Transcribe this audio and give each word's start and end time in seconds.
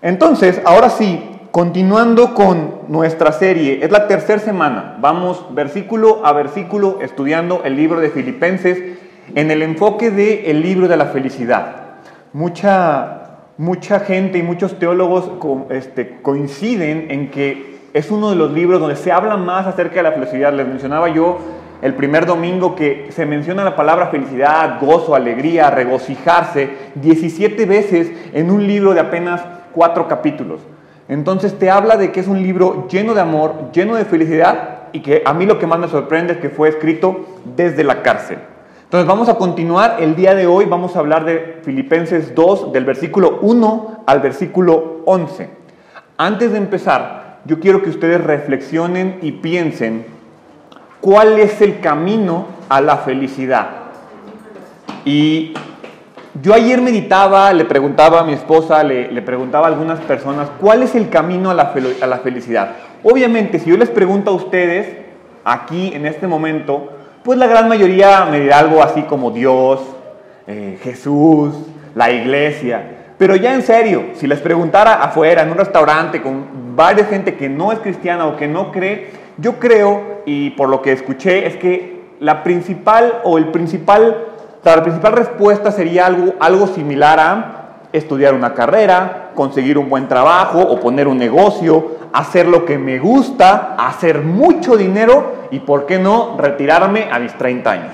Entonces, 0.00 0.60
ahora 0.64 0.90
sí, 0.90 1.28
continuando 1.50 2.32
con 2.34 2.82
nuestra 2.86 3.32
serie, 3.32 3.80
es 3.82 3.90
la 3.90 4.06
tercera 4.06 4.38
semana, 4.38 4.96
vamos 5.00 5.46
versículo 5.50 6.24
a 6.24 6.32
versículo 6.32 6.98
estudiando 7.02 7.62
el 7.64 7.74
libro 7.74 7.98
de 7.98 8.10
Filipenses 8.10 8.78
en 9.34 9.50
el 9.50 9.62
enfoque 9.62 10.12
del 10.12 10.44
el 10.44 10.62
libro 10.62 10.86
de 10.86 10.96
la 10.96 11.06
felicidad. 11.06 11.96
Mucha, 12.32 13.38
mucha 13.56 13.98
gente 13.98 14.38
y 14.38 14.42
muchos 14.44 14.78
teólogos 14.78 15.32
este, 15.70 16.20
coinciden 16.22 17.10
en 17.10 17.30
que 17.32 17.78
es 17.92 18.10
uno 18.12 18.30
de 18.30 18.36
los 18.36 18.52
libros 18.52 18.80
donde 18.80 18.94
se 18.94 19.10
habla 19.10 19.36
más 19.36 19.66
acerca 19.66 19.96
de 19.96 20.02
la 20.04 20.12
felicidad. 20.12 20.52
Les 20.52 20.68
mencionaba 20.68 21.08
yo 21.08 21.38
el 21.82 21.94
primer 21.94 22.24
domingo 22.24 22.76
que 22.76 23.08
se 23.10 23.26
menciona 23.26 23.64
la 23.64 23.74
palabra 23.74 24.08
felicidad, 24.08 24.78
gozo, 24.80 25.16
alegría, 25.16 25.70
regocijarse 25.70 26.70
17 26.94 27.66
veces 27.66 28.12
en 28.32 28.50
un 28.50 28.64
libro 28.64 28.94
de 28.94 29.00
apenas 29.00 29.57
cuatro 29.72 30.08
capítulos. 30.08 30.60
Entonces 31.08 31.58
te 31.58 31.70
habla 31.70 31.96
de 31.96 32.12
que 32.12 32.20
es 32.20 32.28
un 32.28 32.42
libro 32.42 32.86
lleno 32.88 33.14
de 33.14 33.20
amor, 33.20 33.70
lleno 33.72 33.94
de 33.94 34.04
felicidad 34.04 34.78
y 34.92 35.00
que 35.00 35.22
a 35.24 35.32
mí 35.32 35.46
lo 35.46 35.58
que 35.58 35.66
más 35.66 35.78
me 35.78 35.88
sorprende 35.88 36.34
es 36.34 36.38
que 36.38 36.50
fue 36.50 36.68
escrito 36.68 37.26
desde 37.56 37.84
la 37.84 38.02
cárcel. 38.02 38.38
Entonces 38.84 39.06
vamos 39.06 39.28
a 39.28 39.34
continuar 39.34 39.96
el 40.00 40.16
día 40.16 40.34
de 40.34 40.46
hoy, 40.46 40.64
vamos 40.64 40.96
a 40.96 41.00
hablar 41.00 41.24
de 41.24 41.60
Filipenses 41.62 42.34
2, 42.34 42.72
del 42.72 42.84
versículo 42.84 43.38
1 43.42 44.04
al 44.06 44.20
versículo 44.20 45.02
11. 45.04 45.50
Antes 46.16 46.52
de 46.52 46.58
empezar, 46.58 47.40
yo 47.44 47.60
quiero 47.60 47.82
que 47.82 47.90
ustedes 47.90 48.22
reflexionen 48.22 49.18
y 49.20 49.32
piensen 49.32 50.06
cuál 51.00 51.38
es 51.38 51.60
el 51.60 51.80
camino 51.80 52.46
a 52.68 52.80
la 52.80 52.96
felicidad. 52.98 53.68
Y 55.04 55.54
yo 56.42 56.54
ayer 56.54 56.80
meditaba, 56.80 57.52
le 57.52 57.64
preguntaba 57.64 58.20
a 58.20 58.24
mi 58.24 58.32
esposa, 58.32 58.82
le, 58.82 59.22
preguntaba 59.22 59.66
a 59.66 59.70
algunas 59.70 60.00
personas, 60.00 60.48
¿cuál 60.60 60.82
es 60.82 60.94
el 60.94 61.08
camino 61.08 61.50
a 61.50 61.54
la, 61.54 62.18
felicidad? 62.18 62.72
Obviamente, 63.02 63.58
si 63.58 63.70
yo 63.70 63.76
les 63.76 63.88
pregunto 63.88 64.30
a 64.30 64.34
ustedes, 64.34 64.88
aquí 65.44 65.92
en 65.94 66.06
este 66.06 66.26
momento, 66.26 66.92
pues 67.22 67.38
la 67.38 67.46
gran 67.46 67.68
mayoría 67.68 68.26
me 68.26 68.40
dirá 68.40 68.58
algo 68.58 68.82
así 68.82 69.02
como 69.02 69.30
Dios, 69.30 69.80
eh, 70.46 70.78
Jesús, 70.82 71.54
la 71.94 72.10
iglesia. 72.10 72.96
Pero 73.18 73.34
ya 73.34 73.54
en 73.54 73.62
serio, 73.62 74.04
si 74.14 74.26
les 74.26 74.40
preguntara 74.40 75.02
afuera, 75.02 75.42
en 75.42 75.50
un 75.50 75.58
restaurante, 75.58 76.22
con 76.22 76.76
varias 76.76 77.08
gente 77.08 77.34
que 77.36 77.48
no 77.48 77.72
es 77.72 77.80
cristiana 77.80 78.26
o 78.26 78.36
que 78.36 78.46
no 78.46 78.70
cree, 78.70 79.10
yo 79.38 79.58
creo, 79.58 80.22
y 80.26 80.50
por 80.50 80.68
lo 80.68 80.82
que 80.82 80.92
escuché, 80.92 81.46
es 81.46 81.56
que 81.56 81.98
la 82.20 82.42
principal 82.42 83.20
o 83.24 83.38
el 83.38 83.48
principal 83.48 84.26
la 84.64 84.82
principal 84.82 85.12
respuesta 85.12 85.70
sería 85.70 86.06
algo, 86.06 86.34
algo 86.40 86.66
similar 86.66 87.20
a 87.20 87.54
estudiar 87.92 88.34
una 88.34 88.54
carrera, 88.54 89.30
conseguir 89.34 89.78
un 89.78 89.88
buen 89.88 90.08
trabajo 90.08 90.60
o 90.60 90.80
poner 90.80 91.08
un 91.08 91.18
negocio, 91.18 91.96
hacer 92.12 92.46
lo 92.46 92.64
que 92.64 92.78
me 92.78 92.98
gusta, 92.98 93.76
hacer 93.78 94.22
mucho 94.22 94.76
dinero 94.76 95.46
y, 95.50 95.60
¿por 95.60 95.86
qué 95.86 95.98
no?, 95.98 96.36
retirarme 96.38 97.08
a 97.10 97.18
mis 97.18 97.32
30 97.34 97.70
años. 97.70 97.92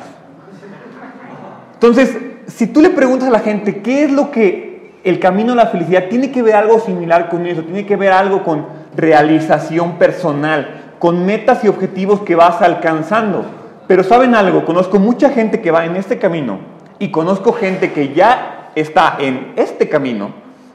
Entonces, 1.75 2.17
si 2.47 2.67
tú 2.67 2.81
le 2.81 2.91
preguntas 2.91 3.29
a 3.29 3.33
la 3.33 3.41
gente 3.41 3.83
qué 3.83 4.05
es 4.05 4.13
lo 4.13 4.31
que 4.31 5.01
el 5.05 5.21
camino 5.21 5.53
a 5.53 5.57
la 5.57 5.67
felicidad, 5.67 6.05
tiene 6.09 6.31
que 6.31 6.43
ver 6.43 6.55
algo 6.55 6.81
similar 6.81 7.29
con 7.29 7.47
eso, 7.47 7.63
tiene 7.63 7.85
que 7.85 7.97
ver 7.97 8.13
algo 8.13 8.43
con 8.43 8.67
realización 8.97 9.99
personal, 9.99 10.95
con 10.99 11.27
metas 11.27 11.63
y 11.63 11.69
objetivos 11.69 12.23
que 12.23 12.35
vas 12.35 12.63
alcanzando. 12.63 13.45
Pero 13.87 14.03
saben 14.03 14.35
algo, 14.35 14.65
conozco 14.65 14.99
mucha 14.99 15.31
gente 15.31 15.61
que 15.61 15.71
va 15.71 15.85
en 15.85 15.97
este 15.97 16.19
camino 16.19 16.59
y 16.99 17.11
conozco 17.11 17.53
gente 17.53 17.93
que 17.93 18.15
ya 18.15 18.71
está 18.75 19.17
en 19.19 19.53
este 19.57 19.89
camino, 19.89 20.31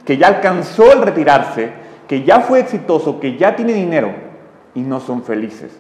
que 0.06 0.18
ya 0.18 0.28
alcanzó 0.28 0.92
el 0.94 1.02
retirarse, 1.02 1.72
que 2.08 2.24
ya 2.24 2.42
fue 2.42 2.60
exitoso, 2.60 3.20
que 3.20 3.38
ya 3.38 3.56
tiene 3.56 3.74
dinero 3.74 4.12
y 4.76 4.82
no 4.82 5.00
son 5.00 5.24
felices. 5.24 5.72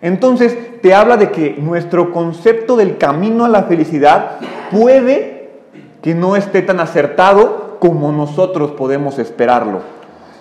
Entonces 0.00 0.80
te 0.82 0.94
habla 0.94 1.16
de 1.16 1.30
que 1.30 1.56
nuestro 1.58 2.12
concepto 2.12 2.76
del 2.76 2.98
camino 2.98 3.44
a 3.44 3.48
la 3.48 3.64
felicidad 3.64 4.38
puede 4.70 5.50
que 6.02 6.14
no 6.14 6.36
esté 6.36 6.62
tan 6.62 6.80
acertado 6.80 7.78
como 7.78 8.12
nosotros 8.12 8.72
podemos 8.72 9.18
esperarlo. 9.18 9.80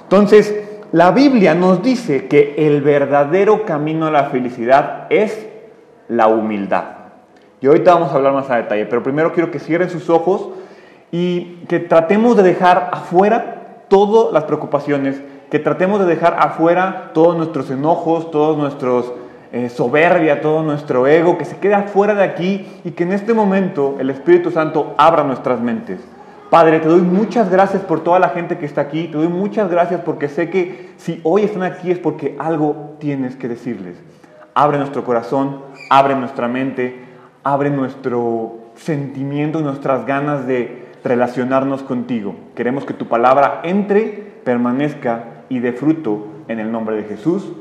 Entonces, 0.03 0.53
la 0.91 1.11
Biblia 1.11 1.55
nos 1.55 1.81
dice 1.81 2.27
que 2.27 2.55
el 2.57 2.81
verdadero 2.81 3.65
camino 3.65 4.07
a 4.07 4.11
la 4.11 4.25
felicidad 4.25 5.07
es 5.09 5.50
la 6.11 6.27
humildad. 6.27 6.83
Y 7.61 7.67
ahorita 7.67 7.93
vamos 7.93 8.11
a 8.11 8.15
hablar 8.15 8.33
más 8.33 8.49
a 8.49 8.57
detalle, 8.57 8.85
pero 8.85 9.01
primero 9.01 9.31
quiero 9.33 9.49
que 9.49 9.59
cierren 9.59 9.89
sus 9.89 10.09
ojos 10.09 10.49
y 11.11 11.63
que 11.67 11.79
tratemos 11.79 12.35
de 12.35 12.43
dejar 12.43 12.89
afuera 12.91 13.85
todas 13.87 14.33
las 14.33 14.43
preocupaciones, 14.43 15.21
que 15.49 15.59
tratemos 15.59 15.99
de 15.99 16.05
dejar 16.05 16.37
afuera 16.39 17.11
todos 17.13 17.37
nuestros 17.37 17.69
enojos, 17.71 18.29
todos 18.29 18.57
nuestros 18.57 19.13
eh, 19.53 19.69
soberbia, 19.69 20.41
todo 20.41 20.63
nuestro 20.63 21.07
ego, 21.07 21.37
que 21.37 21.45
se 21.45 21.57
quede 21.57 21.75
afuera 21.75 22.13
de 22.13 22.23
aquí 22.23 22.67
y 22.83 22.91
que 22.91 23.03
en 23.03 23.13
este 23.13 23.33
momento 23.33 23.95
el 23.99 24.09
Espíritu 24.09 24.51
Santo 24.51 24.93
abra 24.97 25.23
nuestras 25.23 25.59
mentes. 25.61 25.99
Padre, 26.49 26.79
te 26.79 26.89
doy 26.89 27.01
muchas 27.01 27.49
gracias 27.49 27.83
por 27.83 28.01
toda 28.01 28.19
la 28.19 28.29
gente 28.29 28.57
que 28.57 28.65
está 28.65 28.81
aquí, 28.81 29.07
te 29.07 29.17
doy 29.17 29.29
muchas 29.29 29.69
gracias 29.69 30.01
porque 30.01 30.27
sé 30.27 30.49
que 30.49 30.91
si 30.97 31.21
hoy 31.23 31.43
están 31.43 31.63
aquí 31.63 31.91
es 31.91 31.99
porque 31.99 32.35
algo 32.39 32.95
tienes 32.99 33.37
que 33.37 33.47
decirles. 33.47 33.95
Abre 34.53 34.77
nuestro 34.77 35.03
corazón, 35.03 35.61
abre 35.89 36.15
nuestra 36.15 36.47
mente, 36.47 37.05
abre 37.43 37.69
nuestro 37.69 38.55
sentimiento 38.75 39.59
y 39.59 39.63
nuestras 39.63 40.05
ganas 40.05 40.45
de 40.47 40.87
relacionarnos 41.03 41.83
contigo. 41.83 42.35
Queremos 42.55 42.85
que 42.85 42.93
tu 42.93 43.07
palabra 43.07 43.61
entre, 43.63 44.33
permanezca 44.43 45.23
y 45.49 45.59
dé 45.59 45.73
fruto 45.73 46.27
en 46.47 46.59
el 46.59 46.71
nombre 46.71 46.95
de 46.95 47.03
Jesús. 47.03 47.51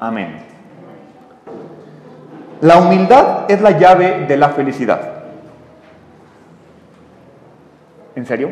Amén. 0.00 0.36
La 2.60 2.78
humildad 2.78 3.50
es 3.50 3.60
la 3.60 3.72
llave 3.72 4.26
de 4.26 4.36
la 4.36 4.50
felicidad. 4.50 5.12
¿En 8.14 8.26
serio? 8.26 8.50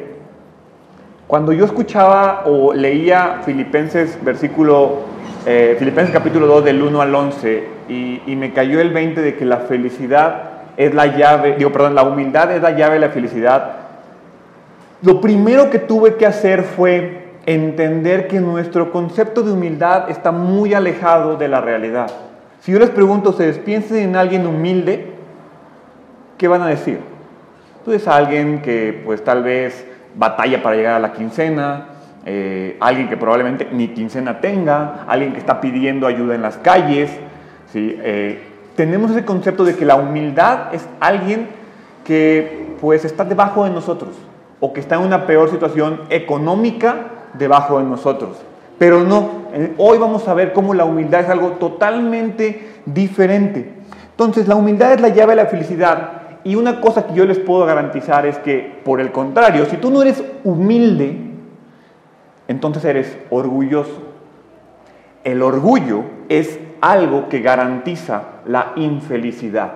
Cuando 1.26 1.52
yo 1.52 1.64
escuchaba 1.64 2.42
o 2.46 2.72
leía 2.72 3.42
Filipenses 3.44 4.18
versículo 4.24 5.02
eh, 5.46 5.76
Filipenses 5.78 6.12
capítulo 6.12 6.46
2 6.46 6.64
del 6.64 6.82
1 6.82 7.00
al 7.00 7.14
11 7.14 7.68
y, 7.88 8.22
y, 8.26 8.36
me 8.36 8.52
cayó 8.52 8.80
el 8.80 8.90
20 8.90 9.20
de 9.22 9.36
que 9.36 9.44
la 9.44 9.58
felicidad 9.58 10.50
es 10.76 10.94
la 10.94 11.06
llave, 11.06 11.56
digo, 11.56 11.72
perdón, 11.72 11.94
la 11.94 12.02
humildad 12.02 12.52
es 12.52 12.62
la 12.62 12.72
llave 12.72 12.94
de 12.94 13.00
la 13.00 13.08
felicidad. 13.10 13.72
Lo 15.02 15.20
primero 15.20 15.70
que 15.70 15.78
tuve 15.78 16.16
que 16.16 16.26
hacer 16.26 16.62
fue 16.62 17.30
entender 17.46 18.28
que 18.28 18.40
nuestro 18.40 18.92
concepto 18.92 19.42
de 19.42 19.52
humildad 19.52 20.10
está 20.10 20.30
muy 20.30 20.74
alejado 20.74 21.36
de 21.36 21.48
la 21.48 21.60
realidad. 21.60 22.10
Si 22.60 22.72
yo 22.72 22.78
les 22.78 22.90
pregunto 22.90 23.30
ustedes, 23.30 23.58
piensen 23.58 23.98
en 24.10 24.16
alguien 24.16 24.46
humilde, 24.46 25.06
¿qué 26.36 26.48
van 26.48 26.62
a 26.62 26.66
decir? 26.66 27.00
Tú 27.84 27.92
eres 27.92 28.06
alguien 28.06 28.60
que 28.60 29.02
pues 29.04 29.24
tal 29.24 29.42
vez 29.42 29.86
batalla 30.14 30.62
para 30.62 30.76
llegar 30.76 30.94
a 30.96 31.00
la 31.00 31.12
quincena, 31.12 31.86
eh, 32.26 32.76
alguien 32.80 33.08
que 33.08 33.16
probablemente 33.16 33.68
ni 33.72 33.88
quincena 33.88 34.40
tenga, 34.40 35.04
alguien 35.06 35.32
que 35.32 35.38
está 35.38 35.60
pidiendo 35.60 36.06
ayuda 36.06 36.34
en 36.34 36.42
las 36.42 36.56
calles. 36.58 37.10
¿sí? 37.72 37.96
Eh, 38.02 38.42
tenemos 38.76 39.10
ese 39.10 39.24
concepto 39.24 39.64
de 39.64 39.76
que 39.76 39.84
la 39.84 39.96
humildad 39.96 40.74
es 40.74 40.86
alguien 41.00 41.48
que 42.04 42.76
pues 42.80 43.04
está 43.04 43.24
debajo 43.24 43.64
de 43.64 43.70
nosotros 43.70 44.10
o 44.60 44.72
que 44.72 44.80
está 44.80 44.96
en 44.96 45.02
una 45.02 45.26
peor 45.26 45.50
situación 45.50 46.02
económica 46.10 47.06
debajo 47.34 47.78
de 47.78 47.84
nosotros. 47.84 48.36
Pero 48.78 49.02
no, 49.02 49.28
hoy 49.76 49.98
vamos 49.98 50.26
a 50.28 50.34
ver 50.34 50.52
cómo 50.52 50.72
la 50.72 50.84
humildad 50.84 51.20
es 51.20 51.28
algo 51.28 51.52
totalmente 51.52 52.68
diferente. 52.86 53.74
Entonces, 54.10 54.48
la 54.48 54.54
humildad 54.54 54.92
es 54.92 55.00
la 55.00 55.08
llave 55.08 55.32
de 55.32 55.42
la 55.42 55.46
felicidad. 55.46 56.12
Y 56.44 56.54
una 56.54 56.80
cosa 56.80 57.06
que 57.06 57.14
yo 57.14 57.24
les 57.26 57.38
puedo 57.38 57.66
garantizar 57.66 58.26
es 58.26 58.38
que, 58.38 58.80
por 58.84 59.00
el 59.00 59.12
contrario, 59.12 59.66
si 59.66 59.76
tú 59.76 59.90
no 59.90 60.02
eres 60.02 60.22
humilde, 60.44 61.29
entonces 62.50 62.84
eres 62.84 63.16
orgulloso. 63.30 64.02
El 65.22 65.40
orgullo 65.40 66.02
es 66.28 66.58
algo 66.80 67.28
que 67.28 67.40
garantiza 67.42 68.22
la 68.44 68.72
infelicidad. 68.74 69.72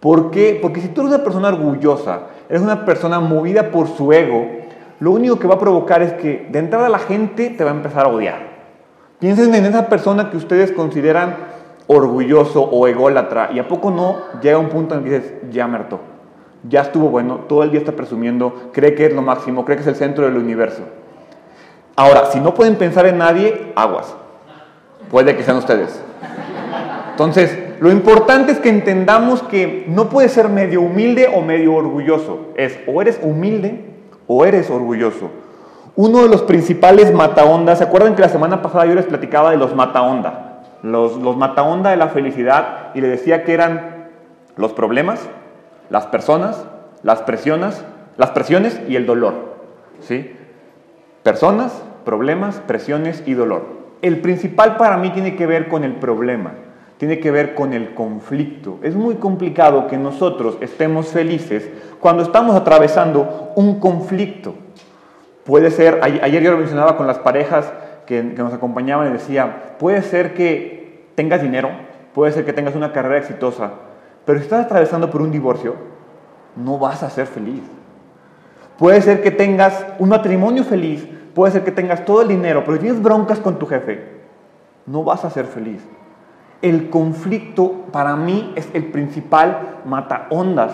¿Por 0.00 0.30
qué? 0.30 0.58
Porque 0.62 0.80
si 0.80 0.88
tú 0.88 1.02
eres 1.02 1.12
una 1.12 1.22
persona 1.22 1.48
orgullosa, 1.48 2.20
eres 2.48 2.62
una 2.62 2.86
persona 2.86 3.20
movida 3.20 3.70
por 3.70 3.88
su 3.88 4.10
ego, 4.14 4.46
lo 5.00 5.10
único 5.10 5.38
que 5.38 5.48
va 5.48 5.56
a 5.56 5.58
provocar 5.58 6.00
es 6.00 6.14
que 6.14 6.48
de 6.50 6.58
entrada 6.58 6.88
la 6.88 6.98
gente 6.98 7.50
te 7.50 7.62
va 7.62 7.72
a 7.72 7.74
empezar 7.74 8.06
a 8.06 8.08
odiar. 8.08 8.38
Piensen 9.18 9.54
en 9.54 9.66
esa 9.66 9.88
persona 9.88 10.30
que 10.30 10.38
ustedes 10.38 10.72
consideran 10.72 11.36
orgulloso 11.88 12.62
o 12.62 12.88
ególatra 12.88 13.50
y 13.52 13.58
a 13.58 13.68
poco 13.68 13.90
no 13.90 14.16
llega 14.40 14.56
un 14.56 14.70
punto 14.70 14.94
en 14.94 15.04
que 15.04 15.10
dices, 15.10 15.34
ya 15.50 15.66
me 15.66 15.76
hartó, 15.76 16.00
ya 16.66 16.80
estuvo 16.82 17.10
bueno, 17.10 17.40
todo 17.48 17.64
el 17.64 17.70
día 17.70 17.80
está 17.80 17.92
presumiendo, 17.92 18.70
cree 18.72 18.94
que 18.94 19.04
es 19.04 19.14
lo 19.14 19.20
máximo, 19.20 19.66
cree 19.66 19.76
que 19.76 19.82
es 19.82 19.88
el 19.88 19.96
centro 19.96 20.24
del 20.24 20.38
universo. 20.38 20.82
Ahora, 21.98 22.26
si 22.26 22.38
no 22.38 22.54
pueden 22.54 22.76
pensar 22.76 23.06
en 23.06 23.18
nadie, 23.18 23.72
aguas. 23.74 24.14
Puede 25.10 25.36
que 25.36 25.42
sean 25.42 25.56
ustedes. 25.56 26.00
Entonces, 27.10 27.58
lo 27.80 27.90
importante 27.90 28.52
es 28.52 28.60
que 28.60 28.68
entendamos 28.68 29.42
que 29.42 29.84
no 29.88 30.08
puedes 30.08 30.30
ser 30.30 30.48
medio 30.48 30.80
humilde 30.80 31.28
o 31.34 31.40
medio 31.40 31.74
orgulloso. 31.74 32.52
Es 32.54 32.78
o 32.86 33.02
eres 33.02 33.18
humilde 33.20 33.84
o 34.28 34.44
eres 34.44 34.70
orgulloso. 34.70 35.28
Uno 35.96 36.22
de 36.22 36.28
los 36.28 36.42
principales 36.42 37.12
mataondas, 37.12 37.78
¿se 37.78 37.84
acuerdan 37.84 38.14
que 38.14 38.22
la 38.22 38.28
semana 38.28 38.62
pasada 38.62 38.86
yo 38.86 38.94
les 38.94 39.06
platicaba 39.06 39.50
de 39.50 39.56
los 39.56 39.74
mataonda? 39.74 40.62
Los, 40.84 41.16
los 41.16 41.36
mataonda 41.36 41.90
de 41.90 41.96
la 41.96 42.10
felicidad 42.10 42.92
y 42.94 43.00
les 43.00 43.10
decía 43.10 43.42
que 43.42 43.54
eran 43.54 44.08
los 44.54 44.72
problemas, 44.72 45.18
las 45.90 46.06
personas, 46.06 46.64
las 47.02 47.22
presiones, 47.22 47.84
las 48.16 48.30
presiones 48.30 48.80
y 48.88 48.94
el 48.94 49.04
dolor. 49.04 49.34
¿sí? 49.98 50.37
Personas, 51.28 51.82
problemas, 52.06 52.58
presiones 52.66 53.22
y 53.26 53.34
dolor. 53.34 53.66
El 54.00 54.22
principal 54.22 54.78
para 54.78 54.96
mí 54.96 55.10
tiene 55.10 55.36
que 55.36 55.46
ver 55.46 55.68
con 55.68 55.84
el 55.84 55.96
problema, 55.96 56.54
tiene 56.96 57.20
que 57.20 57.30
ver 57.30 57.54
con 57.54 57.74
el 57.74 57.92
conflicto. 57.92 58.78
Es 58.82 58.94
muy 58.94 59.16
complicado 59.16 59.88
que 59.88 59.98
nosotros 59.98 60.56
estemos 60.62 61.08
felices 61.08 61.68
cuando 62.00 62.22
estamos 62.22 62.56
atravesando 62.56 63.52
un 63.56 63.78
conflicto. 63.78 64.54
Puede 65.44 65.70
ser, 65.70 66.00
ayer 66.02 66.42
yo 66.42 66.52
lo 66.52 66.56
mencionaba 66.56 66.96
con 66.96 67.06
las 67.06 67.18
parejas 67.18 67.70
que, 68.06 68.22
nos 68.22 68.54
acompañaban 68.54 69.08
y 69.08 69.12
decía, 69.12 69.74
puede 69.78 70.00
ser 70.00 70.32
que 70.32 71.10
tengas 71.14 71.42
dinero, 71.42 71.68
puede 72.14 72.32
ser 72.32 72.46
que 72.46 72.54
tengas 72.54 72.74
una 72.74 72.94
carrera 72.94 73.18
exitosa, 73.18 73.72
pero 74.24 74.38
si 74.38 74.44
estás 74.44 74.64
atravesando 74.64 75.10
por 75.10 75.20
un 75.20 75.30
divorcio, 75.30 75.74
no 76.56 76.78
vas 76.78 77.02
a 77.02 77.10
ser 77.10 77.26
feliz. 77.26 77.64
Puede 78.78 79.02
ser 79.02 79.22
que 79.22 79.32
tengas 79.32 79.84
un 79.98 80.10
matrimonio 80.10 80.62
feliz, 80.62 81.06
puede 81.34 81.52
ser 81.52 81.64
que 81.64 81.72
tengas 81.72 82.04
todo 82.04 82.22
el 82.22 82.28
dinero, 82.28 82.62
pero 82.64 82.76
si 82.76 82.82
tienes 82.82 83.02
broncas 83.02 83.40
con 83.40 83.58
tu 83.58 83.66
jefe, 83.66 84.04
no 84.86 85.02
vas 85.02 85.24
a 85.24 85.30
ser 85.30 85.46
feliz. 85.46 85.82
El 86.62 86.88
conflicto 86.88 87.86
para 87.92 88.14
mí 88.14 88.52
es 88.54 88.68
el 88.74 88.84
principal 88.86 89.80
mata 89.84 90.28
ondas, 90.30 90.72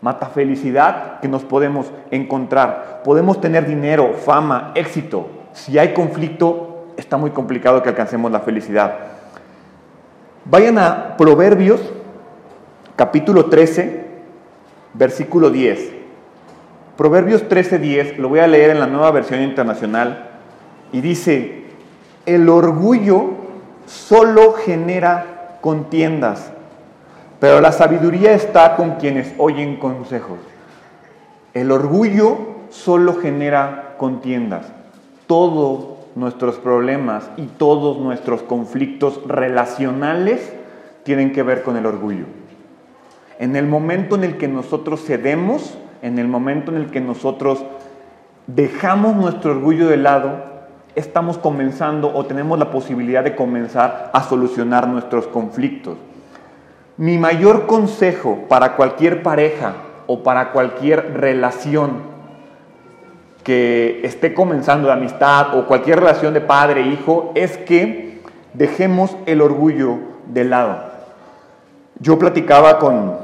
mata 0.00 0.26
felicidad 0.26 1.20
que 1.20 1.28
nos 1.28 1.44
podemos 1.44 1.92
encontrar. 2.10 3.02
Podemos 3.04 3.40
tener 3.40 3.66
dinero, 3.66 4.14
fama, 4.14 4.72
éxito. 4.74 5.28
Si 5.52 5.78
hay 5.78 5.94
conflicto, 5.94 6.86
está 6.96 7.16
muy 7.16 7.30
complicado 7.30 7.82
que 7.84 7.88
alcancemos 7.88 8.32
la 8.32 8.40
felicidad. 8.40 8.94
Vayan 10.44 10.76
a 10.78 11.16
Proverbios 11.16 11.80
capítulo 12.96 13.46
13, 13.46 14.06
versículo 14.94 15.50
10. 15.50 16.01
Proverbios 16.96 17.48
13:10, 17.48 18.18
lo 18.18 18.28
voy 18.28 18.40
a 18.40 18.46
leer 18.46 18.70
en 18.70 18.80
la 18.80 18.86
nueva 18.86 19.10
versión 19.10 19.40
internacional, 19.42 20.30
y 20.92 21.00
dice, 21.00 21.64
el 22.26 22.48
orgullo 22.48 23.30
solo 23.86 24.52
genera 24.52 25.58
contiendas, 25.60 26.52
pero 27.40 27.60
la 27.60 27.72
sabiduría 27.72 28.34
está 28.34 28.76
con 28.76 28.96
quienes 28.96 29.32
oyen 29.38 29.76
consejos. 29.76 30.38
El 31.54 31.72
orgullo 31.72 32.38
solo 32.70 33.14
genera 33.14 33.94
contiendas. 33.98 34.66
Todos 35.26 35.98
nuestros 36.14 36.56
problemas 36.56 37.30
y 37.36 37.46
todos 37.46 37.98
nuestros 37.98 38.42
conflictos 38.42 39.20
relacionales 39.26 40.52
tienen 41.04 41.32
que 41.32 41.42
ver 41.42 41.62
con 41.62 41.76
el 41.76 41.86
orgullo. 41.86 42.26
En 43.38 43.56
el 43.56 43.66
momento 43.66 44.14
en 44.14 44.24
el 44.24 44.36
que 44.36 44.46
nosotros 44.46 45.04
cedemos, 45.04 45.76
en 46.02 46.18
el 46.18 46.28
momento 46.28 46.72
en 46.72 46.78
el 46.78 46.90
que 46.90 47.00
nosotros 47.00 47.64
dejamos 48.46 49.16
nuestro 49.16 49.52
orgullo 49.52 49.88
de 49.88 49.96
lado, 49.96 50.52
estamos 50.94 51.38
comenzando 51.38 52.12
o 52.14 52.26
tenemos 52.26 52.58
la 52.58 52.70
posibilidad 52.70 53.24
de 53.24 53.34
comenzar 53.34 54.10
a 54.12 54.22
solucionar 54.24 54.88
nuestros 54.88 55.26
conflictos. 55.28 55.96
Mi 56.96 57.18
mayor 57.18 57.66
consejo 57.66 58.40
para 58.48 58.76
cualquier 58.76 59.22
pareja 59.22 59.74
o 60.06 60.22
para 60.22 60.52
cualquier 60.52 61.14
relación 61.14 62.12
que 63.44 64.00
esté 64.04 64.34
comenzando 64.34 64.88
de 64.88 64.94
amistad 64.94 65.56
o 65.58 65.66
cualquier 65.66 66.00
relación 66.00 66.34
de 66.34 66.40
padre-hijo 66.40 67.32
es 67.34 67.56
que 67.56 68.20
dejemos 68.54 69.16
el 69.26 69.40
orgullo 69.40 69.98
de 70.26 70.44
lado. 70.44 70.78
Yo 71.98 72.18
platicaba 72.18 72.78
con, 72.78 73.16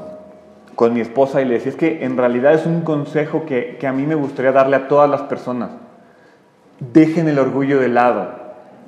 con 0.79 0.95
mi 0.95 1.01
esposa 1.01 1.43
y 1.43 1.45
le 1.45 1.55
decía, 1.55 1.73
es 1.73 1.77
que 1.77 2.05
en 2.05 2.17
realidad 2.17 2.55
es 2.55 2.65
un 2.65 2.83
consejo 2.83 3.45
que, 3.45 3.79
que, 3.81 3.89
a 3.89 3.93
mí 3.93 4.07
me 4.07 4.15
gustaría 4.15 4.53
darle 4.53 4.77
a 4.77 4.87
todas 4.87 5.11
las 5.11 5.23
personas. 5.23 5.71
Dejen 6.79 7.27
el 7.27 7.41
orgullo 7.41 7.81
de 7.81 7.89
lado. 7.89 8.29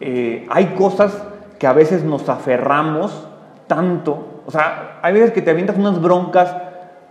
Eh, 0.01 0.47
hay 0.51 0.67
cosas 0.67 1.21
que 1.59 1.67
a 1.67 1.73
veces 1.73 2.05
nos 2.05 2.29
aferramos 2.29 3.27
tanto, 3.67 4.43
o 4.47 4.53
sea, 4.53 5.01
hay 5.03 5.15
veces 5.15 5.33
que 5.33 5.43
te 5.43 5.51
avientas 5.51 5.77
unas 5.77 6.01
broncas 6.01 6.55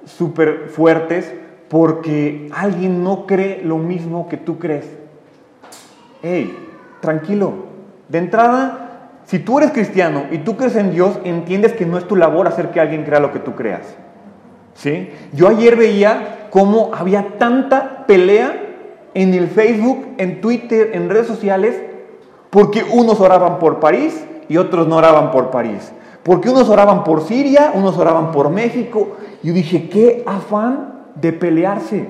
súper 0.06 0.70
fuertes 0.70 1.36
porque 1.68 2.50
alguien 2.56 3.04
no 3.04 3.26
cree 3.28 3.62
lo 3.62 3.80
mismo 3.80 4.30
que 4.30 4.38
tú 4.38 4.60
crees. 4.60 4.90
Hey, 6.22 6.58
tranquilo. 7.02 7.52
De 8.08 8.18
entrada, 8.18 9.10
si 9.26 9.40
tú 9.40 9.58
eres 9.58 9.72
cristiano 9.72 10.28
y 10.32 10.38
tú 10.38 10.56
crees 10.56 10.78
en 10.78 10.92
Dios, 10.92 11.20
entiendes 11.26 11.74
que 11.74 11.86
no 11.86 11.98
es 11.98 12.08
tu 12.08 12.16
labor 12.16 12.48
hacer 12.48 12.72
que 12.72 12.80
alguien 12.80 13.04
crea 13.04 13.20
lo 13.20 13.34
que 13.34 13.40
tú 13.40 13.56
creas. 13.56 13.98
¿Sí? 14.80 15.10
Yo 15.34 15.50
ayer 15.50 15.76
veía 15.76 16.48
cómo 16.50 16.92
había 16.94 17.38
tanta 17.38 18.06
pelea 18.08 18.66
en 19.14 19.34
el 19.34 19.48
Facebook, 19.50 20.08
en 20.18 20.42
Twitter, 20.42 20.92
en 20.94 21.10
redes 21.10 21.28
sociales, 21.28 21.80
porque 22.50 22.84
unos 22.92 23.20
oraban 23.20 23.60
por 23.60 23.80
París 23.80 24.26
y 24.48 24.58
otros 24.58 24.88
no 24.88 24.96
oraban 24.96 25.32
por 25.32 25.52
París. 25.52 25.92
Porque 26.24 26.50
unos 26.50 26.70
oraban 26.70 27.04
por 27.04 27.22
Siria, 27.22 27.72
unos 27.74 27.98
oraban 27.98 28.32
por 28.32 28.50
México. 28.50 29.18
Yo 29.44 29.54
dije, 29.54 29.90
qué 29.90 30.24
afán 30.26 31.08
de 31.16 31.34
pelearse. 31.34 32.08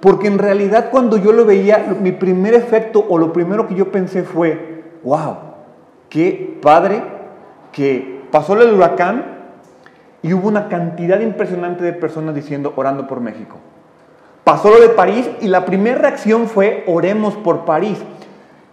Porque 0.00 0.26
en 0.26 0.38
realidad 0.38 0.88
cuando 0.90 1.16
yo 1.16 1.32
lo 1.32 1.44
veía, 1.44 1.96
mi 2.00 2.12
primer 2.12 2.54
efecto 2.54 3.04
o 3.08 3.18
lo 3.18 3.32
primero 3.32 3.66
que 3.68 3.74
yo 3.74 3.90
pensé 3.90 4.22
fue, 4.22 4.82
wow, 5.02 5.36
qué 6.08 6.58
padre 6.60 7.02
que 7.72 8.22
pasó 8.30 8.60
el 8.60 8.74
huracán 8.74 9.31
y 10.22 10.32
hubo 10.32 10.48
una 10.48 10.68
cantidad 10.68 11.20
impresionante 11.20 11.84
de 11.84 11.92
personas 11.92 12.34
diciendo, 12.34 12.72
orando 12.76 13.06
por 13.06 13.20
México. 13.20 13.56
Pasó 14.44 14.70
lo 14.70 14.80
de 14.80 14.88
París 14.90 15.28
y 15.40 15.48
la 15.48 15.64
primera 15.64 15.98
reacción 15.98 16.46
fue, 16.46 16.84
oremos 16.86 17.34
por 17.34 17.64
París. 17.64 17.98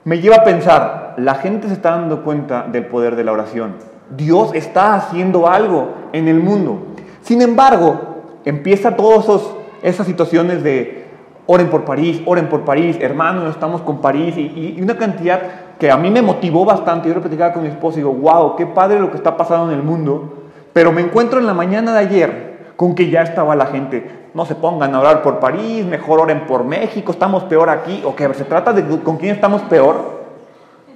Me 0.04 0.19
lleva 0.19 0.38
a 0.38 0.44
pensar, 0.44 1.16
la 1.18 1.36
gente 1.36 1.68
se 1.68 1.74
está 1.74 1.92
dando 1.92 2.24
cuenta 2.24 2.68
del 2.72 2.86
poder 2.86 3.16
de 3.16 3.24
la 3.24 3.31
oración. 3.31 3.75
Dios 4.16 4.51
está 4.54 4.96
haciendo 4.96 5.48
algo 5.48 5.94
en 6.13 6.28
el 6.28 6.40
mundo. 6.40 6.88
Sin 7.22 7.42
embargo, 7.42 8.42
empieza 8.45 8.95
todas 8.95 9.28
esas 9.84 10.07
situaciones 10.07 10.63
de 10.63 11.06
oren 11.45 11.69
por 11.69 11.84
París, 11.84 12.22
oren 12.25 12.48
por 12.48 12.62
París, 12.62 12.98
hermanos, 13.02 13.50
estamos 13.50 13.81
con 13.81 14.02
París, 14.02 14.38
y, 14.38 14.75
y, 14.78 14.81
una 14.81 14.98
cantidad 14.98 15.42
que 15.80 15.90
a 15.90 15.98
mí 15.98 16.12
me 16.12 16.22
motivó 16.22 16.64
bastante. 16.64 17.07
Yo 17.07 17.16
lo 17.16 17.21
platicaba 17.21 17.54
con 17.54 17.64
mi 17.64 17.69
esposo 17.69 17.97
y 17.97 18.02
digo, 18.02 18.14
wow, 18.14 18.56
qué 18.56 18.66
padre 18.66 19.00
lo 19.00 19.09
que 19.09 19.18
está 19.18 19.35
pasando 19.35 19.71
en 19.71 19.80
el 19.80 19.83
mundo. 19.83 20.39
Pero 20.80 20.94
me 20.94 21.02
encuentro 21.02 21.42
en 21.42 21.45
la 21.45 21.54
mañana 21.54 21.92
de 21.92 22.00
ayer 22.00 22.74
con 22.78 22.95
que 22.95 23.09
ya 23.09 23.21
estaba 23.24 23.54
la 23.54 23.66
gente. 23.66 24.30
No 24.33 24.45
se 24.45 24.56
pongan 24.56 24.95
a 24.95 25.02
orar 25.02 25.21
por 25.21 25.38
París, 25.38 25.86
mejor 25.86 26.21
oren 26.21 26.48
por 26.48 26.64
México, 26.64 27.12
estamos 27.12 27.44
peor 27.44 27.69
aquí. 27.69 28.02
¿O 28.06 28.16
que 28.16 28.33
se 28.33 28.45
trata 28.45 28.71
de 28.71 29.02
con 29.02 29.18
quién 29.18 29.36
estamos 29.36 29.62
peor? 29.64 29.98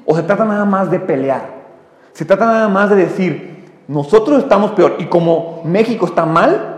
¿O 0.05 0.15
se 0.15 0.23
trata 0.23 0.45
nada 0.45 0.63
más 0.63 0.89
de 0.89 1.01
pelear? 1.01 1.49
Se 2.13 2.23
trata 2.23 2.45
nada 2.45 2.69
más 2.69 2.91
de 2.91 2.95
decir, 2.95 3.65
nosotros 3.89 4.41
estamos 4.41 4.71
peor 4.71 4.95
y 4.99 5.07
como 5.07 5.61
México 5.65 6.05
está 6.05 6.25
mal, 6.25 6.69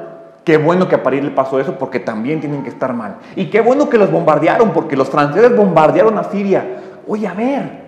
Qué 0.44 0.58
bueno 0.58 0.88
que 0.88 0.96
a 0.96 1.04
París 1.04 1.24
le 1.24 1.32
pasó 1.32 1.60
eso 1.60 1.78
porque 1.78 2.00
también 2.00 2.40
tienen 2.40 2.64
que 2.64 2.70
estar 2.70 2.92
mal. 2.94 3.18
Y 3.36 3.52
qué 3.52 3.62
bueno 3.62 3.88
que 3.88 4.00
los 4.00 4.12
bombardearon 4.12 4.72
porque 4.72 4.96
los 4.96 5.10
franceses 5.10 5.56
bombardearon 5.56 6.18
a 6.18 6.24
Siria. 6.24 6.82
Oye, 7.08 7.28
a 7.28 7.34
ver, 7.34 7.84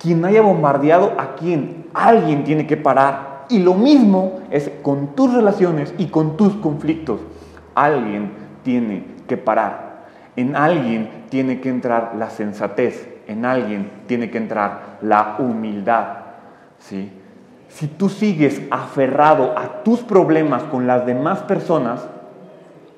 quien 0.00 0.24
haya 0.24 0.42
bombardeado 0.42 1.12
a 1.18 1.36
quién, 1.36 1.86
alguien 1.94 2.42
tiene 2.42 2.66
que 2.66 2.76
parar 2.76 3.35
y 3.48 3.58
lo 3.60 3.74
mismo 3.74 4.40
es 4.50 4.70
con 4.82 5.14
tus 5.14 5.32
relaciones 5.32 5.94
y 5.98 6.06
con 6.06 6.36
tus 6.36 6.54
conflictos. 6.56 7.20
Alguien 7.74 8.32
tiene 8.62 9.04
que 9.28 9.36
parar. 9.36 10.06
En 10.36 10.56
alguien 10.56 11.24
tiene 11.28 11.60
que 11.60 11.68
entrar 11.68 12.14
la 12.18 12.30
sensatez. 12.30 13.08
En 13.26 13.44
alguien 13.44 13.90
tiene 14.06 14.30
que 14.30 14.38
entrar 14.38 14.98
la 15.02 15.36
humildad. 15.38 16.06
¿sí? 16.78 17.10
Si 17.68 17.86
tú 17.86 18.08
sigues 18.08 18.62
aferrado 18.70 19.56
a 19.58 19.82
tus 19.82 20.00
problemas 20.00 20.62
con 20.64 20.86
las 20.86 21.06
demás 21.06 21.40
personas, 21.42 22.06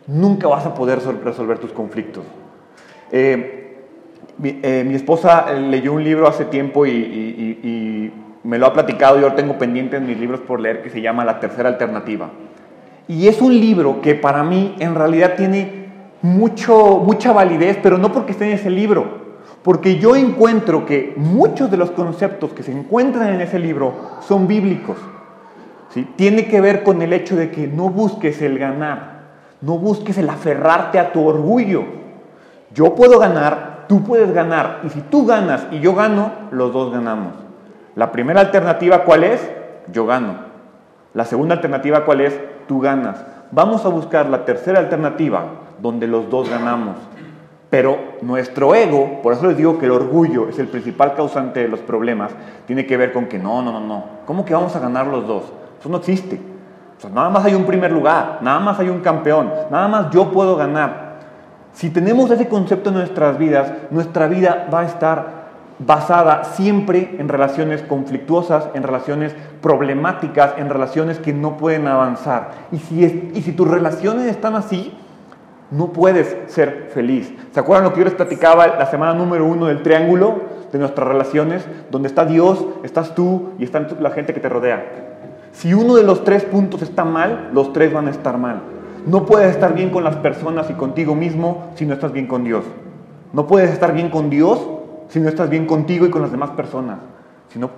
nunca 0.07 0.49
vas 0.49 0.67
a 0.67 0.75
poder 0.75 1.01
resolver 1.25 1.59
tus 1.59 1.73
conflictos. 1.73 2.25
Eh, 3.11 3.87
mi, 4.39 4.61
eh, 4.63 4.85
mi, 4.87 4.95
esposa 4.95 5.53
leyó 5.53 5.93
un 5.95 6.05
libro 6.05 6.29
hace 6.29 6.45
tiempo 6.45 6.87
y 6.87 8.13
me 8.45 8.59
lo 8.59 8.67
ha 8.67 8.73
platicado, 8.73 9.21
yo 9.21 9.33
tengo 9.35 9.59
pendiente 9.59 9.97
en 9.97 10.07
mis 10.07 10.19
libros 10.19 10.41
por 10.41 10.61
leer, 10.61 10.83
que 10.83 10.91
se 10.91 11.01
llama 11.01 11.25
La 11.25 11.41
Tercera 11.41 11.69
Alternativa. 11.69 12.31
Y 13.07 13.29
es 13.29 13.41
un 13.41 13.59
libro 13.59 14.01
que 14.01 14.15
para 14.15 14.43
mí 14.43 14.77
en 14.79 14.95
realidad 14.95 15.35
tiene 15.37 15.89
mucho, 16.23 16.99
mucha 16.99 17.33
validez, 17.33 17.79
pero 17.83 17.99
no 17.99 18.13
porque 18.13 18.33
esté 18.33 18.47
en 18.47 18.53
ese 18.53 18.71
libro, 18.71 19.29
porque 19.63 19.99
yo 19.99 20.17
encuentro 20.17 20.85
que 20.87 21.15
muchos 21.17 21.71
de 21.71 21.77
los 21.77 21.91
conceptos 21.91 22.53
que 22.53 22.63
se 22.63 22.73
encuentran 22.73 23.35
en 23.35 23.41
ese 23.41 23.59
libro 23.59 23.95
son 24.21 24.47
bíblicos. 24.47 24.99
¿sí? 25.91 26.07
Tiene 26.17 26.47
que 26.47 26.61
ver 26.61 26.83
con 26.83 27.03
el 27.03 27.13
hecho 27.13 27.37
de 27.37 27.51
que 27.51 27.67
no 27.67 27.89
busques 27.89 28.43
el 28.43 28.59
ganar, 28.59 29.23
no 29.61 29.79
busques 29.79 30.19
el 30.19 30.29
aferrarte 30.29 30.99
a 30.99 31.13
tu 31.13 31.27
orgullo. 31.27 31.85
Yo 32.75 32.95
puedo 32.95 33.19
ganar 33.19 33.79
tú 33.89 34.05
puedes 34.05 34.33
ganar. 34.33 34.83
Y 34.85 34.91
si 34.91 35.01
tú 35.01 35.27
ganas 35.27 35.67
y 35.73 35.81
yo 35.81 35.95
gano, 35.95 36.31
los 36.53 36.73
dos 36.73 36.93
ganamos. 36.93 37.33
La 37.99 38.13
primera 38.13 38.41
alternativa, 38.41 39.03
¿cuál 39.03 39.25
es? 39.25 39.51
Yo 39.91 40.07
gano. 40.07 40.37
La 41.15 41.25
segunda 41.25 41.57
alternativa, 41.57 42.05
¿cuál 42.05 42.21
es? 42.21 42.41
Tú 42.69 42.79
ganas. 42.79 43.25
Vamos 43.51 43.85
a 43.85 43.89
buscar 43.89 44.29
la 44.29 44.45
tercera 44.45 44.79
alternativa, 44.79 45.47
donde 45.83 46.07
los 46.07 46.31
dos 46.31 46.49
ganamos. 46.49 46.95
Pero 47.71 47.99
nuestro 48.23 48.73
ego, 48.77 49.21
por 49.21 49.33
eso 49.33 49.49
les 49.49 49.57
digo 49.57 49.81
que 49.81 49.87
el 49.87 49.91
orgullo 49.91 50.49
es 50.49 50.61
el 50.61 50.69
principal 50.69 51.17
causante 51.17 51.59
de 51.59 51.67
los 51.67 51.81
problemas, 51.81 52.31
tiene 52.69 52.87
que 52.87 52.97
ver 52.97 53.13
con 53.13 53.27
que 53.27 53.41
no, 53.41 53.63
no, 53.63 53.73
no, 53.73 53.81
no. 53.81 54.05
¿Cómo 54.27 54.45
que 54.45 54.55
vamos 54.55 54.77
a 54.77 54.79
ganar 54.79 55.09
los 55.09 55.27
dos? 55.27 55.53
Eso 55.81 55.89
no 55.89 55.97
existe. 55.97 56.41
nada 57.13 57.31
más 57.31 57.47
hay 57.47 57.57
un 57.57 57.65
primer 57.65 57.91
lugar, 57.91 58.39
nada 58.43 58.61
más 58.61 58.79
hay 58.79 58.91
un 58.91 59.01
campeón, 59.01 59.53
nada 59.73 59.89
más 59.89 60.11
yo 60.11 60.31
puedo 60.31 60.55
ganar. 60.55 61.19
Si 61.73 61.91
tenemos 61.91 62.31
ese 62.31 62.47
concepto 62.47 62.91
en 62.91 62.95
nuestras 62.95 63.39
vidas, 63.39 63.73
nuestra 63.91 64.29
vida 64.29 64.69
va 64.73 64.83
a 64.83 64.85
estar 64.85 65.38
basada 65.79 66.45
siempre 66.45 67.17
en 67.19 67.29
relaciones 67.29 67.83
conflictuosas, 67.83 68.69
en 68.75 68.83
relaciones 68.83 69.35
problemáticas, 69.61 70.55
en 70.59 70.71
relaciones 70.71 71.19
que 71.19 71.33
no 71.33 71.57
pueden 71.57 71.87
avanzar. 71.87 72.51
Y 72.73 72.79
si, 72.79 73.31
y 73.35 73.43
si 73.43 73.53
tus 73.53 73.69
relaciones 73.69 74.27
están 74.27 74.57
así, 74.57 74.97
no 75.71 75.93
puedes 75.93 76.37
ser 76.47 76.91
feliz. 76.93 77.33
¿Se 77.53 77.61
acuerdan 77.61 77.85
lo 77.85 77.93
que 77.93 78.01
yo 78.01 78.05
les 78.05 78.15
platicaba 78.15 78.67
la 78.67 78.87
semana 78.87 79.15
número 79.15 79.45
uno 79.45 79.67
del 79.67 79.83
triángulo 79.83 80.41
de 80.73 80.79
nuestras 80.79 81.07
relaciones? 81.07 81.67
Donde 81.91 82.09
está 82.09 82.25
Dios, 82.25 82.65
estás 82.83 83.15
tú 83.15 83.51
y 83.59 83.65
está 83.65 83.87
la 84.01 84.11
gente 84.11 84.33
que 84.33 84.41
te 84.41 84.49
rodea. 84.49 84.85
Si 85.53 85.75
uno 85.75 85.95
de 85.95 86.03
los 86.03 86.25
tres 86.25 86.45
puntos 86.45 86.83
está 86.83 87.05
mal, 87.05 87.51
los 87.53 87.73
tres 87.73 87.93
van 87.93 88.09
a 88.09 88.11
estar 88.11 88.39
mal. 88.39 88.63
No 89.07 89.27
puedes 89.27 89.51
estar 89.51 89.75
bien 89.75 89.91
con 89.91 90.05
las 90.05 90.17
personas 90.17 90.71
y 90.71 90.75
contigo 90.75 91.15
mismo 91.15 91.71
si 91.75 91.87
no 91.87 91.95
estás 91.95 92.13
bien 92.13 92.27
con 92.27 92.45
Dios. 92.45 92.65
No 93.33 93.47
puedes 93.47 93.71
estar 93.71 93.93
bien 93.93 94.11
con 94.11 94.31
Dios 94.31 94.78
si 95.09 95.21
no 95.21 95.29
estás 95.29 95.51
bien 95.51 95.67
contigo 95.67 96.07
y 96.07 96.11
con 96.11 96.23
las 96.23 96.31
demás 96.31 96.51
personas. 96.51 96.99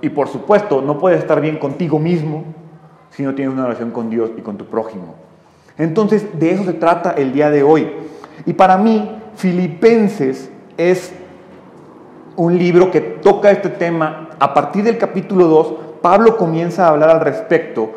y 0.03 0.09
por 0.09 0.29
supuesto, 0.29 0.83
no 0.83 0.99
puedes 0.99 1.21
estar 1.21 1.41
bien 1.41 1.59
contigo 1.59 1.99
mismo 1.99 2.45
si 3.11 3.23
no 3.23 3.35
tienes 3.35 3.55
una 3.55 3.65
relación 3.65 3.91
con 3.91 4.11
Dios 4.11 4.31
y 4.37 4.41
con 4.41 4.57
tu 4.57 4.67
prójimo. 4.67 5.15
Entonces, 5.79 6.39
de 6.39 6.53
eso 6.53 6.65
se 6.65 6.75
trata 6.75 7.13
el 7.13 7.33
día 7.33 7.51
de 7.51 7.63
hoy. 7.63 7.91
Y 8.47 8.53
para 8.53 8.77
mí, 8.77 9.19
Filipenses 9.37 10.51
es 10.77 11.13
un 12.37 12.59
libro 12.59 12.91
que 12.91 13.01
toca 13.01 13.51
este 13.51 13.69
tema. 13.69 14.31
A 14.39 14.55
partir 14.55 14.85
del 14.85 14.99
capítulo 14.99 15.47
2, 15.47 15.75
Pablo 16.03 16.37
comienza 16.37 16.87
a 16.87 16.91
hablar 16.91 17.11
al 17.11 17.21
respecto. 17.21 17.91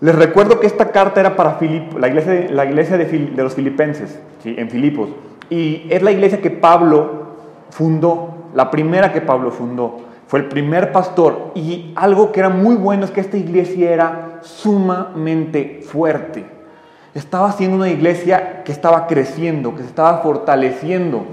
Les 0.00 0.14
recuerdo 0.14 0.58
que 0.58 0.66
esta 0.66 0.90
carta 0.90 1.20
era 1.20 1.36
para 1.36 1.58
iglesia, 1.60 2.48
la 2.50 2.64
iglesia 2.64 2.98
de, 2.98 3.32
los 3.36 3.54
filipenses, 3.54 4.18
en 4.44 4.68
Filipos. 4.68 5.10
Y 5.48 5.86
es 5.90 6.02
la 6.02 6.10
iglesia 6.10 6.40
que 6.40 6.50
Pablo 6.50 7.22
fundó, 7.70 8.34
la 8.54 8.70
primera 8.70 9.12
que 9.12 9.20
Pablo 9.20 9.50
fundó. 9.50 10.00
Fue 10.26 10.40
el 10.40 10.48
primer 10.48 10.92
pastor. 10.92 11.52
Y 11.54 11.92
algo 11.94 12.32
que 12.32 12.40
era 12.40 12.48
muy 12.48 12.74
bueno 12.74 13.04
es 13.04 13.10
que 13.10 13.20
esta 13.20 13.36
iglesia 13.36 13.90
era 13.90 14.38
sumamente 14.42 15.80
fuerte 15.82 16.62
estaba 17.14 17.52
siendo 17.52 17.76
una 17.76 17.90
iglesia 17.90 18.62
que 18.64 18.72
estaba 18.72 19.06
creciendo, 19.06 19.74
que 19.74 19.82
se 19.82 19.88
estaba 19.88 20.18
fortaleciendo. 20.18 21.24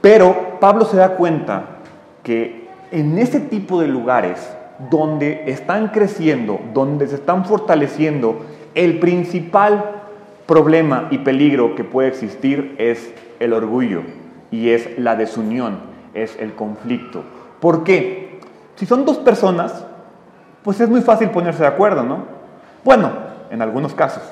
Pero 0.00 0.58
Pablo 0.60 0.84
se 0.84 0.96
da 0.96 1.16
cuenta 1.16 1.78
que 2.22 2.68
en 2.90 3.18
ese 3.18 3.40
tipo 3.40 3.80
de 3.80 3.88
lugares 3.88 4.56
donde 4.90 5.44
están 5.46 5.88
creciendo, 5.88 6.60
donde 6.72 7.06
se 7.06 7.14
están 7.14 7.44
fortaleciendo, 7.44 8.44
el 8.74 8.98
principal 8.98 10.02
problema 10.46 11.08
y 11.10 11.18
peligro 11.18 11.74
que 11.76 11.84
puede 11.84 12.08
existir 12.08 12.74
es 12.78 13.12
el 13.38 13.52
orgullo 13.52 14.02
y 14.50 14.70
es 14.70 14.98
la 14.98 15.16
desunión, 15.16 15.93
es 16.14 16.38
el 16.38 16.54
conflicto. 16.54 17.22
¿Por 17.60 17.84
qué? 17.84 18.40
Si 18.76 18.86
son 18.86 19.04
dos 19.04 19.18
personas, 19.18 19.84
pues 20.62 20.80
es 20.80 20.88
muy 20.88 21.02
fácil 21.02 21.30
ponerse 21.30 21.62
de 21.62 21.68
acuerdo, 21.68 22.02
¿no? 22.02 22.24
Bueno, 22.84 23.10
en 23.50 23.60
algunos 23.62 23.94
casos. 23.94 24.22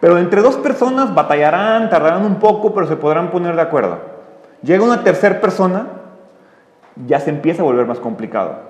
Pero 0.00 0.18
entre 0.18 0.42
dos 0.42 0.56
personas 0.56 1.14
batallarán, 1.14 1.88
tardarán 1.88 2.24
un 2.24 2.36
poco, 2.36 2.74
pero 2.74 2.86
se 2.86 2.96
podrán 2.96 3.30
poner 3.30 3.56
de 3.56 3.62
acuerdo. 3.62 3.98
Llega 4.62 4.84
una 4.84 5.02
tercera 5.02 5.40
persona, 5.40 5.86
ya 7.06 7.20
se 7.20 7.30
empieza 7.30 7.62
a 7.62 7.64
volver 7.64 7.86
más 7.86 7.98
complicado. 7.98 8.66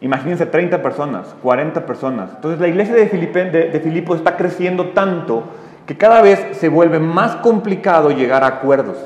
Imagínense 0.00 0.46
30 0.46 0.82
personas, 0.82 1.34
40 1.42 1.86
personas. 1.86 2.30
Entonces 2.34 2.60
la 2.60 2.68
iglesia 2.68 2.94
de, 2.94 3.08
Filipe, 3.08 3.44
de, 3.50 3.80
Filipos 3.80 4.18
está 4.18 4.36
creciendo 4.36 4.90
tanto 4.90 5.44
que 5.86 5.96
cada 5.96 6.22
vez 6.22 6.56
se 6.58 6.68
vuelve 6.68 6.98
más 6.98 7.36
complicado 7.36 8.10
llegar 8.10 8.44
a 8.44 8.48
acuerdos. 8.48 8.96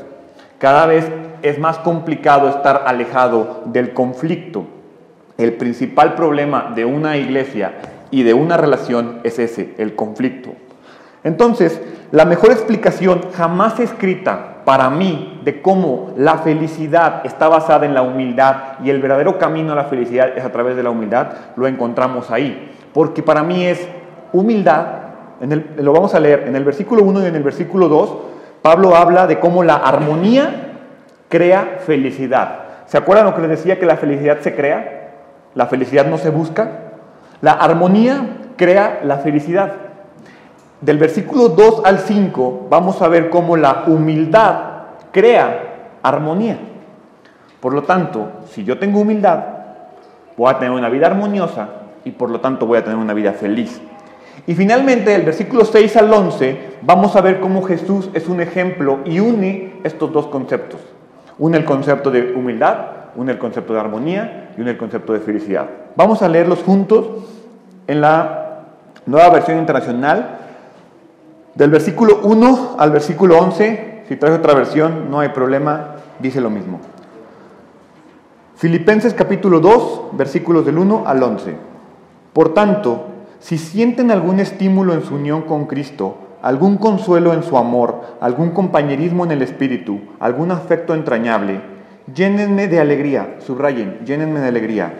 Cada 0.58 0.86
vez 0.86 1.10
es 1.42 1.58
más 1.58 1.78
complicado 1.78 2.48
estar 2.48 2.84
alejado 2.86 3.62
del 3.66 3.92
conflicto. 3.92 4.66
El 5.36 5.54
principal 5.54 6.14
problema 6.14 6.72
de 6.74 6.84
una 6.84 7.16
iglesia 7.16 7.74
y 8.10 8.22
de 8.22 8.34
una 8.34 8.56
relación 8.56 9.20
es 9.22 9.38
ese, 9.38 9.74
el 9.78 9.94
conflicto. 9.94 10.50
Entonces, 11.24 11.80
la 12.10 12.24
mejor 12.24 12.52
explicación 12.52 13.20
jamás 13.34 13.78
escrita 13.80 14.62
para 14.64 14.90
mí 14.90 15.40
de 15.44 15.62
cómo 15.62 16.12
la 16.16 16.38
felicidad 16.38 17.22
está 17.24 17.48
basada 17.48 17.86
en 17.86 17.94
la 17.94 18.02
humildad 18.02 18.78
y 18.82 18.90
el 18.90 19.00
verdadero 19.00 19.38
camino 19.38 19.72
a 19.72 19.76
la 19.76 19.84
felicidad 19.84 20.36
es 20.36 20.44
a 20.44 20.52
través 20.52 20.76
de 20.76 20.82
la 20.82 20.90
humildad, 20.90 21.28
lo 21.56 21.66
encontramos 21.66 22.30
ahí. 22.30 22.72
Porque 22.92 23.22
para 23.22 23.42
mí 23.42 23.64
es 23.64 23.86
humildad, 24.32 24.86
lo 25.76 25.92
vamos 25.92 26.14
a 26.14 26.20
leer 26.20 26.44
en 26.46 26.56
el 26.56 26.64
versículo 26.64 27.02
1 27.02 27.22
y 27.22 27.26
en 27.26 27.36
el 27.36 27.42
versículo 27.42 27.88
2, 27.88 28.16
Pablo 28.62 28.96
habla 28.96 29.26
de 29.26 29.38
cómo 29.38 29.62
la 29.62 29.76
armonía 29.76 30.67
crea 31.28 31.78
felicidad. 31.84 32.60
¿Se 32.86 32.96
acuerdan 32.96 33.26
lo 33.26 33.34
que 33.34 33.42
les 33.42 33.50
decía 33.50 33.78
que 33.78 33.86
la 33.86 33.96
felicidad 33.96 34.38
se 34.40 34.54
crea? 34.54 35.10
La 35.54 35.66
felicidad 35.66 36.06
no 36.06 36.18
se 36.18 36.30
busca. 36.30 36.70
La 37.40 37.52
armonía 37.52 38.52
crea 38.56 39.00
la 39.04 39.18
felicidad. 39.18 39.72
Del 40.80 40.98
versículo 40.98 41.48
2 41.48 41.82
al 41.84 41.98
5 41.98 42.68
vamos 42.70 43.02
a 43.02 43.08
ver 43.08 43.30
cómo 43.30 43.56
la 43.56 43.84
humildad 43.86 44.60
crea 45.12 45.96
armonía. 46.02 46.58
Por 47.60 47.74
lo 47.74 47.82
tanto, 47.82 48.28
si 48.50 48.64
yo 48.64 48.78
tengo 48.78 49.00
humildad, 49.00 49.44
voy 50.36 50.50
a 50.50 50.58
tener 50.58 50.72
una 50.72 50.88
vida 50.88 51.08
armoniosa 51.08 51.68
y 52.04 52.12
por 52.12 52.30
lo 52.30 52.40
tanto 52.40 52.66
voy 52.66 52.78
a 52.78 52.84
tener 52.84 52.98
una 52.98 53.14
vida 53.14 53.32
feliz. 53.32 53.80
Y 54.46 54.54
finalmente, 54.54 55.10
del 55.10 55.22
versículo 55.22 55.64
6 55.64 55.96
al 55.96 56.12
11, 56.12 56.78
vamos 56.82 57.16
a 57.16 57.20
ver 57.20 57.40
cómo 57.40 57.62
Jesús 57.62 58.08
es 58.14 58.28
un 58.28 58.40
ejemplo 58.40 59.00
y 59.04 59.18
une 59.18 59.74
estos 59.82 60.12
dos 60.12 60.28
conceptos. 60.28 60.80
Une 61.38 61.56
el 61.56 61.64
concepto 61.64 62.10
de 62.10 62.34
humildad, 62.34 62.78
une 63.16 63.32
el 63.32 63.38
concepto 63.38 63.72
de 63.72 63.80
armonía 63.80 64.50
y 64.56 64.60
une 64.60 64.72
el 64.72 64.78
concepto 64.78 65.12
de 65.12 65.20
felicidad. 65.20 65.68
Vamos 65.96 66.22
a 66.22 66.28
leerlos 66.28 66.62
juntos 66.62 67.06
en 67.86 68.00
la 68.00 68.66
nueva 69.06 69.30
versión 69.30 69.58
internacional 69.58 70.38
del 71.54 71.70
versículo 71.70 72.20
1 72.22 72.76
al 72.78 72.90
versículo 72.92 73.38
11, 73.38 74.04
si 74.08 74.16
traes 74.16 74.38
otra 74.38 74.54
versión, 74.54 75.10
no 75.10 75.18
hay 75.20 75.30
problema, 75.30 75.96
dice 76.20 76.40
lo 76.40 76.50
mismo. 76.50 76.78
Filipenses 78.54 79.12
capítulo 79.14 79.60
2, 79.60 80.10
versículos 80.12 80.64
del 80.64 80.78
1 80.78 81.04
al 81.06 81.22
11. 81.22 81.56
Por 82.32 82.54
tanto, 82.54 83.06
si 83.40 83.58
sienten 83.58 84.10
algún 84.10 84.40
estímulo 84.40 84.94
en 84.94 85.02
su 85.02 85.16
unión 85.16 85.42
con 85.42 85.66
Cristo, 85.66 86.16
algún 86.42 86.76
consuelo 86.76 87.32
en 87.32 87.42
su 87.42 87.56
amor, 87.56 88.16
algún 88.20 88.50
compañerismo 88.50 89.24
en 89.24 89.32
el 89.32 89.42
Espíritu, 89.42 90.00
algún 90.20 90.50
afecto 90.50 90.94
entrañable, 90.94 91.60
llénenme 92.14 92.68
de 92.68 92.80
alegría, 92.80 93.36
subrayen, 93.40 94.00
llénenme 94.04 94.40
de 94.40 94.48
alegría, 94.48 94.92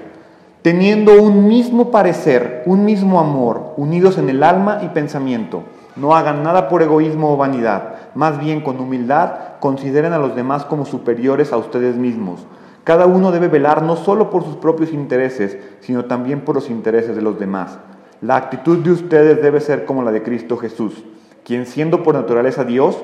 teniendo 0.63 1.23
un 1.23 1.49
mismo 1.49 1.91
parecer, 1.91 2.63
un 2.67 2.85
mismo 2.85 3.21
amor, 3.21 3.75
unidos 3.77 4.19
en 4.19 4.29
el 4.29 4.43
alma 4.43 4.81
y 4.83 4.89
pensamiento 4.89 5.63
no 5.99 6.15
hagan 6.15 6.43
nada 6.43 6.69
por 6.69 6.83
egoísmo 6.83 7.33
o 7.33 7.37
vanidad, 7.37 8.13
más 8.15 8.39
bien 8.39 8.61
con 8.61 8.79
humildad 8.81 9.59
consideren 9.61 10.13
a 10.13 10.19
los 10.19 10.37
demás 10.37 10.65
como 10.65 10.85
superiores 10.87 11.53
a 11.53 11.57
ustedes 11.57 11.97
mismos. 11.97 12.47
Cada 12.85 13.07
uno 13.07 13.33
debe 13.33 13.49
velar 13.49 13.83
no 13.83 13.97
solo 13.97 14.31
por 14.31 14.45
sus 14.45 14.57
propios 14.57 14.93
intereses, 14.93 15.59
sino 15.81 16.05
también 16.07 16.43
por 16.43 16.55
los 16.55 16.71
intereses 16.71 17.17
de 17.17 17.23
los 17.23 17.39
demás. 17.39 17.79
La 18.21 18.37
actitud 18.37 18.79
de 18.79 18.93
ustedes 18.93 19.43
debe 19.43 19.61
ser 19.61 19.85
como 19.85 20.03
la 20.03 20.13
de 20.13 20.23
Cristo 20.23 20.57
Jesús, 20.57 21.05
quien 21.49 21.65
siendo 21.65 22.03
por 22.03 22.15
naturaleza 22.15 22.65
Dios, 22.65 23.03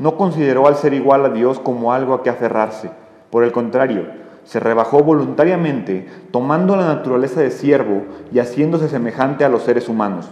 no 0.00 0.16
consideró 0.16 0.66
al 0.66 0.74
ser 0.74 0.94
igual 0.94 1.24
a 1.24 1.30
Dios 1.30 1.60
como 1.60 1.92
algo 1.92 2.12
a 2.12 2.24
que 2.24 2.28
aferrarse. 2.28 2.90
Por 3.30 3.44
el 3.44 3.52
contrario, 3.52 4.08
se 4.42 4.58
rebajó 4.58 5.04
voluntariamente, 5.04 6.08
tomando 6.32 6.74
la 6.74 6.86
naturaleza 6.86 7.40
de 7.40 7.52
siervo 7.52 8.02
y 8.32 8.40
haciéndose 8.40 8.88
semejante 8.88 9.44
a 9.44 9.48
los 9.48 9.62
seres 9.62 9.88
humanos 9.88 10.28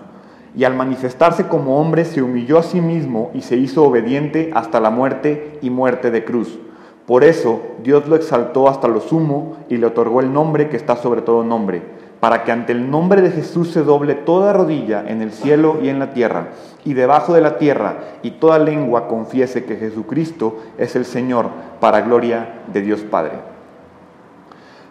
y 0.57 0.65
al 0.65 0.75
manifestarse 0.75 1.47
como 1.47 1.81
hombre 1.81 2.05
se 2.05 2.21
humilló 2.21 2.59
a 2.59 2.65
sí 2.65 2.81
mismo 2.81 3.31
y 3.33 3.43
se 3.43 3.57
hizo 3.57 3.85
obediente 3.85 4.51
hasta 4.55 4.81
la 4.81 4.91
muerte 4.91 5.59
y 5.63 5.71
muerte 5.71 6.11
de 6.11 6.25
cruz. 6.25 6.59
Por 7.07 7.23
eso 7.23 7.63
Dios 7.83 8.09
lo 8.09 8.17
exaltó 8.17 8.69
hasta 8.69 8.89
lo 8.89 9.01
sumo 9.01 9.57
y 9.69 9.77
le 9.77 9.87
otorgó 9.87 10.21
el 10.21 10.33
nombre 10.33 10.69
que 10.69 10.77
está 10.77 10.97
sobre 10.97 11.23
todo 11.23 11.45
nombre, 11.45 11.83
para 12.23 12.45
que 12.45 12.53
ante 12.53 12.71
el 12.71 12.89
nombre 12.89 13.21
de 13.21 13.33
Jesús 13.33 13.73
se 13.73 13.83
doble 13.83 14.15
toda 14.15 14.53
rodilla 14.53 15.03
en 15.09 15.23
el 15.23 15.33
cielo 15.33 15.79
y 15.83 15.89
en 15.89 15.99
la 15.99 16.13
tierra, 16.13 16.51
y 16.85 16.95
debajo 16.95 17.35
de 17.35 17.41
la 17.41 17.59
tierra, 17.59 17.97
y 18.23 18.31
toda 18.31 18.61
lengua 18.61 19.09
confiese 19.09 19.65
que 19.65 19.75
Jesucristo 19.75 20.63
es 20.79 20.95
el 20.95 21.05
Señor, 21.05 21.49
para 21.81 22.03
gloria 22.03 22.61
de 22.73 22.81
Dios 22.81 23.01
Padre. 23.01 23.33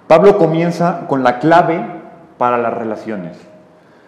Pablo 0.10 0.38
comienza 0.38 1.08
con 1.08 1.24
la 1.24 1.40
clave 1.40 1.82
para 2.38 2.58
las 2.58 2.74
relaciones. 2.74 3.38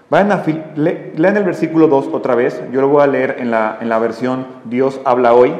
Vayan 0.09 0.33
a 0.33 0.43
lean 0.75 1.37
el 1.37 1.45
versículo 1.45 1.87
2 1.87 2.09
otra 2.11 2.35
vez, 2.35 2.61
yo 2.73 2.81
lo 2.81 2.89
voy 2.89 3.03
a 3.03 3.07
leer 3.07 3.37
en 3.39 3.51
la, 3.51 3.77
en 3.79 3.87
la 3.87 3.99
versión 3.99 4.47
Dios 4.65 4.99
habla 5.05 5.33
hoy. 5.33 5.55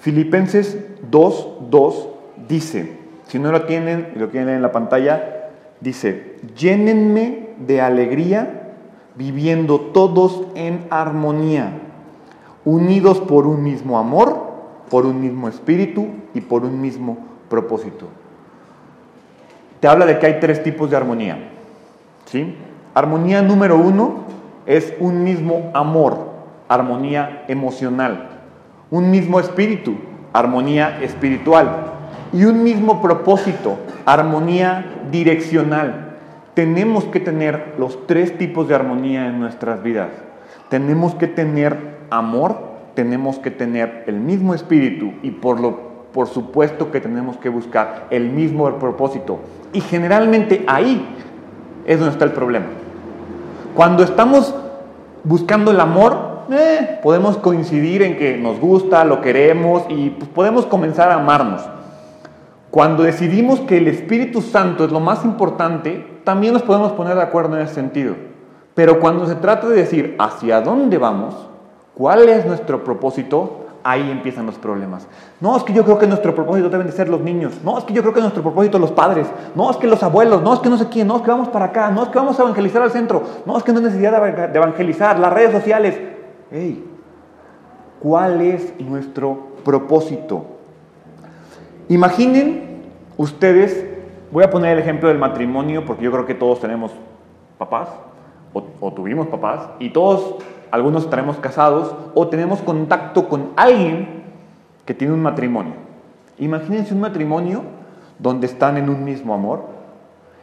Filipenses 0.00 0.78
2, 1.10 1.48
2 1.68 2.08
dice, 2.48 2.96
si 3.26 3.38
no 3.38 3.52
lo 3.52 3.64
tienen 3.64 4.12
y 4.16 4.18
lo 4.18 4.30
quieren 4.30 4.46
leer 4.46 4.56
en 4.56 4.62
la 4.62 4.72
pantalla, 4.72 5.34
Dice, 5.80 6.35
llénenme 6.54 7.50
de 7.58 7.80
alegría 7.80 8.74
viviendo 9.16 9.80
todos 9.80 10.42
en 10.54 10.86
armonía, 10.90 11.72
unidos 12.64 13.18
por 13.20 13.46
un 13.46 13.62
mismo 13.62 13.98
amor, 13.98 14.46
por 14.90 15.06
un 15.06 15.20
mismo 15.20 15.48
espíritu 15.48 16.08
y 16.34 16.40
por 16.40 16.64
un 16.64 16.80
mismo 16.80 17.18
propósito. 17.48 18.06
Te 19.80 19.88
habla 19.88 20.06
de 20.06 20.18
que 20.18 20.26
hay 20.26 20.40
tres 20.40 20.62
tipos 20.62 20.90
de 20.90 20.96
armonía. 20.96 21.50
¿sí? 22.26 22.54
Armonía 22.94 23.42
número 23.42 23.76
uno 23.76 24.24
es 24.66 24.94
un 25.00 25.24
mismo 25.24 25.70
amor, 25.74 26.30
armonía 26.68 27.44
emocional. 27.48 28.30
Un 28.90 29.10
mismo 29.10 29.40
espíritu, 29.40 29.96
armonía 30.32 31.02
espiritual 31.02 31.92
y 32.32 32.44
un 32.44 32.62
mismo 32.62 33.00
propósito, 33.00 33.78
armonía 34.04 34.84
direccional. 35.10 36.05
Tenemos 36.56 37.04
que 37.04 37.20
tener 37.20 37.74
los 37.76 38.06
tres 38.06 38.38
tipos 38.38 38.66
de 38.66 38.74
armonía 38.74 39.26
en 39.26 39.38
nuestras 39.38 39.82
vidas. 39.82 40.08
Tenemos 40.70 41.14
que 41.14 41.26
tener 41.26 41.76
amor, 42.08 42.56
tenemos 42.94 43.38
que 43.38 43.50
tener 43.50 44.04
el 44.06 44.20
mismo 44.20 44.54
espíritu 44.54 45.12
y 45.22 45.32
por, 45.32 45.60
lo, 45.60 46.06
por 46.14 46.28
supuesto 46.28 46.90
que 46.90 47.02
tenemos 47.02 47.36
que 47.36 47.50
buscar 47.50 48.06
el 48.08 48.30
mismo 48.30 48.70
propósito. 48.78 49.38
Y 49.74 49.82
generalmente 49.82 50.64
ahí 50.66 51.06
es 51.84 51.98
donde 51.98 52.14
está 52.14 52.24
el 52.24 52.32
problema. 52.32 52.68
Cuando 53.74 54.02
estamos 54.02 54.54
buscando 55.24 55.72
el 55.72 55.80
amor, 55.80 56.46
eh, 56.50 57.00
podemos 57.02 57.36
coincidir 57.36 58.00
en 58.00 58.16
que 58.16 58.38
nos 58.38 58.58
gusta, 58.60 59.04
lo 59.04 59.20
queremos 59.20 59.82
y 59.90 60.08
pues, 60.08 60.30
podemos 60.30 60.64
comenzar 60.64 61.10
a 61.10 61.16
amarnos. 61.16 61.60
Cuando 62.70 63.02
decidimos 63.02 63.60
que 63.60 63.76
el 63.76 63.88
Espíritu 63.88 64.40
Santo 64.40 64.86
es 64.86 64.90
lo 64.90 65.00
más 65.00 65.22
importante, 65.22 66.15
también 66.26 66.52
nos 66.52 66.62
podemos 66.62 66.90
poner 66.90 67.14
de 67.14 67.22
acuerdo 67.22 67.56
en 67.56 67.62
ese 67.62 67.74
sentido. 67.74 68.16
Pero 68.74 68.98
cuando 68.98 69.26
se 69.26 69.36
trata 69.36 69.68
de 69.68 69.76
decir 69.76 70.16
hacia 70.18 70.60
dónde 70.60 70.98
vamos, 70.98 71.36
cuál 71.94 72.28
es 72.28 72.44
nuestro 72.44 72.82
propósito, 72.82 73.66
ahí 73.84 74.10
empiezan 74.10 74.44
los 74.44 74.56
problemas. 74.56 75.06
No, 75.40 75.56
es 75.56 75.62
que 75.62 75.72
yo 75.72 75.84
creo 75.84 75.98
que 75.98 76.08
nuestro 76.08 76.34
propósito 76.34 76.68
deben 76.68 76.88
de 76.88 76.92
ser 76.92 77.08
los 77.08 77.20
niños. 77.20 77.52
No, 77.62 77.78
es 77.78 77.84
que 77.84 77.94
yo 77.94 78.02
creo 78.02 78.12
que 78.12 78.20
nuestro 78.20 78.42
propósito 78.42 78.76
los 78.80 78.90
padres. 78.90 79.28
No, 79.54 79.70
es 79.70 79.76
que 79.76 79.86
los 79.86 80.02
abuelos. 80.02 80.42
No, 80.42 80.52
es 80.52 80.58
que 80.58 80.68
no 80.68 80.76
sé 80.76 80.88
quién. 80.88 81.06
No, 81.06 81.18
es 81.18 81.22
que 81.22 81.30
vamos 81.30 81.48
para 81.48 81.66
acá. 81.66 81.92
No, 81.92 82.02
es 82.02 82.08
que 82.08 82.18
vamos 82.18 82.36
a 82.40 82.42
evangelizar 82.42 82.82
al 82.82 82.90
centro. 82.90 83.22
No, 83.46 83.56
es 83.56 83.62
que 83.62 83.72
no 83.72 83.78
hay 83.78 83.84
necesidad 83.84 84.20
de 84.20 84.58
evangelizar. 84.58 85.20
Las 85.20 85.32
redes 85.32 85.52
sociales. 85.52 85.96
Hey, 86.50 86.84
¿cuál 88.00 88.40
es 88.40 88.74
nuestro 88.80 89.54
propósito? 89.64 90.44
Imaginen 91.88 92.66
Ustedes, 93.16 93.82
voy 94.36 94.44
a 94.44 94.50
poner 94.50 94.72
el 94.72 94.80
ejemplo 94.80 95.08
del 95.08 95.16
matrimonio 95.16 95.86
porque 95.86 96.04
yo 96.04 96.12
creo 96.12 96.26
que 96.26 96.34
todos 96.34 96.60
tenemos 96.60 96.92
papás 97.56 97.88
o, 98.52 98.92
tuvimos 98.92 99.28
papás 99.28 99.70
y 99.78 99.88
todos, 99.88 100.44
algunos 100.70 101.04
estaremos 101.04 101.38
casados 101.38 101.96
o 102.14 102.28
tenemos 102.28 102.60
contacto 102.60 103.30
con 103.30 103.52
alguien 103.56 104.24
que 104.84 104.92
tiene 104.92 105.14
un 105.14 105.22
matrimonio. 105.22 105.72
Imagínense 106.36 106.92
un 106.92 107.00
matrimonio 107.00 107.62
donde 108.18 108.46
están 108.46 108.76
en 108.76 108.90
un 108.90 109.04
mismo 109.04 109.32
amor, 109.32 109.68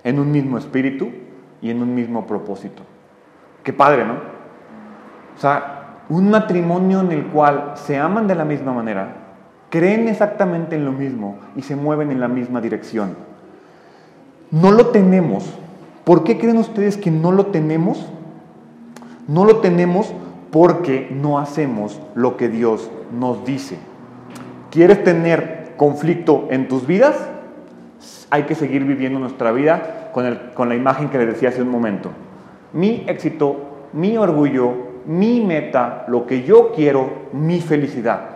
en 0.04 0.18
un 0.18 0.32
mismo 0.32 0.58
espíritu 0.58 1.10
y 1.62 1.70
en 1.70 1.84
un 1.84 1.94
mismo 1.94 2.26
propósito. 2.26 2.82
Qué 3.62 3.74
padre, 3.74 4.06
¿no? 4.06 4.14
O 5.36 5.40
sea, 5.40 6.00
un 6.10 6.32
matrimonio 6.32 7.02
en 7.02 7.12
el 7.12 7.28
cual 7.28 7.74
se 7.76 8.00
aman 8.00 8.26
de 8.26 8.34
la 8.34 8.44
misma 8.44 8.74
manera, 8.74 9.18
creen 9.70 10.08
exactamente 10.08 10.78
en 10.78 10.84
lo 10.84 10.94
mismo 10.94 11.38
y 11.56 11.62
se 11.62 11.76
mueven 11.76 12.10
en 12.10 12.20
la 12.20 12.28
misma 12.28 12.60
dirección. 12.60 13.33
No 14.54 14.72
lo 14.72 14.88
tenemos. 14.88 15.44
¿Por 16.04 16.24
qué 16.24 16.38
creen 16.38 16.58
ustedes 16.58 16.96
que 16.96 17.10
no 17.10 17.32
lo 17.32 17.48
tenemos? 17.48 18.08
No 19.28 19.46
lo 19.46 19.58
tenemos 19.58 20.14
porque 20.52 21.10
no 21.12 21.40
hacemos 21.40 22.00
lo 22.14 22.38
que 22.38 22.48
Dios 22.48 22.92
nos 23.12 23.44
dice. 23.44 23.78
¿Quieres 24.70 25.04
tener 25.04 25.74
conflicto 25.76 26.48
en 26.52 26.68
tus 26.68 26.86
vidas? 26.86 27.16
Hay 28.30 28.44
que 28.44 28.54
seguir 28.54 28.86
viviendo 28.86 29.20
nuestra 29.20 29.52
vida 29.52 30.12
con, 30.14 30.40
con 30.54 30.70
la 30.70 30.76
imagen 30.76 31.10
que 31.10 31.18
les 31.18 31.28
decía 31.28 31.50
hace 31.50 31.64
un 31.64 31.70
momento. 31.70 32.12
Mi 32.74 33.04
éxito, 33.08 33.88
mi 33.92 34.16
orgullo, 34.18 34.74
mi 35.08 35.42
meta, 35.42 36.06
lo 36.08 36.28
que 36.28 36.44
yo 36.44 36.72
quiero, 36.74 37.10
mi 37.34 37.60
felicidad 37.60 38.34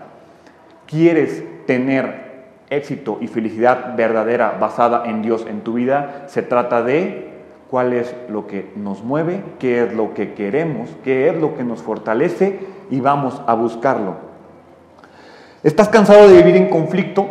quieres 0.87 1.43
tener 1.67 2.26
éxito 2.69 3.17
y 3.21 3.27
felicidad 3.27 3.95
verdadera 3.95 4.57
basada 4.59 5.03
en 5.05 5.21
Dios 5.21 5.45
en 5.47 5.61
tu 5.61 5.73
vida, 5.73 6.23
se 6.27 6.41
trata 6.41 6.83
de 6.83 7.27
cuál 7.69 7.93
es 7.93 8.15
lo 8.29 8.47
que 8.47 8.71
nos 8.75 9.03
mueve, 9.03 9.43
qué 9.59 9.83
es 9.83 9.93
lo 9.93 10.13
que 10.13 10.33
queremos, 10.33 10.89
qué 11.03 11.29
es 11.29 11.39
lo 11.39 11.55
que 11.55 11.63
nos 11.63 11.81
fortalece 11.81 12.59
y 12.89 12.99
vamos 12.99 13.41
a 13.45 13.53
buscarlo. 13.53 14.15
¿Estás 15.63 15.89
cansado 15.89 16.27
de 16.27 16.37
vivir 16.37 16.55
en 16.55 16.69
conflicto? 16.69 17.27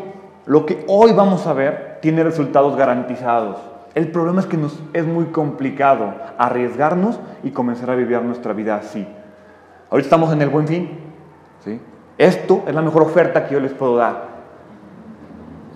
Lo 0.46 0.66
que 0.66 0.84
hoy 0.88 1.12
vamos 1.12 1.46
a 1.46 1.52
ver 1.52 1.98
tiene 2.02 2.22
resultados 2.22 2.76
garantizados. 2.76 3.58
El 3.94 4.08
problema 4.08 4.40
es 4.40 4.46
que 4.46 4.58
nos 4.58 4.78
es 4.92 5.06
muy 5.06 5.26
complicado 5.26 6.12
arriesgarnos 6.36 7.18
y 7.42 7.50
comenzar 7.50 7.90
a 7.90 7.94
vivir 7.94 8.20
nuestra 8.20 8.52
vida 8.52 8.76
así. 8.76 9.06
Ahorita 9.90 10.06
estamos 10.06 10.32
en 10.32 10.42
el 10.42 10.50
buen 10.50 10.68
fin, 10.68 10.90
¿sí? 11.64 11.80
Esto 12.18 12.64
es 12.66 12.74
la 12.74 12.82
mejor 12.82 13.02
oferta 13.02 13.46
que 13.46 13.54
yo 13.54 13.60
les 13.60 13.72
puedo 13.72 13.96
dar. 13.96 14.35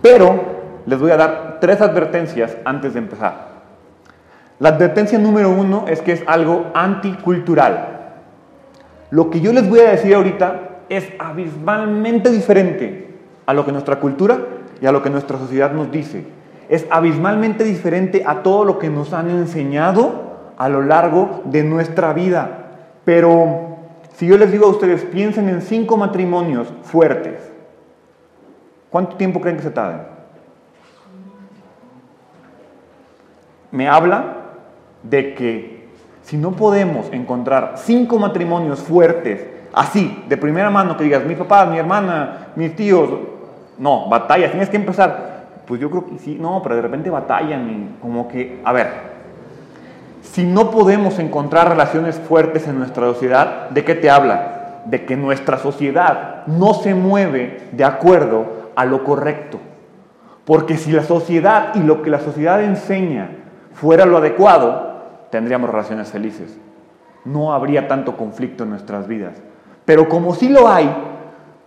Pero 0.02 0.40
les 0.86 0.98
voy 0.98 1.10
a 1.10 1.16
dar 1.16 1.58
tres 1.60 1.80
advertencias 1.80 2.56
antes 2.64 2.94
de 2.94 3.00
empezar. 3.00 3.50
La 4.58 4.70
advertencia 4.70 5.18
número 5.18 5.50
uno 5.50 5.86
es 5.88 6.02
que 6.02 6.12
es 6.12 6.22
algo 6.26 6.66
anticultural. 6.74 7.98
Lo 9.10 9.30
que 9.30 9.40
yo 9.40 9.52
les 9.52 9.68
voy 9.68 9.80
a 9.80 9.90
decir 9.90 10.14
ahorita 10.14 10.60
es 10.88 11.08
abismalmente 11.18 12.30
diferente 12.30 13.16
a 13.46 13.54
lo 13.54 13.64
que 13.64 13.72
nuestra 13.72 13.96
cultura 13.96 14.38
y 14.80 14.86
a 14.86 14.92
lo 14.92 15.02
que 15.02 15.10
nuestra 15.10 15.38
sociedad 15.38 15.72
nos 15.72 15.90
dice. 15.90 16.26
Es 16.68 16.86
abismalmente 16.90 17.64
diferente 17.64 18.22
a 18.26 18.42
todo 18.42 18.64
lo 18.64 18.78
que 18.78 18.90
nos 18.90 19.12
han 19.12 19.30
enseñado 19.30 20.30
a 20.56 20.68
lo 20.68 20.82
largo 20.82 21.42
de 21.46 21.64
nuestra 21.64 22.12
vida. 22.12 22.66
Pero 23.04 23.78
si 24.14 24.26
yo 24.26 24.36
les 24.36 24.52
digo 24.52 24.66
a 24.66 24.70
ustedes, 24.70 25.02
piensen 25.04 25.48
en 25.48 25.62
cinco 25.62 25.96
matrimonios 25.96 26.72
fuertes, 26.82 27.49
¿cuánto 28.90 29.16
tiempo 29.16 29.40
creen 29.40 29.56
que 29.56 29.62
se 29.62 29.70
tarden? 29.70 30.02
Me 33.70 33.88
habla 33.88 34.36
de 35.02 35.34
que 35.34 35.88
si 36.22 36.36
no 36.36 36.52
podemos 36.52 37.06
encontrar 37.12 37.74
cinco 37.76 38.18
matrimonios 38.18 38.80
fuertes, 38.80 39.46
así, 39.72 40.24
de 40.28 40.36
primera 40.36 40.70
mano, 40.70 40.96
que 40.96 41.04
digas, 41.04 41.24
mi 41.24 41.34
papá, 41.34 41.66
mi 41.66 41.78
hermana, 41.78 42.48
mis 42.56 42.74
tíos, 42.76 43.10
no, 43.78 44.08
batallas, 44.08 44.50
tienes 44.50 44.68
que 44.68 44.76
empezar. 44.76 45.30
Pues 45.66 45.80
yo 45.80 45.90
creo 45.90 46.06
que 46.06 46.18
sí, 46.18 46.36
no, 46.40 46.62
pero 46.62 46.76
de 46.76 46.82
repente 46.82 47.10
batallan 47.10 47.70
y 47.70 48.00
como 48.02 48.28
que, 48.28 48.60
a 48.64 48.72
ver, 48.72 49.10
si 50.22 50.44
no 50.44 50.70
podemos 50.70 51.18
encontrar 51.18 51.68
relaciones 51.68 52.18
fuertes 52.18 52.68
en 52.68 52.78
nuestra 52.78 53.06
sociedad, 53.06 53.70
¿de 53.70 53.84
qué 53.84 53.94
te 53.94 54.10
habla? 54.10 54.82
De 54.84 55.04
que 55.04 55.16
nuestra 55.16 55.58
sociedad 55.58 56.46
no 56.46 56.74
se 56.74 56.94
mueve 56.94 57.68
de 57.72 57.84
acuerdo 57.84 58.59
a 58.80 58.86
lo 58.86 59.04
correcto. 59.04 59.58
Porque 60.46 60.78
si 60.78 60.90
la 60.90 61.02
sociedad 61.02 61.74
y 61.74 61.80
lo 61.80 62.00
que 62.00 62.08
la 62.08 62.18
sociedad 62.18 62.62
enseña 62.62 63.30
fuera 63.74 64.06
lo 64.06 64.16
adecuado, 64.16 65.28
tendríamos 65.30 65.68
relaciones 65.68 66.10
felices. 66.10 66.58
No 67.26 67.52
habría 67.52 67.88
tanto 67.88 68.16
conflicto 68.16 68.64
en 68.64 68.70
nuestras 68.70 69.06
vidas. 69.06 69.34
Pero 69.84 70.08
como 70.08 70.34
sí 70.34 70.48
lo 70.48 70.66
hay, 70.66 70.90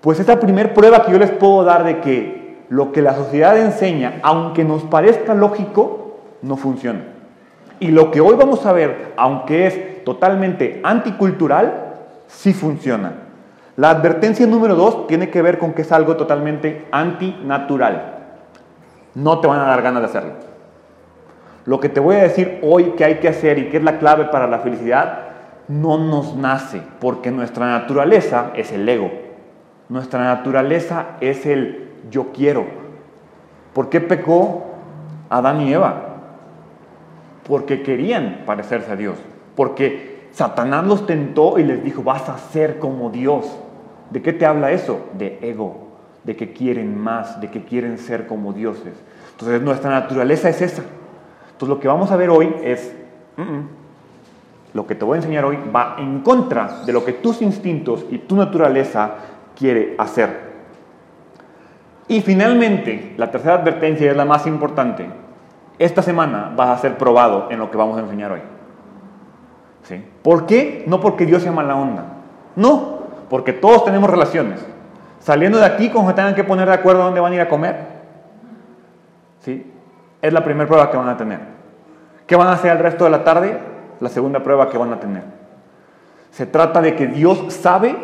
pues 0.02 0.20
esa 0.20 0.40
primer 0.40 0.74
prueba 0.74 1.04
que 1.06 1.12
yo 1.12 1.20
les 1.20 1.30
puedo 1.30 1.64
dar 1.64 1.84
de 1.84 2.00
que 2.02 2.66
lo 2.70 2.92
que 2.92 3.04
la 3.04 3.14
sociedad 3.14 3.58
enseña, 3.60 4.20
aunque 4.24 4.64
nos 4.64 4.84
parezca 4.84 5.36
lógico, 5.36 6.18
no 6.42 6.58
funciona. 6.58 7.02
Y 7.80 7.90
lo 7.92 8.10
que 8.10 8.22
hoy 8.22 8.36
vamos 8.36 8.66
a 8.66 8.74
ver, 8.74 9.14
aunque 9.18 9.68
es 9.68 10.04
totalmente 10.04 10.82
anticultural, 10.84 11.94
sí 12.28 12.54
funciona. 12.54 13.23
La 13.76 13.90
advertencia 13.90 14.46
número 14.46 14.76
dos 14.76 15.08
tiene 15.08 15.30
que 15.30 15.42
ver 15.42 15.58
con 15.58 15.74
que 15.74 15.82
es 15.82 15.92
algo 15.92 16.16
totalmente 16.16 16.88
antinatural. 16.92 18.14
No 19.16 19.40
te 19.40 19.48
van 19.48 19.60
a 19.60 19.66
dar 19.66 19.82
ganas 19.82 20.02
de 20.02 20.08
hacerlo. 20.08 20.34
Lo 21.66 21.80
que 21.80 21.90
te 21.90 22.00
voy 22.00 22.18
a 22.18 22.24
decir 22.24 22.60
hoy 22.62 22.92
que 22.92 23.06
hay 23.06 23.16
que 23.16 23.30
hacer 23.30 23.58
y 23.58 23.70
que 23.70 23.78
es 23.78 23.84
la 23.84 23.98
clave 23.98 24.26
para 24.26 24.48
la 24.48 24.60
felicidad, 24.60 25.20
no 25.68 25.98
nos 25.98 26.36
nace, 26.36 26.82
porque 27.00 27.32
nuestra 27.32 27.68
naturaleza 27.68 28.52
es 28.56 28.72
el 28.72 28.88
ego. 28.88 29.12
Nuestra 29.90 30.24
naturaleza 30.24 31.18
es 31.22 31.46
el 31.46 31.90
yo 32.12 32.32
quiero. 32.34 32.66
¿Por 33.74 33.90
qué 33.90 34.02
pecó 34.02 34.66
Adán 35.30 35.62
y 35.62 35.74
Eva? 35.74 36.10
Porque 37.48 37.82
querían 37.82 38.44
parecerse 38.46 38.92
a 38.92 38.96
Dios. 38.96 39.18
Porque 39.56 40.28
Satanás 40.32 40.86
los 40.86 41.06
tentó 41.06 41.60
y 41.60 41.64
les 41.64 41.84
dijo, 41.84 42.04
vas 42.04 42.28
a 42.30 42.38
ser 42.38 42.80
como 42.80 43.10
Dios. 43.10 43.60
¿De 44.14 44.22
qué 44.22 44.32
te 44.32 44.46
habla 44.46 44.72
eso? 44.72 45.08
De 45.18 45.40
ego, 45.42 45.88
de 46.24 46.36
que 46.36 46.54
quieren 46.54 46.96
más, 46.96 47.42
de 47.42 47.50
que 47.50 47.64
quieren 47.64 47.98
ser 47.98 48.28
como 48.28 48.54
dioses. 48.54 48.94
Entonces 49.32 49.60
nuestra 49.60 49.90
naturaleza 49.90 50.50
es 50.50 50.62
esa. 50.62 50.84
Entonces 51.52 51.70
lo 51.70 51.80
que 51.80 51.88
vamos 51.88 52.12
a 52.12 52.16
ver 52.16 52.30
hoy 52.30 52.54
es, 52.64 52.96
lo 54.72 54.86
que 54.86 54.94
te 54.94 55.04
voy 55.04 55.16
a 55.16 55.18
enseñar 55.18 55.46
hoy 55.46 55.58
va 55.76 55.96
en 55.98 56.20
contra 56.20 56.84
de 56.86 56.94
lo 56.94 57.04
que 57.04 57.14
tus 57.14 57.42
instintos 57.42 58.06
y 58.12 58.20
tu 58.20 58.36
naturaleza 58.36 59.16
quiere 59.58 59.96
hacer. 59.98 60.54
Y 62.08 62.22
finalmente, 62.22 63.16
la 63.18 63.32
tercera 63.32 63.56
advertencia 63.56 64.12
es 64.12 64.16
la 64.16 64.26
más 64.26 64.46
importante. 64.46 65.10
Esta 65.80 66.04
semana 66.04 66.54
vas 66.56 66.70
a 66.70 66.78
ser 66.78 67.00
probado 67.00 67.48
en 67.50 67.58
lo 67.58 67.72
que 67.72 67.78
vamos 67.78 67.98
a 67.98 68.02
enseñar 68.02 68.32
hoy. 68.32 68.42
¿Sí? 69.82 70.06
¿Por 70.22 70.46
qué? 70.46 70.84
No 70.86 71.02
porque 71.02 71.26
Dios 71.26 71.42
sea 71.42 71.52
mala 71.52 71.76
onda. 71.76 72.06
No, 72.56 72.93
porque 73.34 73.52
todos 73.52 73.84
tenemos 73.84 74.08
relaciones. 74.12 74.64
Saliendo 75.20 75.58
de 75.58 75.66
aquí, 75.66 75.90
como 75.90 76.08
se 76.08 76.14
tengan 76.14 76.36
que 76.36 76.44
poner 76.44 76.68
de 76.68 76.76
acuerdo 76.76 77.02
dónde 77.02 77.20
van 77.20 77.32
a 77.32 77.36
ir 77.36 77.42
a 77.42 77.50
comer. 77.50 77.78
¿Sí? 79.40 79.74
Es 80.22 80.32
la 80.32 80.44
primera 80.44 80.68
prueba 80.68 80.92
que 80.92 80.98
van 80.98 81.10
a 81.10 81.18
tener. 81.18 81.40
¿Qué 82.28 82.36
van 82.36 82.50
a 82.50 82.52
hacer 82.52 82.74
el 82.74 82.78
resto 82.78 83.06
de 83.06 83.10
la 83.10 83.24
tarde? 83.24 83.58
La 84.02 84.10
segunda 84.10 84.44
prueba 84.44 84.70
que 84.70 84.78
van 84.78 84.94
a 84.94 85.00
tener. 85.00 85.24
Se 86.30 86.46
trata 86.46 86.80
de 86.80 86.96
que 86.96 87.08
Dios 87.08 87.52
sabe 87.52 87.96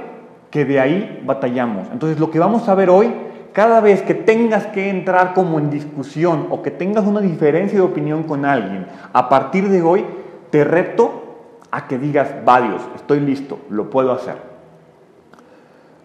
que 0.49 0.65
de 0.65 0.79
ahí 0.79 1.21
batallamos. 1.23 1.89
Entonces 1.91 2.19
lo 2.19 2.31
que 2.31 2.39
vamos 2.39 2.67
a 2.67 2.73
ver 2.73 2.89
hoy, 2.89 3.13
cada 3.53 3.81
vez 3.81 4.01
que 4.01 4.15
tengas 4.15 4.65
que 4.65 4.89
entrar 4.89 5.35
como 5.35 5.59
en 5.59 5.69
discusión 5.69 6.47
o 6.49 6.63
que 6.63 6.71
tengas 6.71 7.05
una 7.05 7.21
diferencia 7.21 7.77
de 7.77 7.85
opinión 7.85 8.23
con 8.23 8.45
alguien, 8.45 8.87
a 9.13 9.29
partir 9.29 9.69
de 9.69 9.83
hoy 9.83 10.07
te 10.49 10.63
reto 10.63 11.21
a 11.69 11.85
que 11.85 11.99
digas, 11.99 12.33
va 12.49 12.61
Dios, 12.61 12.81
estoy 12.95 13.19
listo, 13.19 13.59
lo 13.69 13.91
puedo 13.91 14.11
hacer. 14.11 14.48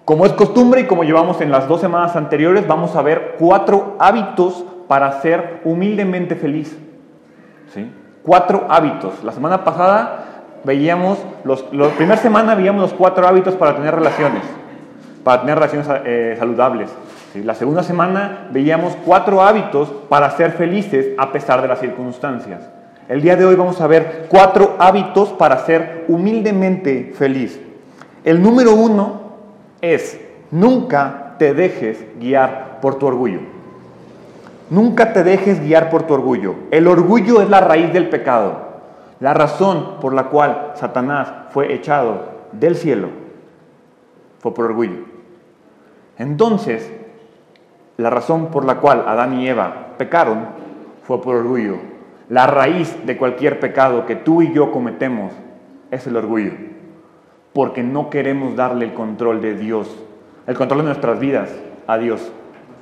Como 0.04 0.26
es 0.26 0.32
costumbre 0.32 0.82
y 0.82 0.84
como 0.84 1.02
llevamos 1.02 1.40
en 1.40 1.50
las 1.50 1.66
dos 1.66 1.80
semanas 1.80 2.14
anteriores, 2.14 2.66
vamos 2.66 2.94
a 2.94 3.00
ver 3.00 3.36
cuatro 3.38 3.96
hábitos 3.98 4.62
para 4.86 5.22
ser 5.22 5.60
humildemente 5.64 6.36
feliz. 6.36 6.76
¿Sí? 7.72 7.90
Cuatro 8.22 8.66
hábitos. 8.68 9.24
La 9.24 9.32
semana 9.32 9.64
pasada 9.64 10.42
veíamos, 10.64 11.18
los, 11.44 11.64
la 11.72 11.88
primera 11.88 12.18
semana 12.18 12.54
veíamos 12.54 12.82
los 12.82 12.92
cuatro 12.92 13.26
hábitos 13.26 13.54
para 13.54 13.76
tener 13.76 13.94
relaciones, 13.94 14.42
para 15.24 15.40
tener 15.40 15.54
relaciones 15.54 15.88
eh, 16.04 16.36
saludables. 16.38 16.90
La 17.42 17.54
segunda 17.54 17.82
semana 17.82 18.48
veíamos 18.50 18.96
cuatro 19.06 19.42
hábitos 19.42 19.88
para 20.10 20.30
ser 20.30 20.52
felices 20.52 21.08
a 21.16 21.32
pesar 21.32 21.62
de 21.62 21.68
las 21.68 21.80
circunstancias. 21.80 22.60
El 23.08 23.22
día 23.22 23.36
de 23.36 23.46
hoy 23.46 23.54
vamos 23.54 23.80
a 23.80 23.86
ver 23.86 24.26
cuatro 24.28 24.76
hábitos 24.78 25.30
para 25.30 25.58
ser 25.58 26.04
humildemente 26.08 27.12
feliz. 27.16 27.58
El 28.22 28.42
número 28.42 28.74
uno 28.74 29.23
es 29.92 30.20
nunca 30.51 31.35
te 31.38 31.53
dejes 31.53 32.05
guiar 32.18 32.79
por 32.81 32.99
tu 32.99 33.07
orgullo. 33.07 33.40
Nunca 34.70 35.12
te 35.12 35.25
dejes 35.25 35.61
guiar 35.61 35.90
por 35.90 36.05
tu 36.05 36.14
orgullo. 36.14 36.55
El 36.70 36.87
orgullo 36.87 37.42
es 37.42 37.51
la 37.51 37.61
raíz 37.61 37.92
del 37.92 38.09
pecado. 38.09 38.64
La 39.20 39.35
razón 39.35 39.97
por 40.01 40.14
la 40.14 40.25
cual 40.25 40.73
Satanás 40.75 41.33
fue 41.51 41.75
echado 41.75 42.29
del 42.53 42.77
cielo 42.77 43.09
fue 44.44 44.53
por 44.53 44.66
orgullo. 44.66 44.99
Entonces, 46.18 46.92
la 47.97 48.11
razón 48.11 48.49
por 48.49 48.66
la 48.66 48.77
cual 48.77 49.05
Adán 49.07 49.40
y 49.40 49.49
Eva 49.49 49.94
pecaron 49.97 50.49
fue 51.03 51.23
por 51.23 51.37
orgullo. 51.37 51.77
La 52.29 52.47
raíz 52.47 53.07
de 53.07 53.16
cualquier 53.16 53.59
pecado 53.59 54.05
que 54.05 54.16
tú 54.16 54.42
y 54.42 54.53
yo 54.53 54.70
cometemos 54.70 55.33
es 55.90 56.07
el 56.07 56.16
orgullo. 56.16 56.53
Porque 57.54 57.82
no 57.82 58.10
queremos 58.10 58.56
darle 58.56 58.84
el 58.84 58.92
control 58.92 59.40
de 59.40 59.54
Dios, 59.54 59.88
el 60.46 60.56
control 60.56 60.80
de 60.80 60.86
nuestras 60.86 61.18
vidas 61.18 61.50
a 61.86 61.96
Dios. 61.96 62.30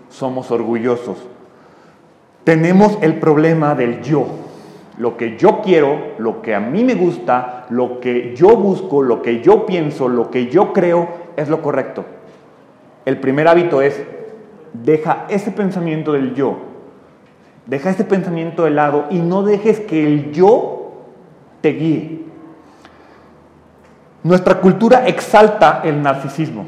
Somos 0.08 0.50
orgullosos. 0.50 1.28
Tenemos 2.42 2.98
el 3.02 3.20
problema 3.20 3.76
del 3.76 4.02
yo 4.02 4.26
lo 4.98 5.16
que 5.16 5.36
yo 5.36 5.62
quiero, 5.62 6.14
lo 6.18 6.42
que 6.42 6.54
a 6.54 6.60
mí 6.60 6.84
me 6.84 6.94
gusta, 6.94 7.66
lo 7.70 8.00
que 8.00 8.34
yo 8.36 8.56
busco, 8.56 9.02
lo 9.02 9.22
que 9.22 9.40
yo 9.40 9.64
pienso, 9.66 10.08
lo 10.08 10.30
que 10.30 10.48
yo 10.48 10.72
creo 10.72 11.08
es 11.36 11.48
lo 11.48 11.62
correcto. 11.62 12.04
El 13.04 13.18
primer 13.18 13.48
hábito 13.48 13.80
es, 13.82 14.02
deja 14.72 15.26
ese 15.28 15.50
pensamiento 15.50 16.12
del 16.12 16.34
yo, 16.34 16.58
deja 17.66 17.90
ese 17.90 18.04
pensamiento 18.04 18.64
de 18.64 18.70
lado 18.70 19.06
y 19.10 19.18
no 19.18 19.42
dejes 19.42 19.80
que 19.80 20.06
el 20.06 20.32
yo 20.32 20.92
te 21.62 21.70
guíe. 21.70 22.20
Nuestra 24.24 24.60
cultura 24.60 25.08
exalta 25.08 25.80
el 25.84 26.00
narcisismo. 26.00 26.66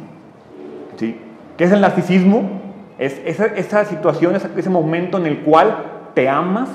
¿sí? 0.96 1.20
¿Qué 1.56 1.64
es 1.64 1.72
el 1.72 1.80
narcisismo? 1.80 2.62
Es 2.98 3.20
esa, 3.24 3.84
situación, 3.84 4.34
ese 4.34 4.70
momento 4.70 5.18
en 5.18 5.26
el 5.26 5.40
cual 5.40 5.76
te 6.14 6.28
amas, 6.28 6.68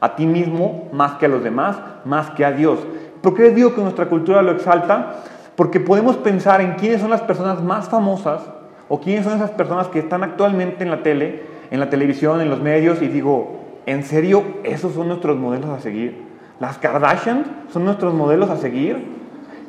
a 0.00 0.16
ti 0.16 0.26
mismo 0.26 0.88
más 0.92 1.12
que 1.14 1.26
a 1.26 1.28
los 1.28 1.42
demás, 1.42 1.78
más 2.04 2.30
que 2.30 2.44
a 2.44 2.52
Dios. 2.52 2.78
¿Por 3.22 3.34
qué 3.34 3.42
les 3.44 3.54
digo 3.54 3.74
que 3.74 3.80
nuestra 3.80 4.06
cultura 4.06 4.42
lo 4.42 4.52
exalta? 4.52 5.16
Porque 5.56 5.80
podemos 5.80 6.16
pensar 6.16 6.60
en 6.60 6.74
quiénes 6.74 7.00
son 7.00 7.10
las 7.10 7.22
personas 7.22 7.62
más 7.62 7.88
famosas 7.88 8.42
o 8.88 9.00
quiénes 9.00 9.24
son 9.24 9.34
esas 9.34 9.50
personas 9.50 9.88
que 9.88 9.98
están 9.98 10.22
actualmente 10.22 10.84
en 10.84 10.90
la 10.90 11.02
tele, 11.02 11.42
en 11.70 11.80
la 11.80 11.88
televisión, 11.88 12.40
en 12.40 12.50
los 12.50 12.60
medios 12.60 13.00
y 13.00 13.08
digo, 13.08 13.60
¿en 13.86 14.02
serio 14.02 14.42
esos 14.62 14.92
son 14.92 15.08
nuestros 15.08 15.38
modelos 15.38 15.70
a 15.70 15.80
seguir? 15.80 16.22
¿Las 16.60 16.78
Kardashian 16.78 17.44
son 17.72 17.84
nuestros 17.84 18.12
modelos 18.12 18.50
a 18.50 18.56
seguir? 18.56 19.23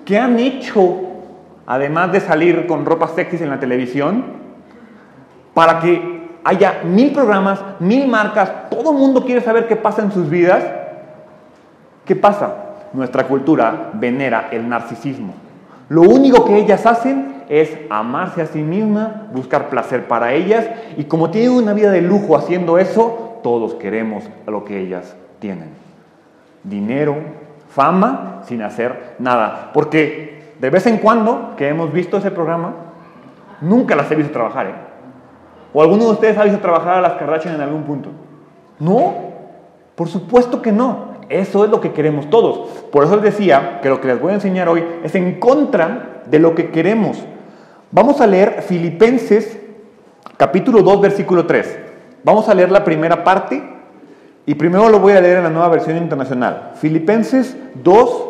¿Qué 0.05 0.19
han 0.19 0.39
hecho, 0.39 1.01
además 1.65 2.11
de 2.11 2.19
salir 2.19 2.67
con 2.67 2.85
ropa 2.85 3.07
sexy 3.09 3.43
en 3.43 3.49
la 3.49 3.59
televisión, 3.59 4.23
para 5.55 5.79
que 5.79 6.15
haya 6.43 6.81
mil 6.83 7.11
programas, 7.11 7.59
mil 7.79 8.07
marcas, 8.07 8.69
todo 8.69 8.91
el 8.91 8.97
mundo 8.97 9.25
quiere 9.25 9.41
saber 9.41 9.67
qué 9.67 9.75
pasa 9.75 10.03
en 10.03 10.11
sus 10.11 10.29
vidas. 10.29 10.63
¿Qué 12.05 12.15
pasa? 12.15 12.55
Nuestra 12.93 13.27
cultura 13.27 13.89
venera 13.93 14.49
el 14.51 14.69
narcisismo. 14.69 15.33
Lo 15.89 16.03
único 16.03 16.45
que 16.45 16.57
ellas 16.57 16.85
hacen 16.85 17.43
es 17.49 17.75
amarse 17.89 18.43
a 18.43 18.45
sí 18.45 18.61
mismas, 18.61 19.31
buscar 19.33 19.69
placer 19.69 20.07
para 20.07 20.33
ellas 20.33 20.67
y 20.97 21.05
como 21.05 21.31
tienen 21.31 21.51
una 21.51 21.73
vida 21.73 21.91
de 21.91 22.01
lujo 22.01 22.37
haciendo 22.37 22.77
eso, 22.77 23.39
todos 23.41 23.75
queremos 23.75 24.23
lo 24.45 24.65
que 24.65 24.79
ellas 24.79 25.15
tienen. 25.39 25.69
Dinero, 26.63 27.17
fama, 27.75 28.39
sin 28.45 28.61
hacer 28.61 29.15
nada. 29.19 29.71
Porque 29.73 30.53
de 30.59 30.69
vez 30.69 30.87
en 30.87 30.97
cuando 30.97 31.55
que 31.57 31.67
hemos 31.67 31.91
visto 31.91 32.17
ese 32.17 32.31
programa, 32.31 32.73
nunca 33.59 33.97
las 33.97 34.09
he 34.09 34.15
visto 34.15 34.31
trabajar. 34.31 34.67
¿eh? 34.67 34.75
¿O 35.73 35.81
alguno 35.81 36.05
de 36.05 36.11
ustedes 36.11 36.37
ha 36.37 36.45
visto 36.45 36.59
trabajar 36.59 36.93
a 36.93 37.01
las 37.01 37.13
Kardashian 37.13 37.55
en 37.55 37.61
algún 37.61 37.83
punto? 37.83 38.11
No, 38.79 39.13
por 39.95 40.07
supuesto 40.07 40.61
que 40.61 40.71
no. 40.71 41.15
Eso 41.27 41.65
es 41.65 41.69
lo 41.69 41.81
que 41.81 41.91
queremos 41.91 42.29
todos. 42.29 42.69
Por 42.91 43.03
eso 43.03 43.15
les 43.15 43.25
decía 43.25 43.81
que 43.81 43.89
lo 43.89 43.99
que 43.99 44.07
les 44.07 44.21
voy 44.21 44.31
a 44.31 44.35
enseñar 44.35 44.69
hoy 44.69 44.85
es 45.03 45.13
en 45.15 45.37
contra 45.37 46.21
de 46.27 46.39
lo 46.39 46.55
que 46.55 46.71
queremos. 46.71 47.21
Vamos 47.91 48.21
a 48.21 48.27
leer 48.27 48.61
Filipenses 48.61 49.59
capítulo 50.37 50.81
2 50.81 51.01
versículo 51.01 51.45
3. 51.45 51.79
Vamos 52.23 52.47
a 52.47 52.53
leer 52.53 52.71
la 52.71 52.85
primera 52.85 53.25
parte 53.25 53.74
y 54.45 54.55
primero 54.55 54.89
lo 54.89 54.99
voy 54.99 55.13
a 55.13 55.21
leer 55.21 55.37
en 55.37 55.43
la 55.43 55.49
nueva 55.49 55.69
versión 55.69 55.97
internacional. 55.97 56.71
Filipenses 56.75 57.57
2, 57.83 58.27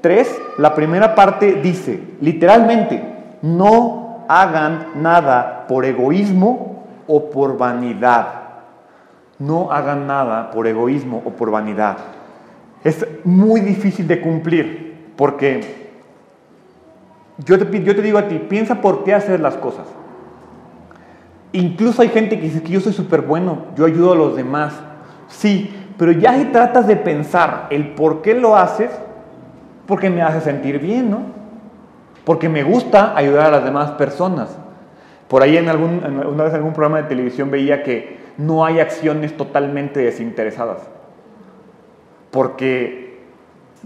3, 0.00 0.40
la 0.58 0.74
primera 0.74 1.14
parte 1.14 1.54
dice, 1.54 2.00
literalmente, 2.20 3.02
no 3.42 4.24
hagan 4.28 5.02
nada 5.02 5.66
por 5.66 5.84
egoísmo 5.84 6.84
o 7.06 7.30
por 7.30 7.56
vanidad. 7.58 8.26
No 9.38 9.70
hagan 9.70 10.06
nada 10.06 10.50
por 10.50 10.66
egoísmo 10.66 11.22
o 11.24 11.30
por 11.30 11.50
vanidad. 11.50 11.98
Es 12.84 13.06
muy 13.24 13.60
difícil 13.60 14.06
de 14.06 14.20
cumplir 14.20 15.12
porque 15.16 15.86
yo 17.44 17.58
te, 17.58 18.02
digo 18.02 18.18
a 18.18 18.28
ti, 18.28 18.38
piensa 18.38 18.80
por 18.80 19.04
qué 19.04 19.14
hacer 19.14 19.40
las 19.40 19.56
cosas. 19.56 19.86
Incluso 21.52 22.02
hay 22.02 22.08
gente 22.08 22.36
que 22.36 22.42
dice 22.42 22.62
que 22.62 22.72
yo 22.72 22.80
soy 22.80 22.92
súper 22.92 23.22
bueno, 23.22 23.66
yo 23.76 23.84
ayudo 23.84 24.12
a 24.12 24.16
los 24.16 24.36
demás. 24.36 24.74
Sí, 25.28 25.74
pero 25.98 26.12
ya 26.12 26.34
si 26.34 26.46
tratas 26.46 26.86
de 26.86 26.96
pensar 26.96 27.66
el 27.70 27.94
por 27.94 28.22
qué 28.22 28.34
lo 28.34 28.56
haces, 28.56 28.90
porque 29.86 30.10
me 30.10 30.22
hace 30.22 30.40
sentir 30.40 30.78
bien, 30.78 31.10
¿no? 31.10 31.20
Porque 32.24 32.48
me 32.48 32.62
gusta 32.62 33.16
ayudar 33.16 33.46
a 33.46 33.50
las 33.50 33.64
demás 33.64 33.92
personas. 33.92 34.58
Por 35.28 35.42
ahí 35.42 35.56
en 35.56 35.68
algún, 35.68 36.02
una 36.04 36.44
vez 36.44 36.52
en 36.52 36.58
algún 36.58 36.72
programa 36.72 37.02
de 37.02 37.08
televisión 37.08 37.50
veía 37.50 37.82
que 37.82 38.18
no 38.36 38.64
hay 38.64 38.80
acciones 38.80 39.36
totalmente 39.36 40.00
desinteresadas. 40.00 40.88
porque, 42.30 43.24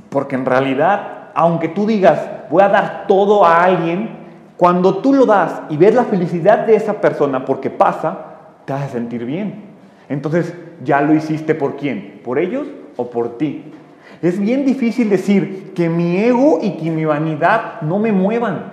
porque 0.08 0.34
en 0.34 0.44
realidad, 0.44 1.30
aunque 1.34 1.68
tú 1.68 1.86
digas, 1.86 2.28
voy 2.50 2.62
a 2.62 2.68
dar 2.68 3.04
todo 3.06 3.44
a 3.44 3.62
alguien, 3.62 4.18
cuando 4.56 4.98
tú 4.98 5.14
lo 5.14 5.24
das 5.24 5.62
y 5.70 5.76
ves 5.76 5.94
la 5.94 6.04
felicidad 6.04 6.66
de 6.66 6.74
esa 6.74 7.00
persona 7.00 7.44
porque 7.44 7.70
pasa, 7.70 8.18
te 8.64 8.72
hace 8.72 8.88
sentir 8.88 9.24
bien. 9.24 9.69
Entonces, 10.10 10.52
ya 10.84 11.00
lo 11.00 11.14
hiciste 11.14 11.54
por 11.54 11.76
quién? 11.76 12.20
¿Por 12.24 12.38
ellos 12.38 12.66
o 12.96 13.08
por 13.10 13.38
ti? 13.38 13.72
Es 14.20 14.38
bien 14.38 14.66
difícil 14.66 15.08
decir 15.08 15.72
que 15.74 15.88
mi 15.88 16.18
ego 16.18 16.58
y 16.60 16.72
que 16.72 16.90
mi 16.90 17.04
vanidad 17.04 17.80
no 17.82 17.98
me 17.98 18.12
muevan, 18.12 18.72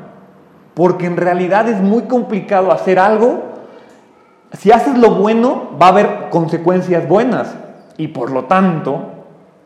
porque 0.74 1.06
en 1.06 1.16
realidad 1.16 1.70
es 1.70 1.80
muy 1.80 2.04
complicado 2.04 2.72
hacer 2.72 2.98
algo. 2.98 3.44
Si 4.54 4.72
haces 4.72 4.98
lo 4.98 5.12
bueno, 5.12 5.78
va 5.82 5.86
a 5.86 5.90
haber 5.90 6.30
consecuencias 6.32 7.08
buenas 7.08 7.56
y 7.98 8.10
por 8.10 8.32
lo 8.32 8.46
tanto, 8.46 9.06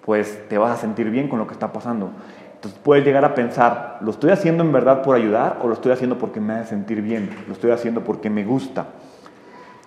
pues 0.06 0.48
te 0.50 0.58
vas 0.58 0.78
a 0.78 0.82
sentir 0.82 1.10
bien 1.10 1.30
con 1.30 1.40
lo 1.40 1.48
que 1.48 1.54
está 1.54 1.72
pasando. 1.72 2.10
Entonces 2.56 2.80
puedes 2.84 3.06
llegar 3.06 3.24
a 3.24 3.34
pensar, 3.34 3.98
¿lo 4.02 4.12
estoy 4.12 4.32
haciendo 4.32 4.62
en 4.62 4.74
verdad 4.74 5.02
por 5.04 5.16
ayudar 5.16 5.60
o 5.64 5.68
lo 5.68 5.74
estoy 5.74 5.94
haciendo 5.94 6.18
porque 6.18 6.42
me 6.42 6.54
hace 6.54 6.72
sentir 6.72 7.02
bien? 7.02 7.30
¿Lo 7.48 7.54
estoy 7.54 7.72
haciendo 7.72 8.02
porque 8.02 8.30
me 8.30 8.44
gusta? 8.44 8.88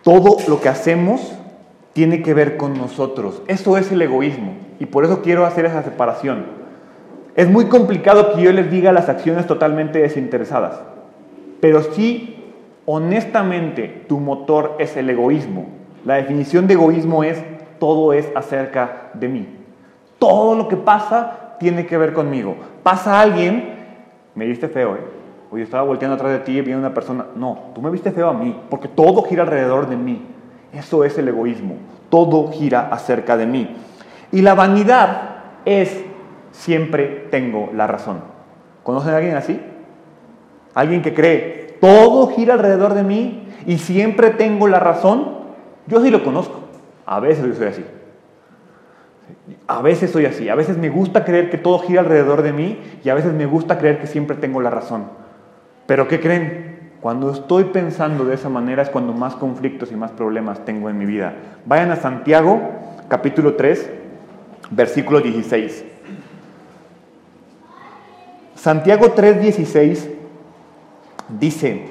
Todo 0.02 0.38
lo 0.48 0.60
que 0.60 0.70
hacemos 0.70 1.34
tiene 1.94 2.22
que 2.22 2.34
ver 2.34 2.58
con 2.58 2.76
nosotros. 2.76 3.42
Eso 3.48 3.78
es 3.78 3.90
el 3.90 4.02
egoísmo 4.02 4.52
y 4.78 4.86
por 4.86 5.04
eso 5.04 5.22
quiero 5.22 5.46
hacer 5.46 5.64
esa 5.64 5.82
separación. 5.82 6.44
Es 7.34 7.48
muy 7.50 7.64
complicado 7.66 8.34
que 8.34 8.42
yo 8.42 8.52
les 8.52 8.70
diga 8.70 8.92
las 8.92 9.08
acciones 9.08 9.46
totalmente 9.46 10.00
desinteresadas, 10.00 10.80
pero 11.60 11.82
si 11.82 12.52
honestamente 12.84 14.04
tu 14.08 14.20
motor 14.20 14.76
es 14.78 14.96
el 14.96 15.08
egoísmo, 15.08 15.66
la 16.04 16.16
definición 16.16 16.66
de 16.66 16.74
egoísmo 16.74 17.24
es 17.24 17.42
todo 17.78 18.12
es 18.12 18.30
acerca 18.34 19.10
de 19.14 19.28
mí. 19.28 19.48
Todo 20.18 20.54
lo 20.54 20.68
que 20.68 20.76
pasa 20.76 21.56
tiene 21.58 21.86
que 21.86 21.96
ver 21.96 22.12
conmigo. 22.12 22.56
Pasa 22.82 23.20
alguien, 23.20 23.74
me 24.34 24.46
viste 24.46 24.68
feo, 24.68 24.96
¿eh? 24.96 25.00
O 25.50 25.56
yo 25.56 25.64
estaba 25.64 25.82
volteando 25.82 26.16
atrás 26.16 26.32
de 26.32 26.38
ti 26.40 26.58
y 26.58 26.60
viene 26.60 26.78
una 26.78 26.94
persona. 26.94 27.26
No, 27.36 27.70
tú 27.74 27.80
me 27.80 27.90
viste 27.90 28.10
feo 28.10 28.28
a 28.28 28.34
mí, 28.34 28.58
porque 28.68 28.88
todo 28.88 29.22
gira 29.22 29.42
alrededor 29.42 29.88
de 29.88 29.96
mí. 29.96 30.33
Eso 30.74 31.04
es 31.04 31.16
el 31.18 31.28
egoísmo. 31.28 31.76
Todo 32.10 32.50
gira 32.52 32.88
acerca 32.90 33.36
de 33.36 33.46
mí. 33.46 33.76
Y 34.32 34.42
la 34.42 34.54
vanidad 34.54 35.36
es 35.64 36.04
siempre 36.50 37.26
tengo 37.30 37.70
la 37.74 37.86
razón. 37.86 38.20
¿Conocen 38.82 39.14
a 39.14 39.16
alguien 39.16 39.36
así? 39.36 39.60
Alguien 40.74 41.02
que 41.02 41.14
cree, 41.14 41.76
todo 41.80 42.28
gira 42.28 42.54
alrededor 42.54 42.94
de 42.94 43.02
mí 43.02 43.48
y 43.66 43.78
siempre 43.78 44.30
tengo 44.30 44.66
la 44.68 44.80
razón. 44.80 45.34
Yo 45.86 46.00
sí 46.02 46.10
lo 46.10 46.24
conozco. 46.24 46.60
A 47.06 47.20
veces 47.20 47.56
soy 47.56 47.66
así. 47.66 47.84
A 49.66 49.80
veces 49.82 50.10
soy 50.10 50.26
así, 50.26 50.48
a 50.48 50.54
veces 50.54 50.76
me 50.76 50.90
gusta 50.90 51.24
creer 51.24 51.48
que 51.50 51.56
todo 51.56 51.78
gira 51.78 52.00
alrededor 52.00 52.42
de 52.42 52.52
mí 52.52 52.78
y 53.02 53.08
a 53.08 53.14
veces 53.14 53.32
me 53.32 53.46
gusta 53.46 53.78
creer 53.78 53.98
que 53.98 54.06
siempre 54.06 54.36
tengo 54.36 54.60
la 54.60 54.70
razón. 54.70 55.04
Pero 55.86 56.08
¿qué 56.08 56.20
creen? 56.20 56.73
Cuando 57.04 57.30
estoy 57.30 57.64
pensando 57.64 58.24
de 58.24 58.34
esa 58.34 58.48
manera 58.48 58.80
es 58.80 58.88
cuando 58.88 59.12
más 59.12 59.34
conflictos 59.34 59.92
y 59.92 59.94
más 59.94 60.12
problemas 60.12 60.64
tengo 60.64 60.88
en 60.88 60.96
mi 60.96 61.04
vida. 61.04 61.34
Vayan 61.66 61.90
a 61.90 61.96
Santiago, 61.96 62.62
capítulo 63.08 63.56
3, 63.56 63.90
versículo 64.70 65.20
16. 65.20 65.84
Santiago 68.54 69.10
3, 69.10 69.38
16 69.38 70.10
dice, 71.38 71.88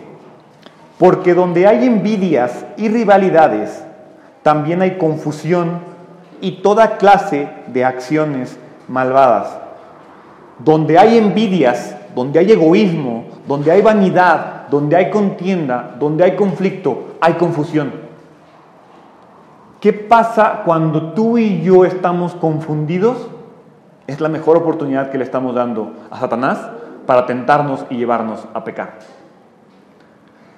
porque 0.98 1.36
donde 1.36 1.68
hay 1.68 1.86
envidias 1.86 2.66
y 2.76 2.90
rivalidades, 2.90 3.84
también 4.42 4.82
hay 4.82 4.98
confusión 4.98 5.78
y 6.42 6.64
toda 6.64 6.98
clase 6.98 7.50
de 7.68 7.86
acciones 7.86 8.58
malvadas. 8.88 9.60
Donde 10.58 10.98
hay 10.98 11.20
envidias, 11.20 11.96
donde 12.16 12.40
hay 12.40 12.52
egoísmo, 12.52 13.26
donde 13.48 13.70
hay 13.70 13.84
vanidad, 13.84 14.63
donde 14.74 14.96
hay 14.96 15.12
contienda, 15.12 15.96
donde 16.00 16.24
hay 16.24 16.36
conflicto, 16.36 17.10
hay 17.22 17.34
confusión. 17.34 17.92
¿Qué 19.80 19.94
pasa 19.94 20.64
cuando 20.66 21.14
tú 21.14 21.38
y 21.38 21.62
yo 21.62 21.86
estamos 21.86 22.34
confundidos? 22.34 23.30
Es 24.08 24.20
la 24.20 24.30
mejor 24.30 24.58
oportunidad 24.58 25.12
que 25.12 25.20
le 25.20 25.26
estamos 25.26 25.54
dando 25.54 25.94
a 26.10 26.20
Satanás 26.20 26.72
para 27.06 27.28
tentarnos 27.28 27.86
y 27.92 27.98
llevarnos 27.98 28.48
a 28.56 28.64
pecar. 28.64 28.98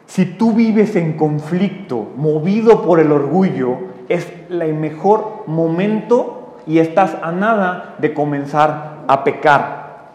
Si 0.05 0.23
tú 0.23 0.53
vives 0.53 0.95
en 0.95 1.17
conflicto, 1.17 2.07
movido 2.15 2.83
por 2.83 3.01
el 3.01 3.11
orgullo, 3.11 3.79
es 4.07 4.31
el 4.49 4.75
mejor 4.75 5.43
momento 5.45 6.55
y 6.65 6.79
estás 6.79 7.17
a 7.21 7.33
nada 7.33 7.95
de 7.97 8.13
comenzar 8.13 8.99
a 9.09 9.25
pecar. 9.25 10.13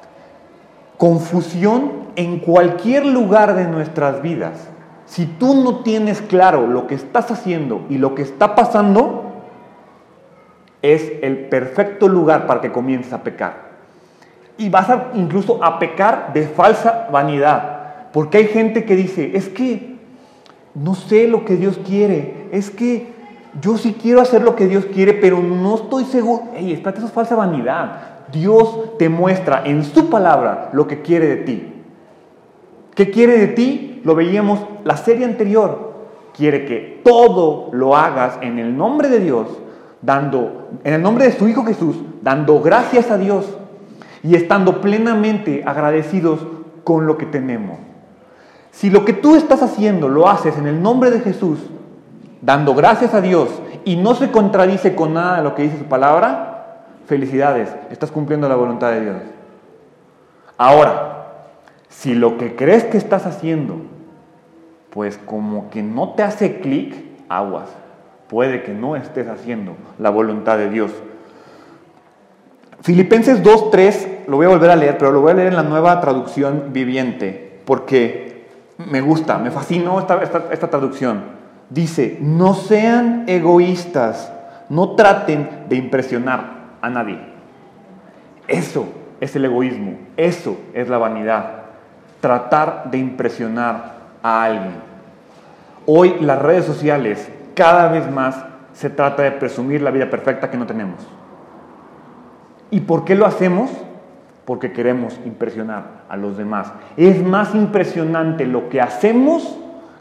Confusión 0.97 2.00
en 2.17 2.39
cualquier 2.39 3.07
lugar 3.07 3.55
de 3.55 3.67
nuestras 3.67 4.23
vidas. 4.23 4.69
Si 5.07 5.27
tú 5.27 5.63
no 5.63 5.83
tienes 5.83 6.21
claro 6.21 6.67
lo 6.67 6.87
que 6.87 6.95
estás 6.95 7.31
haciendo 7.31 7.85
y 7.89 7.99
lo 7.99 8.15
que 8.15 8.23
está 8.23 8.55
pasando, 8.55 9.31
es 10.83 11.13
el 11.23 11.49
perfecto 11.49 12.09
lugar 12.09 12.47
para 12.47 12.61
que 12.61 12.73
comiences 12.73 13.13
a 13.13 13.23
pecar. 13.23 13.71
Y 14.57 14.69
vas 14.69 14.89
a, 14.89 15.09
incluso 15.15 15.63
a 15.65 15.79
pecar 15.79 16.33
de 16.33 16.47
falsa 16.47 17.09
vanidad. 17.11 18.11
Porque 18.13 18.39
hay 18.39 18.47
gente 18.47 18.85
que 18.85 18.97
dice, 18.97 19.33
es 19.35 19.49
que 19.49 19.97
no 20.75 20.95
sé 20.95 21.27
lo 21.29 21.45
que 21.45 21.57
Dios 21.57 21.81
quiere, 21.85 22.49
es 22.53 22.71
que 22.71 23.13
yo 23.61 23.79
sí 23.79 23.97
quiero 24.01 24.21
hacer 24.21 24.43
lo 24.43 24.55
que 24.55 24.69
Dios 24.69 24.85
quiere, 24.87 25.15
pero 25.15 25.41
no 25.41 25.75
estoy 25.77 26.05
seguro. 26.05 26.45
Ey, 26.55 26.73
espérate, 26.73 26.99
eso 26.99 27.09
es 27.09 27.13
falsa 27.13 27.35
vanidad. 27.35 28.03
Dios 28.31 28.97
te 28.99 29.09
muestra 29.09 29.63
en 29.65 29.83
su 29.83 30.09
palabra 30.09 30.71
lo 30.73 30.87
que 30.87 31.03
quiere 31.03 31.27
de 31.27 31.37
ti. 31.37 31.70
¿Qué 33.01 33.11
quiere 33.11 33.39
de 33.39 33.47
ti? 33.47 34.03
Lo 34.05 34.15
veíamos 34.15 34.61
la 34.85 34.99
serie 34.99 35.25
anterior. 35.25 35.95
Quiere 36.37 36.67
que 36.67 37.01
todo 37.03 37.71
lo 37.73 37.97
hagas 37.97 38.37
en 38.43 38.59
el 38.59 38.77
nombre 38.77 39.09
de 39.09 39.21
Dios, 39.21 39.47
dando, 40.03 40.69
en 40.85 40.93
el 40.93 41.01
nombre 41.01 41.25
de 41.25 41.33
su 41.33 41.49
Hijo 41.49 41.65
Jesús, 41.65 41.97
dando 42.21 42.61
gracias 42.61 43.11
a 43.11 43.17
Dios 43.17 43.57
y 44.23 44.35
estando 44.35 44.83
plenamente 44.83 45.63
agradecidos 45.65 46.41
con 46.85 47.07
lo 47.07 47.17
que 47.17 47.25
tenemos. 47.25 47.79
Si 48.71 48.91
lo 48.91 49.07
que 49.07 49.15
tú 49.15 49.35
estás 49.35 49.63
haciendo 49.63 50.11
lo 50.11 50.29
haces 50.29 50.59
en 50.59 50.67
el 50.67 50.83
nombre 50.83 51.11
de 51.11 51.21
Jesús, 51.21 51.59
dando 52.43 52.75
gracias 52.75 53.15
a 53.15 53.23
Dios 53.23 53.49
y 53.87 53.97
no 53.97 54.15
se 54.15 54.31
contradice 54.31 54.95
con 54.95 55.15
nada 55.15 55.39
de 55.39 55.45
lo 55.45 55.55
que 55.55 55.63
dice 55.63 55.79
su 55.79 55.85
palabra, 55.85 56.85
felicidades, 57.07 57.75
estás 57.91 58.11
cumpliendo 58.11 58.47
la 58.47 58.57
voluntad 58.57 58.91
de 58.91 59.01
Dios. 59.01 59.17
Ahora, 60.59 61.20
si 61.91 62.15
lo 62.15 62.39
que 62.39 62.57
crees 62.57 62.85
que 62.85 62.97
estás 62.97 63.27
haciendo, 63.27 63.77
pues 64.91 65.19
como 65.19 65.69
que 65.71 65.83
no 65.83 66.15
te 66.15 66.23
hace 66.23 66.61
clic, 66.61 66.95
aguas, 67.29 67.69
puede 68.29 68.63
que 68.63 68.73
no 68.73 68.97
estés 68.97 69.29
haciendo 69.29 69.75
la 69.99 70.09
voluntad 70.09 70.57
de 70.57 70.71
Dios. 70.71 70.93
Filipenses 72.81 73.43
2.3, 73.43 74.27
lo 74.29 74.37
voy 74.37 74.47
a 74.47 74.51
volver 74.51 74.71
a 74.71 74.77
leer, 74.77 74.97
pero 74.97 75.13
lo 75.13 75.21
voy 75.21 75.33
a 75.33 75.35
leer 75.35 75.49
en 75.49 75.57
la 75.57 75.63
nueva 75.65 76.01
traducción 76.01 76.71
viviente, 76.73 77.61
porque 77.67 78.47
me 78.79 79.01
gusta, 79.01 79.37
me 79.39 79.51
fascinó 79.51 79.99
esta, 79.99 80.23
esta 80.51 80.71
traducción. 80.71 81.23
Dice, 81.69 82.19
no 82.21 82.55
sean 82.55 83.25
egoístas, 83.27 84.33
no 84.69 84.95
traten 84.95 85.67
de 85.69 85.77
impresionar 85.77 86.77
a 86.81 86.89
nadie. 86.89 87.19
Eso 88.49 88.87
es 89.21 89.37
el 89.37 89.45
egoísmo, 89.45 89.99
eso 90.17 90.57
es 90.73 90.89
la 90.89 90.99
vanidad, 90.99 91.60
tratar 92.21 92.91
de 92.91 92.99
impresionar 92.99 93.95
a 94.23 94.45
alguien. 94.45 94.75
Hoy 95.87 96.17
las 96.21 96.41
redes 96.41 96.65
sociales 96.65 97.29
cada 97.55 97.89
vez 97.89 98.11
más 98.11 98.45
se 98.73 98.91
trata 98.91 99.23
de 99.23 99.33
presumir 99.33 99.83
la 99.83 99.91
vida 99.91 100.09
perfecta 100.09 100.51
que 100.51 100.57
no 100.57 100.67
tenemos. 100.67 101.07
¿Y 102.71 102.81
por 102.81 103.05
qué 103.05 103.15
lo 103.15 103.27
hacemos? 103.27 103.71
Porque 104.45 104.73
queremos 104.73 105.19
impresionar 105.25 106.05
a 106.09 106.17
los 106.17 106.37
demás. 106.37 106.73
Es 106.97 107.23
más 107.25 107.55
impresionante 107.55 108.47
lo 108.47 108.69
que 108.69 108.81
hacemos 108.81 109.57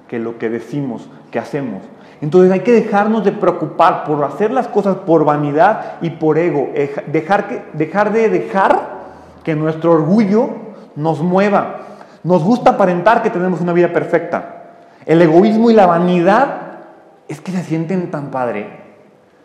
que 0.08 0.20
lo 0.20 0.38
que 0.38 0.50
decimos 0.50 1.08
que 1.32 1.40
hacemos. 1.40 1.84
Entonces 2.22 2.52
hay 2.52 2.62
que 2.62 2.74
dejarnos 2.74 3.24
de 3.24 3.32
preocupar 3.32 4.04
por 4.04 4.22
hacer 4.26 4.52
las 4.52 4.68
cosas 4.68 4.98
por 4.98 5.24
vanidad 5.24 5.94
y 6.02 6.10
por 6.10 6.38
ego. 6.38 6.70
Dejar, 7.08 7.48
que, 7.48 7.62
dejar 7.74 8.12
de 8.12 8.28
dejar 8.28 9.00
que 9.44 9.56
nuestro 9.56 9.94
orgullo 9.94 10.50
nos 10.96 11.22
mueva. 11.22 11.78
Nos 12.24 12.44
gusta 12.44 12.72
aparentar 12.72 13.22
que 13.24 13.30
tenemos 13.30 13.62
una 13.62 13.74
vida 13.74 13.94
perfecta. 13.94 14.56
El 15.06 15.22
egoísmo 15.22 15.72
y 15.72 15.74
la 15.74 15.86
vanidad 15.86 16.62
es 17.28 17.40
que 17.42 17.52
se 17.52 17.64
sienten 17.64 18.12
tan 18.12 18.32
padre. 18.32 18.68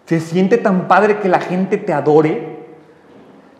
Se 0.06 0.20
siente 0.20 0.58
tan 0.58 0.88
padre 0.88 1.18
que 1.18 1.28
la 1.28 1.40
gente 1.40 1.78
te 1.78 1.92
adore. 1.92 2.64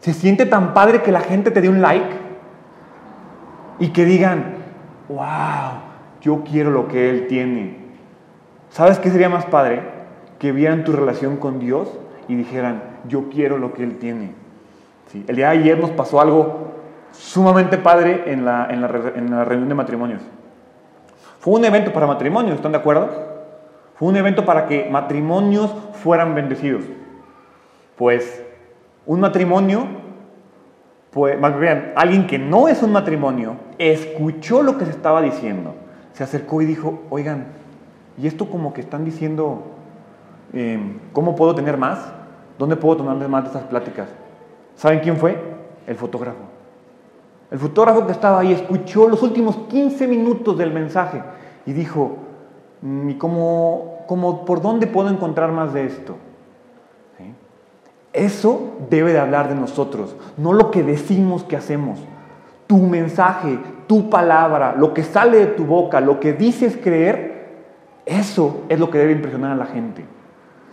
Se 0.00 0.12
siente 0.12 0.46
tan 0.46 0.74
padre 0.74 1.02
que 1.02 1.12
la 1.12 1.20
gente 1.20 1.50
te 1.50 1.60
dé 1.60 1.68
un 1.68 1.80
like. 1.80 2.16
Y 3.78 3.88
que 3.88 4.04
digan, 4.04 4.56
wow, 5.08 5.80
yo 6.20 6.42
quiero 6.44 6.70
lo 6.70 6.88
que 6.88 7.10
Él 7.10 7.26
tiene. 7.28 7.76
¿Sabes 8.70 8.98
qué 8.98 9.10
sería 9.10 9.28
más 9.28 9.46
padre? 9.46 9.82
Que 10.38 10.52
vieran 10.52 10.84
tu 10.84 10.92
relación 10.92 11.36
con 11.36 11.60
Dios 11.60 11.88
y 12.28 12.34
dijeran, 12.34 12.82
yo 13.06 13.28
quiero 13.30 13.58
lo 13.58 13.72
que 13.72 13.84
Él 13.84 13.98
tiene. 13.98 14.32
¿sí? 15.12 15.24
El 15.28 15.36
día 15.36 15.50
de 15.50 15.58
ayer 15.58 15.78
nos 15.78 15.90
pasó 15.90 16.20
algo 16.20 16.63
sumamente 17.16 17.78
padre 17.78 18.24
en 18.26 18.44
la, 18.44 18.66
en 18.70 18.80
la, 18.80 18.88
en 19.14 19.30
la 19.30 19.44
reunión 19.44 19.68
de 19.68 19.74
matrimonios. 19.74 20.22
Fue 21.38 21.54
un 21.54 21.64
evento 21.64 21.92
para 21.92 22.06
matrimonios, 22.06 22.56
¿están 22.56 22.72
de 22.72 22.78
acuerdo? 22.78 23.10
Fue 23.96 24.08
un 24.08 24.16
evento 24.16 24.44
para 24.44 24.66
que 24.66 24.88
matrimonios 24.90 25.70
fueran 26.02 26.34
bendecidos. 26.34 26.84
Pues 27.96 28.42
un 29.06 29.20
matrimonio, 29.20 29.86
pues 31.10 31.38
más 31.38 31.58
bien, 31.58 31.92
alguien 31.96 32.26
que 32.26 32.38
no 32.38 32.66
es 32.68 32.82
un 32.82 32.92
matrimonio, 32.92 33.56
escuchó 33.78 34.62
lo 34.62 34.78
que 34.78 34.84
se 34.84 34.90
estaba 34.90 35.22
diciendo, 35.22 35.74
se 36.12 36.24
acercó 36.24 36.62
y 36.62 36.64
dijo, 36.64 37.02
oigan, 37.10 37.46
¿y 38.18 38.26
esto 38.26 38.48
como 38.48 38.72
que 38.72 38.80
están 38.80 39.04
diciendo, 39.04 39.62
em, 40.52 40.98
¿cómo 41.12 41.36
puedo 41.36 41.54
tener 41.54 41.76
más? 41.76 42.12
¿Dónde 42.58 42.76
puedo 42.76 42.96
tomar 42.96 43.16
más 43.28 43.42
de 43.44 43.48
estas 43.48 43.64
pláticas? 43.64 44.08
¿Saben 44.76 45.00
quién 45.00 45.16
fue? 45.16 45.38
El 45.86 45.96
fotógrafo. 45.96 46.53
El 47.54 47.60
fotógrafo 47.60 48.04
que 48.04 48.10
estaba 48.10 48.40
ahí 48.40 48.50
escuchó 48.50 49.08
los 49.08 49.22
últimos 49.22 49.54
15 49.68 50.08
minutos 50.08 50.58
del 50.58 50.72
mensaje 50.72 51.22
y 51.64 51.72
dijo, 51.72 52.16
mm, 52.82 53.10
¿y 53.10 53.14
cómo, 53.14 54.00
cómo, 54.08 54.44
por 54.44 54.60
dónde 54.60 54.88
puedo 54.88 55.08
encontrar 55.08 55.52
más 55.52 55.72
de 55.72 55.86
esto? 55.86 56.16
Eso 58.12 58.72
debe 58.90 59.12
de 59.12 59.20
hablar 59.20 59.48
de 59.48 59.54
nosotros, 59.54 60.16
no 60.36 60.52
lo 60.52 60.72
que 60.72 60.82
decimos 60.82 61.44
que 61.44 61.54
hacemos. 61.54 62.00
Tu 62.66 62.76
mensaje, 62.78 63.60
tu 63.86 64.10
palabra, 64.10 64.74
lo 64.76 64.92
que 64.92 65.04
sale 65.04 65.38
de 65.38 65.46
tu 65.46 65.64
boca, 65.64 66.00
lo 66.00 66.18
que 66.18 66.32
dices 66.32 66.76
creer, 66.76 67.52
eso 68.04 68.62
es 68.68 68.80
lo 68.80 68.90
que 68.90 68.98
debe 68.98 69.12
impresionar 69.12 69.52
a 69.52 69.56
la 69.56 69.66
gente. 69.66 70.04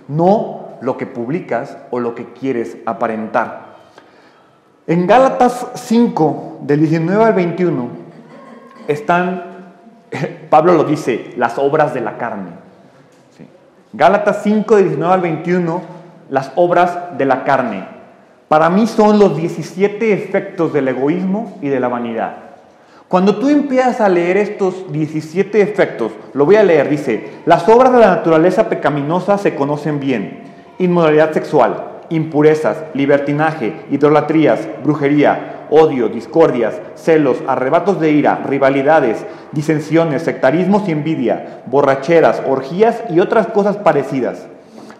No 0.07 0.69
lo 0.81 0.97
que 0.97 1.05
publicas 1.05 1.77
o 1.91 1.99
lo 1.99 2.15
que 2.15 2.33
quieres 2.33 2.75
aparentar. 2.87 3.70
En 4.87 5.07
Gálatas 5.07 5.67
5, 5.75 6.59
del 6.61 6.79
19 6.79 7.23
al 7.23 7.33
21, 7.33 7.89
están, 8.87 9.43
Pablo 10.49 10.73
lo 10.73 10.83
dice, 10.83 11.33
las 11.37 11.57
obras 11.57 11.93
de 11.93 12.01
la 12.01 12.17
carne. 12.17 12.51
Gálatas 13.93 14.41
5, 14.43 14.75
del 14.75 14.85
19 14.85 15.13
al 15.13 15.21
21 15.21 16.01
las 16.31 16.53
obras 16.55 17.17
de 17.17 17.25
la 17.25 17.43
carne. 17.43 17.83
Para 18.47 18.69
mí 18.69 18.87
son 18.87 19.19
los 19.19 19.35
17 19.35 20.13
efectos 20.13 20.73
del 20.73 20.87
egoísmo 20.87 21.57
y 21.61 21.67
de 21.67 21.79
la 21.79 21.89
vanidad. 21.89 22.37
Cuando 23.09 23.37
tú 23.37 23.49
empiezas 23.49 23.99
a 23.99 24.07
leer 24.07 24.37
estos 24.37 24.91
17 24.93 25.61
efectos, 25.61 26.13
lo 26.33 26.45
voy 26.45 26.55
a 26.55 26.63
leer, 26.63 26.89
dice, 26.89 27.41
las 27.45 27.67
obras 27.67 27.91
de 27.91 27.99
la 27.99 28.15
naturaleza 28.15 28.69
pecaminosa 28.69 29.37
se 29.37 29.55
conocen 29.55 29.99
bien. 29.99 30.43
Inmoralidad 30.79 31.33
sexual, 31.33 31.90
impurezas, 32.11 32.77
libertinaje, 32.93 33.73
idolatrías, 33.89 34.67
brujería, 34.83 35.65
odio, 35.69 36.09
discordias, 36.09 36.79
celos, 36.95 37.37
arrebatos 37.47 37.99
de 37.99 38.11
ira, 38.11 38.43
rivalidades, 38.45 39.25
disensiones, 39.51 40.21
sectarismos 40.21 40.87
y 40.87 40.91
envidia, 40.91 41.63
borracheras, 41.65 42.43
orgías 42.47 43.03
y 43.09 43.19
otras 43.19 43.47
cosas 43.47 43.77
parecidas 43.77 44.47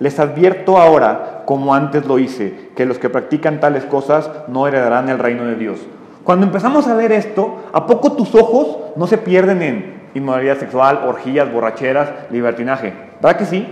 les 0.02 0.20
advierto 0.20 0.80
ahora, 0.80 1.44
como 1.46 1.76
antes 1.76 2.08
lo 2.08 2.18
hice, 2.18 2.72
que 2.76 2.88
los 2.88 2.98
que 2.98 3.12
practican 3.12 3.60
tales 3.60 3.86
cosas 3.86 4.32
no 4.48 4.68
heredarán 4.68 5.10
el 5.10 5.20
reino 5.20 5.46
de 5.46 5.54
Dios. 5.54 5.80
Cuando 6.24 6.48
empezamos 6.48 6.88
a 6.88 6.96
leer 6.96 7.12
esto, 7.12 7.58
¿a 7.72 7.86
poco 7.86 8.14
tus 8.14 8.34
ojos 8.34 8.80
no 8.96 9.06
se 9.06 9.20
pierden 9.20 9.62
en 9.62 10.02
inmoralidad 10.16 10.58
sexual, 10.58 11.02
orgías, 11.06 11.54
borracheras, 11.54 12.10
libertinaje? 12.32 12.96
¿Verdad 13.22 13.38
que 13.38 13.46
sí? 13.46 13.68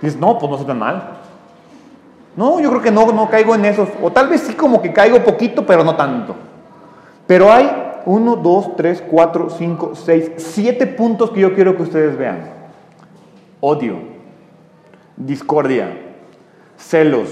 dices, 0.00 0.18
no, 0.18 0.38
pues 0.38 0.50
no 0.50 0.56
soy 0.56 0.66
tan 0.66 0.78
mal. 0.78 1.02
No, 2.36 2.60
yo 2.60 2.70
creo 2.70 2.82
que 2.82 2.90
no, 2.90 3.12
no 3.12 3.28
caigo 3.28 3.54
en 3.54 3.64
esos. 3.64 3.88
O 4.02 4.10
tal 4.10 4.28
vez 4.28 4.42
sí 4.42 4.54
como 4.54 4.80
que 4.80 4.92
caigo 4.92 5.22
poquito, 5.22 5.66
pero 5.66 5.84
no 5.84 5.96
tanto. 5.96 6.34
Pero 7.26 7.52
hay 7.52 7.70
uno, 8.06 8.36
dos, 8.36 8.74
tres, 8.76 9.02
cuatro, 9.08 9.50
cinco, 9.50 9.94
seis, 9.94 10.32
siete 10.36 10.86
puntos 10.86 11.30
que 11.30 11.40
yo 11.40 11.54
quiero 11.54 11.76
que 11.76 11.82
ustedes 11.82 12.16
vean. 12.16 12.50
Odio, 13.60 13.96
discordia, 15.16 15.96
celos, 16.76 17.28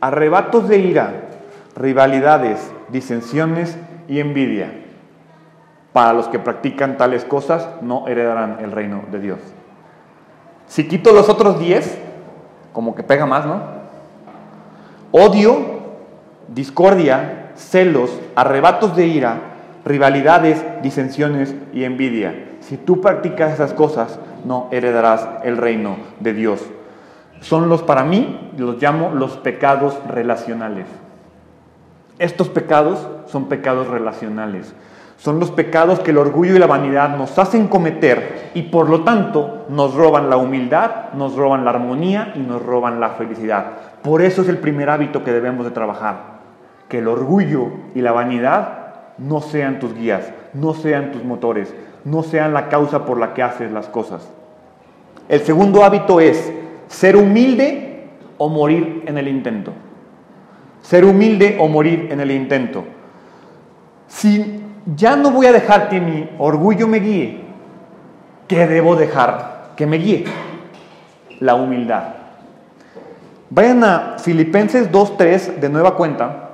arrebatos 0.00 0.68
de 0.68 0.78
ira, 0.78 1.12
rivalidades, 1.76 2.70
disensiones 2.88 3.78
y 4.08 4.20
envidia. 4.20 4.72
Para 5.92 6.12
los 6.12 6.28
que 6.28 6.38
practican 6.38 6.96
tales 6.96 7.24
cosas 7.24 7.68
no 7.80 8.06
heredarán 8.06 8.58
el 8.60 8.70
reino 8.70 9.02
de 9.10 9.18
Dios. 9.18 9.38
Si 10.66 10.86
quito 10.86 11.12
los 11.12 11.28
otros 11.28 11.58
diez, 11.58 11.98
como 12.72 12.94
que 12.94 13.02
pega 13.02 13.26
más, 13.26 13.46
¿no? 13.46 13.79
Odio, 15.12 15.80
discordia, 16.48 17.52
celos, 17.56 18.10
arrebatos 18.36 18.94
de 18.94 19.06
ira, 19.06 19.40
rivalidades, 19.84 20.64
disensiones 20.82 21.54
y 21.72 21.84
envidia. 21.84 22.56
Si 22.60 22.76
tú 22.76 23.00
practicas 23.00 23.54
esas 23.54 23.72
cosas, 23.72 24.20
no 24.44 24.68
heredarás 24.70 25.28
el 25.44 25.56
reino 25.56 25.96
de 26.20 26.32
Dios. 26.32 26.60
Son 27.40 27.68
los, 27.68 27.82
para 27.82 28.04
mí, 28.04 28.52
los 28.56 28.80
llamo 28.80 29.10
los 29.14 29.36
pecados 29.38 29.98
relacionales. 30.06 30.86
Estos 32.20 32.50
pecados 32.50 33.08
son 33.24 33.46
pecados 33.46 33.88
relacionales. 33.88 34.74
Son 35.16 35.40
los 35.40 35.50
pecados 35.50 36.00
que 36.00 36.10
el 36.10 36.18
orgullo 36.18 36.54
y 36.54 36.58
la 36.58 36.66
vanidad 36.66 37.16
nos 37.16 37.38
hacen 37.38 37.66
cometer 37.66 38.50
y 38.52 38.64
por 38.64 38.90
lo 38.90 39.04
tanto 39.04 39.64
nos 39.70 39.94
roban 39.94 40.28
la 40.28 40.36
humildad, 40.36 41.14
nos 41.14 41.34
roban 41.34 41.64
la 41.64 41.70
armonía 41.70 42.34
y 42.36 42.40
nos 42.40 42.62
roban 42.62 43.00
la 43.00 43.10
felicidad. 43.10 43.68
Por 44.02 44.20
eso 44.20 44.42
es 44.42 44.50
el 44.50 44.58
primer 44.58 44.90
hábito 44.90 45.24
que 45.24 45.32
debemos 45.32 45.64
de 45.64 45.70
trabajar. 45.70 46.40
Que 46.90 46.98
el 46.98 47.08
orgullo 47.08 47.68
y 47.94 48.02
la 48.02 48.12
vanidad 48.12 49.14
no 49.16 49.40
sean 49.40 49.78
tus 49.78 49.94
guías, 49.94 50.30
no 50.52 50.74
sean 50.74 51.12
tus 51.12 51.24
motores, 51.24 51.74
no 52.04 52.22
sean 52.22 52.52
la 52.52 52.68
causa 52.68 53.06
por 53.06 53.18
la 53.18 53.32
que 53.32 53.42
haces 53.42 53.72
las 53.72 53.88
cosas. 53.88 54.30
El 55.30 55.40
segundo 55.40 55.84
hábito 55.84 56.20
es 56.20 56.52
ser 56.86 57.16
humilde 57.16 58.10
o 58.36 58.50
morir 58.50 59.04
en 59.06 59.16
el 59.16 59.26
intento. 59.26 59.72
Ser 60.82 61.04
humilde 61.04 61.56
o 61.60 61.68
morir 61.68 62.08
en 62.10 62.20
el 62.20 62.30
intento. 62.30 62.84
Si 64.08 64.62
ya 64.96 65.16
no 65.16 65.30
voy 65.30 65.46
a 65.46 65.52
dejar 65.52 65.88
que 65.88 66.00
mi 66.00 66.28
orgullo 66.38 66.88
me 66.88 66.98
guíe, 66.98 67.40
¿qué 68.48 68.66
debo 68.66 68.96
dejar 68.96 69.72
que 69.76 69.86
me 69.86 69.98
guíe? 69.98 70.24
La 71.38 71.54
humildad. 71.54 72.02
Vayan 73.50 73.84
a 73.84 74.16
Filipenses 74.18 74.90
2.3 74.90 75.56
de 75.56 75.68
nueva 75.68 75.96
cuenta. 75.96 76.50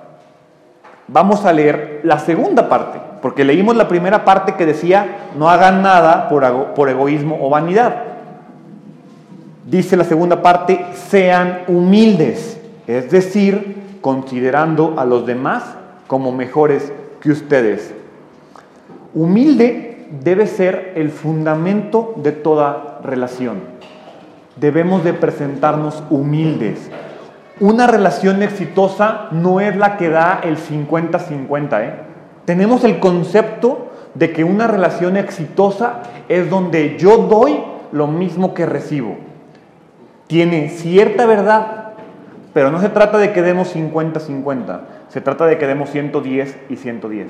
Vamos 1.09 1.45
a 1.45 1.53
leer 1.53 2.01
la 2.03 2.19
segunda 2.19 2.69
parte, 2.69 2.99
porque 3.23 3.45
leímos 3.45 3.77
la 3.77 3.87
primera 3.87 4.25
parte 4.25 4.55
que 4.55 4.67
decía, 4.67 5.31
no 5.39 5.49
hagan 5.49 5.83
nada 5.83 6.29
por, 6.29 6.75
por 6.75 6.89
egoísmo 6.89 7.39
o 7.41 7.49
vanidad. 7.49 8.03
Dice 9.65 9.97
la 9.97 10.05
segunda 10.05 10.43
parte, 10.43 10.85
sean 10.95 11.61
humildes, 11.69 12.61
es 12.87 13.11
decir, 13.11 13.86
considerando 14.07 14.95
a 15.01 15.05
los 15.05 15.27
demás 15.27 15.65
como 16.07 16.31
mejores 16.31 16.93
que 17.21 17.33
ustedes. 17.33 17.93
Humilde 19.15 20.07
debe 20.23 20.47
ser 20.47 20.93
el 20.95 21.11
fundamento 21.11 22.15
de 22.15 22.31
toda 22.31 23.01
relación. 23.03 23.63
Debemos 24.55 25.03
de 25.03 25.13
presentarnos 25.13 26.05
humildes. 26.09 26.89
Una 27.59 27.89
relación 27.89 28.45
exitosa 28.45 29.27
no 29.33 29.59
es 29.59 29.75
la 29.75 29.97
que 29.97 30.09
da 30.09 30.39
el 30.41 30.57
50-50. 30.57 31.81
¿eh? 31.83 31.95
Tenemos 32.45 32.85
el 32.85 33.01
concepto 33.01 33.89
de 34.15 34.33
que 34.33 34.45
una 34.45 34.69
relación 34.69 35.17
exitosa 35.17 36.03
es 36.29 36.49
donde 36.49 36.97
yo 36.97 37.17
doy 37.17 37.59
lo 37.91 38.07
mismo 38.07 38.55
que 38.55 38.67
recibo 38.67 39.17
tiene 40.27 40.71
cierta 40.71 41.27
verdad, 41.27 41.86
pero 42.57 42.71
no 42.71 42.81
se 42.81 42.89
trata 42.89 43.19
de 43.19 43.35
que 43.35 43.43
demos 43.43 43.77
50-50, 43.77 44.81
se 45.11 45.21
trata 45.21 45.45
de 45.45 45.59
que 45.59 45.67
demos 45.67 45.91
110 45.91 46.57
y 46.71 46.77
110. 46.77 47.29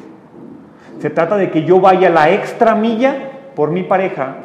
Se 1.01 1.11
trata 1.11 1.37
de 1.37 1.51
que 1.51 1.65
yo 1.65 1.81
vaya 1.81 2.11
la 2.11 2.31
extra 2.31 2.77
milla 2.77 3.33
por 3.57 3.73
mi 3.73 3.83
pareja 3.83 4.37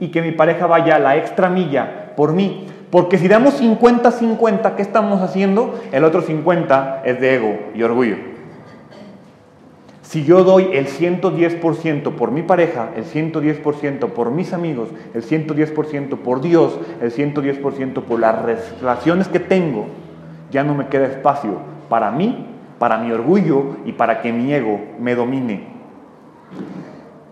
y 0.00 0.08
que 0.08 0.22
mi 0.22 0.32
pareja 0.32 0.66
vaya 0.66 0.98
la 0.98 1.16
extra 1.16 1.48
milla 1.48 2.16
por 2.16 2.32
mí. 2.32 2.66
Porque 2.90 3.16
si 3.16 3.28
damos 3.28 3.62
50-50, 3.62 4.74
¿qué 4.74 4.82
estamos 4.82 5.22
haciendo? 5.22 5.78
El 5.92 6.02
otro 6.02 6.20
50 6.20 7.02
es 7.04 7.20
de 7.20 7.34
ego 7.36 7.56
y 7.72 7.84
orgullo. 7.84 8.16
Si 10.02 10.24
yo 10.24 10.42
doy 10.42 10.70
el 10.72 10.88
110% 10.88 12.16
por 12.16 12.32
mi 12.32 12.42
pareja, 12.42 12.88
el 12.96 13.04
110% 13.04 14.08
por 14.08 14.32
mis 14.32 14.52
amigos, 14.52 14.88
el 15.14 15.22
110% 15.22 16.18
por 16.18 16.40
Dios, 16.40 16.76
el 17.00 17.12
110% 17.12 18.02
por 18.02 18.18
las 18.18 18.42
relaciones 18.80 19.28
que 19.28 19.38
tengo, 19.38 19.86
ya 20.54 20.62
no 20.62 20.74
me 20.76 20.86
queda 20.86 21.06
espacio 21.06 21.56
para 21.88 22.12
mí, 22.12 22.46
para 22.78 22.96
mi 22.98 23.10
orgullo 23.10 23.76
y 23.84 23.92
para 23.92 24.22
que 24.22 24.32
mi 24.32 24.52
ego 24.54 24.80
me 25.00 25.16
domine. 25.16 25.66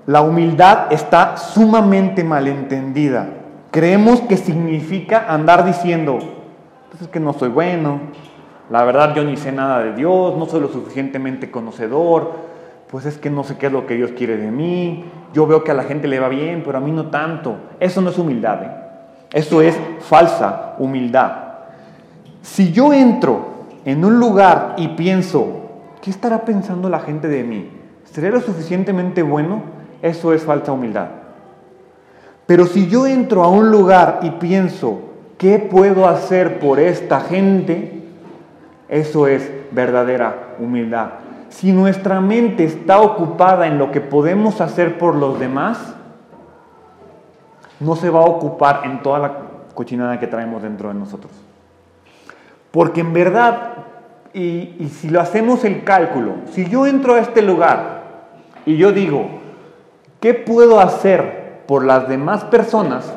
La 0.07 0.23
humildad 0.23 0.93
está 0.93 1.37
sumamente 1.37 2.25
malentendida. 2.25 3.29
Creemos 3.70 4.20
que 4.23 4.37
significa 4.37 5.27
andar 5.29 5.64
diciendo, 5.64 6.18
pues 6.91 7.03
es 7.03 7.09
que 7.09 7.20
no 7.20 7.33
soy 7.33 7.49
bueno, 7.49 8.01
La 8.70 8.85
verdad 8.85 9.14
yo 9.14 9.23
ni 9.23 9.37
sé 9.37 9.53
nada 9.53 9.81
de 9.81 9.93
Dios, 9.93 10.37
no 10.37 10.47
soy 10.47 10.61
lo 10.61 10.68
suficientemente 10.68 11.51
conocedor, 11.51 12.33
pues 12.91 13.05
es 13.05 13.18
que 13.18 13.31
no 13.31 13.45
sé 13.45 13.57
qué 13.57 13.66
es 13.66 13.73
lo 13.73 13.87
que 13.87 13.95
Dios 13.95 14.12
quiere 14.12 14.37
de 14.37 14.51
mí, 14.51 15.05
yo 15.33 15.47
veo 15.47 15.62
que 15.62 15.70
a 15.70 15.75
la 15.75 15.85
gente 15.85 16.09
le 16.09 16.18
va 16.18 16.29
bien, 16.29 16.62
pero 16.64 16.79
a 16.79 16.81
mí 16.81 16.91
no 16.91 17.07
tanto. 17.07 17.57
Eso 17.79 18.01
no 18.01 18.11
es 18.11 18.18
humildad, 18.18 18.62
¿eh? 18.62 18.70
eso 19.33 19.61
es 19.62 19.79
falsa 20.01 20.75
humildad. 20.79 21.41
Si 22.43 22.72
yo 22.72 22.93
entro 22.93 23.47
en 23.84 24.05
un 24.05 24.18
lugar 24.18 24.74
y 24.76 24.88
pienso, 24.88 25.70
¿qué 26.01 26.11
estará 26.11 26.45
pensando 26.45 26.88
la 26.88 27.01
gente 27.01 27.28
de 27.28 27.45
mí? 27.45 27.70
¿Seré 28.05 28.30
lo 28.30 28.40
suficientemente 28.40 29.22
bueno? 29.22 29.62
Eso 30.03 30.32
es 30.32 30.43
falsa 30.43 30.72
humildad. 30.72 31.09
Pero 32.47 32.66
si 32.66 32.88
yo 32.88 33.07
entro 33.07 33.45
a 33.45 33.49
un 33.49 33.70
lugar 33.70 34.20
y 34.22 34.30
pienso, 34.32 35.01
¿qué 35.38 35.59
puedo 35.59 36.09
hacer 36.09 36.59
por 36.59 36.80
esta 36.80 37.20
gente? 37.20 38.03
Eso 38.88 39.28
es 39.28 39.49
verdadera 39.70 40.57
humildad. 40.59 41.11
Si 41.49 41.70
nuestra 41.70 42.20
mente 42.20 42.64
está 42.64 43.01
ocupada 43.01 43.66
en 43.66 43.78
lo 43.78 43.93
que 43.93 44.01
podemos 44.01 44.61
hacer 44.61 44.99
por 44.99 45.14
los 45.14 45.38
demás, 45.38 45.95
no 47.78 47.95
se 47.95 48.11
va 48.11 48.20
a 48.20 48.26
ocupar 48.26 48.82
en 48.84 49.03
toda 49.03 49.18
la 49.18 49.32
cochinada 49.74 50.18
que 50.18 50.26
traemos 50.26 50.62
dentro 50.62 50.88
de 50.88 50.95
nosotros. 50.95 51.32
Porque 52.73 53.03
en 53.03 53.12
verdad, 53.12 53.75
y, 54.33 54.91
si 54.91 55.11
lo 55.11 55.20
hacemos 55.20 55.64
el 55.64 55.85
cálculo, 55.85 56.33
si 56.51 56.68
yo 56.68 56.87
entro 56.87 57.14
a 57.14 57.20
este 57.20 57.43
lugar 57.43 58.03
y 58.66 58.77
yo 58.77 58.93
digo, 58.93 59.27
¿qué 60.20 60.35
puedo 60.35 60.81
hacer 60.81 61.62
por 61.68 61.85
las 61.85 62.09
demás 62.09 62.45
personas? 62.45 63.12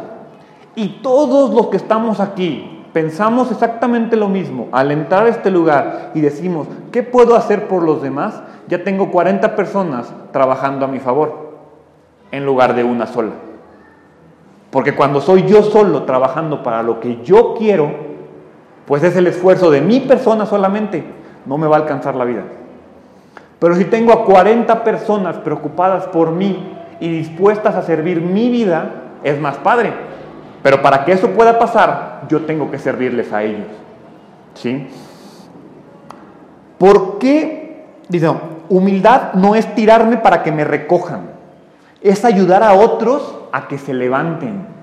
Y 0.75 0.99
todos 1.01 1.53
los 1.53 1.67
que 1.67 1.77
estamos 1.77 2.19
aquí 2.19 2.83
pensamos 2.91 3.49
exactamente 3.49 4.17
lo 4.17 4.27
mismo 4.27 4.67
al 4.73 4.91
entrar 4.91 5.25
a 5.25 5.29
este 5.29 5.49
lugar 5.49 6.11
y 6.13 6.21
decimos, 6.21 6.67
¿qué 6.91 7.01
puedo 7.01 7.35
hacer 7.35 7.69
por 7.69 7.81
los 7.81 8.01
demás? 8.01 8.41
Ya 8.67 8.83
tengo 8.83 9.09
40 9.09 9.55
personas 9.55 10.13
trabajando 10.33 10.85
a 10.85 10.89
mi 10.89 10.99
favor 10.99 11.45
en 12.31 12.45
lugar 12.45 12.75
de 12.75 12.83
una 12.83 13.07
sola. 13.07 13.31
Porque 14.69 14.95
cuando 14.95 15.21
soy 15.21 15.45
yo 15.47 15.63
solo 15.63 16.03
trabajando 16.03 16.61
para 16.61 16.83
lo 16.83 16.99
que 16.99 17.21
yo 17.23 17.55
quiero, 17.57 18.04
pues 18.85 19.03
es 19.03 19.15
el 19.15 19.27
esfuerzo 19.27 19.71
de 19.71 19.81
mi 19.81 19.99
persona 20.01 20.45
solamente, 20.45 21.03
no 21.45 21.57
me 21.57 21.67
va 21.67 21.77
a 21.77 21.79
alcanzar 21.79 22.15
la 22.15 22.25
vida. 22.25 22.43
Pero 23.59 23.75
si 23.75 23.85
tengo 23.85 24.13
a 24.13 24.25
40 24.25 24.83
personas 24.83 25.37
preocupadas 25.37 26.05
por 26.07 26.31
mí 26.31 26.73
y 26.99 27.09
dispuestas 27.09 27.75
a 27.75 27.81
servir 27.81 28.21
mi 28.21 28.49
vida, 28.49 28.91
es 29.23 29.39
más 29.39 29.57
padre. 29.57 29.93
Pero 30.61 30.81
para 30.81 31.05
que 31.05 31.13
eso 31.13 31.29
pueda 31.29 31.57
pasar, 31.57 32.23
yo 32.27 32.41
tengo 32.41 32.69
que 32.69 32.77
servirles 32.77 33.31
a 33.31 33.43
ellos. 33.43 33.67
¿Sí? 34.55 34.87
¿Por 36.77 37.19
qué? 37.19 37.85
Dice, 38.09 38.29
humildad 38.69 39.33
no 39.33 39.55
es 39.55 39.73
tirarme 39.75 40.17
para 40.17 40.43
que 40.43 40.51
me 40.51 40.63
recojan, 40.63 41.21
es 42.01 42.25
ayudar 42.25 42.63
a 42.63 42.73
otros 42.73 43.35
a 43.51 43.67
que 43.67 43.77
se 43.77 43.93
levanten. 43.93 44.74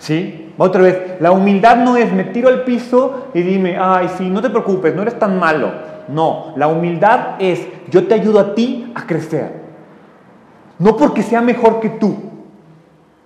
¿Sí? 0.00 0.54
Otra 0.56 0.80
vez, 0.80 1.20
la 1.20 1.30
humildad 1.30 1.76
no 1.76 1.96
es 1.96 2.10
me 2.12 2.24
tiro 2.24 2.48
al 2.48 2.64
piso 2.64 3.26
y 3.34 3.42
dime, 3.42 3.76
ay, 3.78 4.08
sí, 4.16 4.30
no 4.30 4.40
te 4.40 4.48
preocupes, 4.48 4.94
no 4.94 5.02
eres 5.02 5.18
tan 5.18 5.38
malo. 5.38 5.70
No, 6.08 6.54
la 6.56 6.68
humildad 6.68 7.36
es 7.38 7.66
yo 7.90 8.08
te 8.08 8.14
ayudo 8.14 8.40
a 8.40 8.54
ti 8.54 8.90
a 8.94 9.06
crecer. 9.06 9.60
No 10.78 10.96
porque 10.96 11.22
sea 11.22 11.42
mejor 11.42 11.80
que 11.80 11.90
tú. 11.90 12.16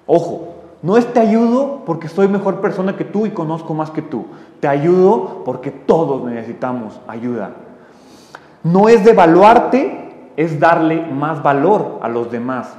Ojo, 0.06 0.54
no 0.82 0.96
es 0.96 1.10
te 1.12 1.20
ayudo 1.20 1.82
porque 1.86 2.08
soy 2.08 2.26
mejor 2.26 2.60
persona 2.60 2.96
que 2.96 3.04
tú 3.04 3.24
y 3.24 3.30
conozco 3.30 3.72
más 3.72 3.92
que 3.92 4.02
tú. 4.02 4.26
Te 4.58 4.66
ayudo 4.66 5.42
porque 5.44 5.70
todos 5.70 6.24
necesitamos 6.24 7.00
ayuda. 7.06 7.52
No 8.64 8.88
es 8.88 9.04
devaluarte, 9.04 10.32
es 10.36 10.58
darle 10.58 11.06
más 11.06 11.40
valor 11.40 12.00
a 12.02 12.08
los 12.08 12.32
demás. 12.32 12.76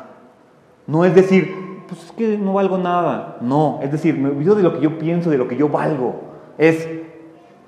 No 0.85 1.05
es 1.05 1.15
decir, 1.15 1.64
pues 1.87 2.03
es 2.03 2.11
que 2.11 2.37
no 2.37 2.53
valgo 2.53 2.77
nada. 2.77 3.37
No, 3.41 3.79
es 3.81 3.91
decir, 3.91 4.17
me 4.17 4.29
olvido 4.29 4.55
de 4.55 4.63
lo 4.63 4.73
que 4.73 4.81
yo 4.81 4.97
pienso, 4.97 5.29
de 5.29 5.37
lo 5.37 5.47
que 5.47 5.57
yo 5.57 5.69
valgo. 5.69 6.15
Es 6.57 6.87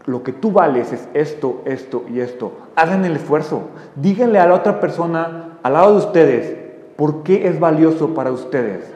lo 0.05 0.23
que 0.23 0.31
tú 0.31 0.51
vales 0.51 0.93
es 0.93 1.07
esto, 1.13 1.61
esto 1.65 2.05
y 2.11 2.21
esto. 2.21 2.53
Hagan 2.75 3.03
el 3.05 3.17
esfuerzo. 3.17 3.63
Díganle 3.95 4.39
a 4.39 4.47
la 4.47 4.55
otra 4.55 4.79
persona 4.79 5.59
al 5.61 5.73
lado 5.73 5.91
de 5.91 6.05
ustedes 6.05 6.57
por 6.95 7.23
qué 7.23 7.47
es 7.47 7.59
valioso 7.59 8.13
para 8.13 8.31
ustedes 8.31 8.91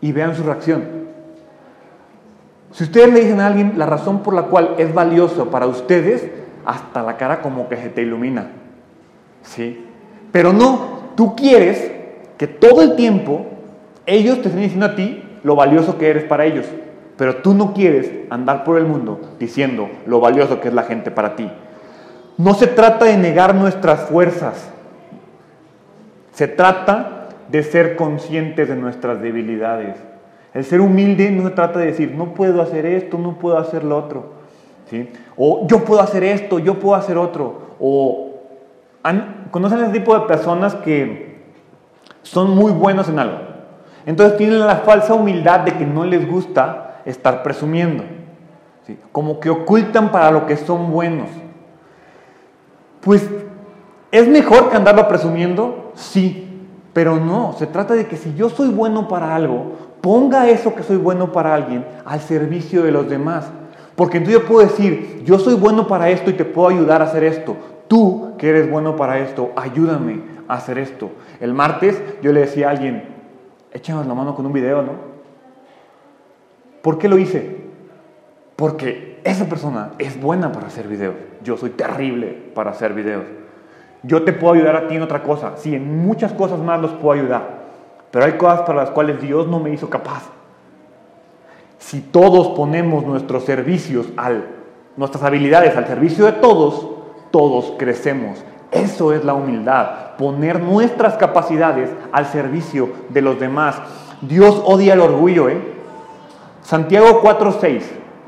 y 0.00 0.12
vean 0.12 0.34
su 0.34 0.44
reacción. 0.44 1.02
Si 2.70 2.84
ustedes 2.84 3.12
le 3.12 3.20
dicen 3.20 3.40
a 3.40 3.46
alguien 3.46 3.74
la 3.76 3.86
razón 3.86 4.22
por 4.22 4.34
la 4.34 4.44
cual 4.44 4.76
es 4.78 4.94
valioso 4.94 5.50
para 5.50 5.66
ustedes, 5.66 6.30
hasta 6.64 7.02
la 7.02 7.16
cara 7.16 7.42
como 7.42 7.68
que 7.68 7.76
se 7.76 7.88
te 7.88 8.02
ilumina. 8.02 8.52
¿Sí? 9.42 9.84
Pero 10.30 10.52
no, 10.52 11.10
tú 11.16 11.34
quieres 11.36 11.90
que 12.38 12.46
todo 12.46 12.82
el 12.82 12.96
tiempo 12.96 13.46
ellos 14.06 14.40
te 14.42 14.48
estén 14.48 14.62
diciendo 14.62 14.86
a 14.86 14.94
ti 14.94 15.22
lo 15.42 15.56
valioso 15.56 15.98
que 15.98 16.08
eres 16.08 16.24
para 16.24 16.44
ellos, 16.44 16.66
pero 17.16 17.36
tú 17.36 17.54
no 17.54 17.72
quieres 17.74 18.10
andar 18.30 18.64
por 18.64 18.78
el 18.78 18.86
mundo 18.86 19.20
diciendo 19.38 19.88
lo 20.06 20.20
valioso 20.20 20.60
que 20.60 20.68
es 20.68 20.74
la 20.74 20.84
gente 20.84 21.10
para 21.10 21.36
ti. 21.36 21.50
No 22.38 22.54
se 22.54 22.66
trata 22.66 23.04
de 23.04 23.16
negar 23.16 23.54
nuestras 23.54 24.08
fuerzas, 24.08 24.70
se 26.32 26.48
trata 26.48 27.28
de 27.48 27.62
ser 27.62 27.96
conscientes 27.96 28.68
de 28.68 28.76
nuestras 28.76 29.20
debilidades. 29.20 29.96
El 30.54 30.64
ser 30.64 30.80
humilde 30.80 31.30
no 31.30 31.48
se 31.48 31.54
trata 31.54 31.78
de 31.78 31.86
decir, 31.86 32.14
no 32.14 32.34
puedo 32.34 32.62
hacer 32.62 32.86
esto, 32.86 33.18
no 33.18 33.38
puedo 33.38 33.58
hacer 33.58 33.84
lo 33.84 33.96
otro. 33.96 34.32
¿sí? 34.90 35.08
O 35.36 35.66
yo 35.66 35.84
puedo 35.84 36.00
hacer 36.00 36.24
esto, 36.24 36.58
yo 36.58 36.78
puedo 36.78 36.94
hacer 36.94 37.16
otro. 37.16 37.76
O 37.78 38.32
¿conocen 39.50 39.80
ese 39.80 39.92
tipo 39.92 40.18
de 40.18 40.26
personas 40.26 40.74
que 40.76 41.42
son 42.22 42.50
muy 42.50 42.72
buenos 42.72 43.08
en 43.08 43.18
algo? 43.18 43.51
Entonces 44.06 44.36
tienen 44.36 44.60
la 44.60 44.76
falsa 44.76 45.14
humildad 45.14 45.60
de 45.60 45.72
que 45.72 45.86
no 45.86 46.04
les 46.04 46.28
gusta 46.28 47.00
estar 47.04 47.42
presumiendo. 47.42 48.04
Como 49.12 49.40
que 49.40 49.50
ocultan 49.50 50.10
para 50.10 50.30
lo 50.30 50.46
que 50.46 50.56
son 50.56 50.90
buenos. 50.90 51.28
Pues, 53.00 53.28
¿es 54.10 54.28
mejor 54.28 54.70
que 54.70 54.76
andarlo 54.76 55.08
presumiendo? 55.08 55.92
Sí, 55.94 56.66
pero 56.92 57.16
no. 57.16 57.54
Se 57.58 57.66
trata 57.66 57.94
de 57.94 58.06
que 58.06 58.16
si 58.16 58.34
yo 58.34 58.48
soy 58.48 58.68
bueno 58.68 59.08
para 59.08 59.34
algo, 59.34 59.72
ponga 60.00 60.48
eso 60.48 60.74
que 60.74 60.82
soy 60.82 60.96
bueno 60.96 61.32
para 61.32 61.54
alguien 61.54 61.86
al 62.04 62.20
servicio 62.20 62.82
de 62.82 62.92
los 62.92 63.08
demás. 63.08 63.50
Porque 63.94 64.18
entonces 64.18 64.42
yo 64.42 64.48
puedo 64.48 64.66
decir, 64.66 65.22
yo 65.24 65.38
soy 65.38 65.54
bueno 65.54 65.86
para 65.86 66.10
esto 66.10 66.30
y 66.30 66.34
te 66.34 66.44
puedo 66.44 66.68
ayudar 66.68 67.02
a 67.02 67.06
hacer 67.06 67.24
esto. 67.24 67.56
Tú 67.88 68.32
que 68.38 68.48
eres 68.48 68.70
bueno 68.70 68.96
para 68.96 69.18
esto, 69.18 69.52
ayúdame 69.54 70.22
a 70.48 70.54
hacer 70.54 70.78
esto. 70.78 71.10
El 71.40 71.54
martes 71.54 72.02
yo 72.22 72.32
le 72.32 72.40
decía 72.40 72.68
a 72.68 72.70
alguien, 72.70 73.11
échanos 73.72 74.06
la 74.06 74.14
mano 74.14 74.34
con 74.34 74.46
un 74.46 74.52
video, 74.52 74.82
¿no? 74.82 74.92
¿Por 76.82 76.98
qué 76.98 77.08
lo 77.08 77.18
hice? 77.18 77.62
Porque 78.56 79.20
esa 79.24 79.46
persona 79.46 79.92
es 79.98 80.20
buena 80.20 80.52
para 80.52 80.66
hacer 80.66 80.88
videos. 80.88 81.14
Yo 81.42 81.56
soy 81.56 81.70
terrible 81.70 82.28
para 82.54 82.70
hacer 82.70 82.92
videos. 82.92 83.24
Yo 84.02 84.24
te 84.24 84.32
puedo 84.32 84.54
ayudar 84.54 84.76
a 84.76 84.88
ti 84.88 84.96
en 84.96 85.02
otra 85.02 85.22
cosa. 85.22 85.56
Sí, 85.56 85.74
en 85.74 86.04
muchas 86.04 86.32
cosas 86.32 86.58
más 86.58 86.80
los 86.80 86.92
puedo 86.92 87.20
ayudar. 87.20 87.62
Pero 88.10 88.24
hay 88.24 88.32
cosas 88.32 88.62
para 88.62 88.80
las 88.80 88.90
cuales 88.90 89.20
Dios 89.20 89.46
no 89.46 89.60
me 89.60 89.70
hizo 89.70 89.88
capaz. 89.88 90.24
Si 91.78 92.00
todos 92.00 92.48
ponemos 92.48 93.04
nuestros 93.04 93.44
servicios, 93.44 94.08
al, 94.16 94.46
nuestras 94.96 95.22
habilidades 95.22 95.76
al 95.76 95.86
servicio 95.86 96.24
de 96.26 96.32
todos, 96.32 96.88
todos 97.30 97.74
crecemos 97.78 98.44
eso 98.72 99.12
es 99.12 99.22
la 99.22 99.34
humildad, 99.34 100.16
poner 100.16 100.60
nuestras 100.60 101.16
capacidades 101.18 101.90
al 102.10 102.26
servicio 102.26 102.88
de 103.10 103.20
los 103.20 103.38
demás. 103.38 103.76
Dios 104.22 104.62
odia 104.64 104.94
el 104.94 105.00
orgullo, 105.00 105.50
¿eh? 105.50 105.60
Santiago 106.62 107.20
4:6. 107.20 107.82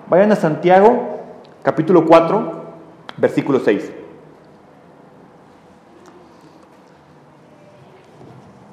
Vayan 0.08 0.32
a 0.32 0.36
Santiago, 0.36 1.20
capítulo 1.62 2.04
4, 2.04 2.62
versículo 3.16 3.58
6. 3.58 3.90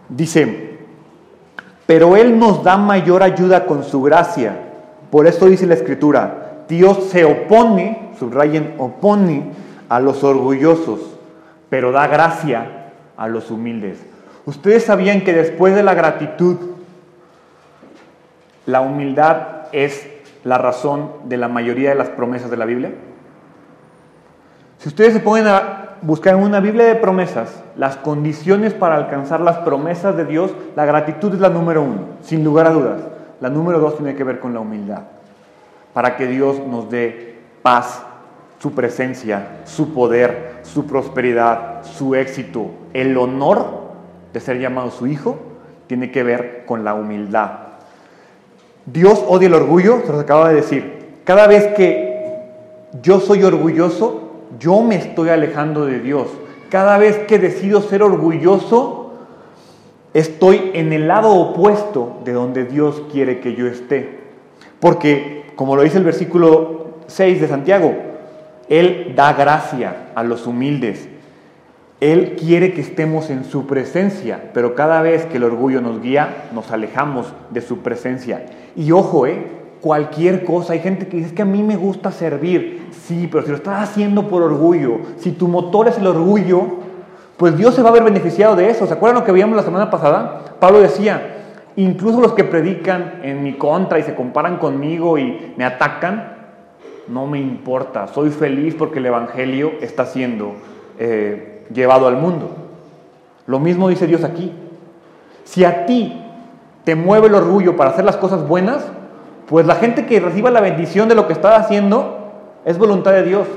Dice, 0.10 0.78
pero 1.86 2.18
Él 2.18 2.38
nos 2.38 2.64
da 2.66 2.76
mayor 2.76 3.24
ayuda 3.24 3.66
con 3.66 3.86
su 3.86 4.02
gracia. 4.02 4.60
Por 5.10 5.26
eso 5.26 5.46
dice 5.46 5.66
la 5.66 5.76
Escritura, 5.76 6.66
Dios 6.68 7.06
se 7.06 7.24
opone, 7.24 8.12
subrayen, 8.20 8.76
opone 8.78 9.52
a 9.88 10.02
los 10.02 10.22
orgullosos 10.26 11.11
pero 11.72 11.94
da 11.94 12.06
gracia 12.08 12.92
a 13.16 13.30
los 13.30 13.50
humildes. 13.50 13.98
¿Ustedes 14.46 14.84
sabían 14.84 15.22
que 15.22 15.32
después 15.32 15.74
de 15.74 15.84
la 15.84 15.94
gratitud, 15.94 16.58
la 18.66 18.82
humildad 18.82 19.68
es 19.72 20.06
la 20.44 20.58
razón 20.58 21.14
de 21.30 21.38
la 21.38 21.48
mayoría 21.48 21.92
de 21.92 21.96
las 21.96 22.10
promesas 22.10 22.52
de 22.52 22.58
la 22.58 22.66
Biblia? 22.66 22.92
Si 24.80 24.90
ustedes 24.90 25.14
se 25.14 25.22
ponen 25.22 25.48
a 25.48 25.92
buscar 26.02 26.34
en 26.36 26.44
una 26.44 26.60
Biblia 26.60 26.88
de 26.88 26.96
promesas 26.96 27.64
las 27.78 27.96
condiciones 27.96 28.74
para 28.74 28.98
alcanzar 28.98 29.40
las 29.40 29.60
promesas 29.60 30.18
de 30.18 30.26
Dios, 30.26 30.52
la 30.76 30.84
gratitud 30.84 31.34
es 31.34 31.40
la 31.40 31.50
número 31.50 31.84
uno, 31.84 32.02
sin 32.22 32.44
lugar 32.44 32.68
a 32.68 32.72
dudas. 32.72 33.00
La 33.40 33.50
número 33.50 33.80
dos 33.80 33.96
tiene 33.96 34.14
que 34.16 34.26
ver 34.26 34.42
con 34.42 34.54
la 34.54 34.60
humildad, 34.60 35.04
para 35.94 36.18
que 36.18 36.28
Dios 36.28 36.60
nos 36.68 36.90
dé 36.90 37.40
paz 37.62 38.04
su 38.60 38.74
presencia, 38.74 39.62
su 39.64 39.94
poder, 39.94 40.51
su 40.64 40.86
prosperidad, 40.86 41.84
su 41.84 42.16
éxito, 42.16 42.68
el 42.93 43.18
honor 43.18 43.82
de 44.34 44.39
ser 44.39 44.59
llamado 44.59 44.91
su 44.91 45.07
hijo, 45.07 45.39
tiene 45.88 46.12
que 46.12 46.24
ver 46.24 46.64
con 46.66 46.84
la 46.84 46.93
humildad. 46.93 47.51
Dios 48.86 49.24
odia 49.28 49.47
el 49.47 49.53
orgullo, 49.53 50.01
se 50.05 50.12
los 50.12 50.22
acaba 50.22 50.49
de 50.49 50.55
decir. 50.55 51.01
Cada 51.24 51.47
vez 51.47 51.68
que 51.76 52.12
yo 53.01 53.20
soy 53.20 53.43
orgulloso, 53.43 54.32
yo 54.59 54.82
me 54.82 54.95
estoy 54.95 55.30
alejando 55.30 55.86
de 55.86 55.99
Dios. 55.99 56.28
Cada 56.70 56.97
vez 56.97 57.18
que 57.20 57.39
decido 57.39 57.82
ser 57.82 58.03
orgulloso, 58.03 59.14
estoy 60.14 60.72
en 60.74 60.93
el 60.93 61.07
lado 61.07 61.34
opuesto 61.34 62.22
de 62.24 62.34
donde 62.34 62.66
Dios 62.66 63.03
quiere 63.12 63.39
que 63.39 63.55
yo 63.55 63.68
esté. 63.68 64.20
Porque, 64.80 65.45
como 65.55 65.76
lo 65.76 65.84
dice 65.84 65.97
el 65.97 66.03
versículo 66.03 66.95
6 67.07 67.41
de 67.41 67.47
Santiago, 67.47 68.11
Él 68.72 69.12
da 69.18 69.34
gracia 69.34 70.12
a 70.16 70.24
los 70.24 70.48
humildes. 70.48 71.10
Él 72.00 72.38
quiere 72.40 72.72
que 72.72 72.80
estemos 72.80 73.30
en 73.30 73.44
su 73.44 73.68
presencia, 73.68 74.52
pero 74.54 74.76
cada 74.76 75.02
vez 75.02 75.26
que 75.26 75.36
el 75.36 75.44
orgullo 75.44 75.82
nos 75.82 76.02
guía, 76.02 76.46
nos 76.54 76.72
alejamos 76.72 77.34
de 77.50 77.60
su 77.60 77.80
presencia. 77.80 78.46
Y 78.78 78.94
ojo, 78.94 79.28
¿eh? 79.28 79.46
cualquier 79.82 80.46
cosa. 80.46 80.72
Hay 80.72 80.80
gente 80.80 81.08
que 81.08 81.18
dice 81.18 81.36
que 81.36 81.42
a 81.42 81.46
mí 81.46 81.62
me 81.64 81.76
gusta 81.76 82.14
servir. 82.14 82.88
Sí, 82.92 83.28
pero 83.30 83.44
si 83.44 83.50
lo 83.50 83.58
estás 83.58 83.90
haciendo 83.90 84.30
por 84.30 84.42
orgullo, 84.42 85.00
si 85.18 85.34
tu 85.34 85.50
motor 85.50 85.90
es 85.90 85.98
el 85.98 86.08
orgullo, 86.08 86.66
pues 87.36 87.58
Dios 87.58 87.76
se 87.76 87.82
va 87.82 87.90
a 87.90 87.94
ver 87.94 88.04
beneficiado 88.04 88.56
de 88.56 88.70
eso. 88.70 88.88
¿Se 88.88 88.94
acuerdan 88.94 89.20
lo 89.20 89.26
que 89.26 89.34
veíamos 89.34 89.58
la 89.58 89.64
semana 89.64 89.90
pasada? 89.90 90.56
Pablo 90.62 90.80
decía, 90.80 91.42
incluso 91.76 92.22
los 92.22 92.32
que 92.32 92.46
predican 92.46 93.20
en 93.24 93.44
mi 93.44 93.58
contra 93.58 94.00
y 94.00 94.04
se 94.04 94.16
comparan 94.16 94.60
conmigo 94.60 95.18
y 95.18 95.54
me 95.58 95.66
atacan, 95.66 96.31
no 97.12 97.28
me 97.28 97.39
importa. 97.39 98.07
Soy 98.07 98.30
feliz 98.30 98.74
porque 98.76 98.99
el 98.99 99.05
Evangelio 99.05 99.74
está 99.82 100.05
siendo 100.05 100.53
eh, 100.97 101.66
llevado 101.74 102.07
al 102.07 102.16
mundo. 102.16 102.49
Lo 103.45 103.59
mismo 103.59 103.89
dice 103.89 104.07
Dios 104.07 104.24
aquí. 104.24 104.51
Si 105.43 105.66
a 105.66 105.86
ti 105.86 106.24
te 106.86 106.95
mueve 106.95 107.28
el 107.28 107.36
orgullo 107.36 107.76
para 107.76 107.89
hacer 107.89 108.05
las 108.05 108.18
cosas 108.18 108.47
buenas, 108.47 108.89
pues 109.47 109.66
la 109.66 109.76
gente 109.76 110.05
que 110.05 110.20
reciba 110.22 110.49
la 110.49 110.62
bendición 110.62 111.09
de 111.09 111.16
lo 111.16 111.28
que 111.28 111.34
estás 111.34 111.59
haciendo 111.59 112.32
es 112.64 112.78
voluntad 112.78 113.12
de 113.12 113.24
Dios. 113.24 113.47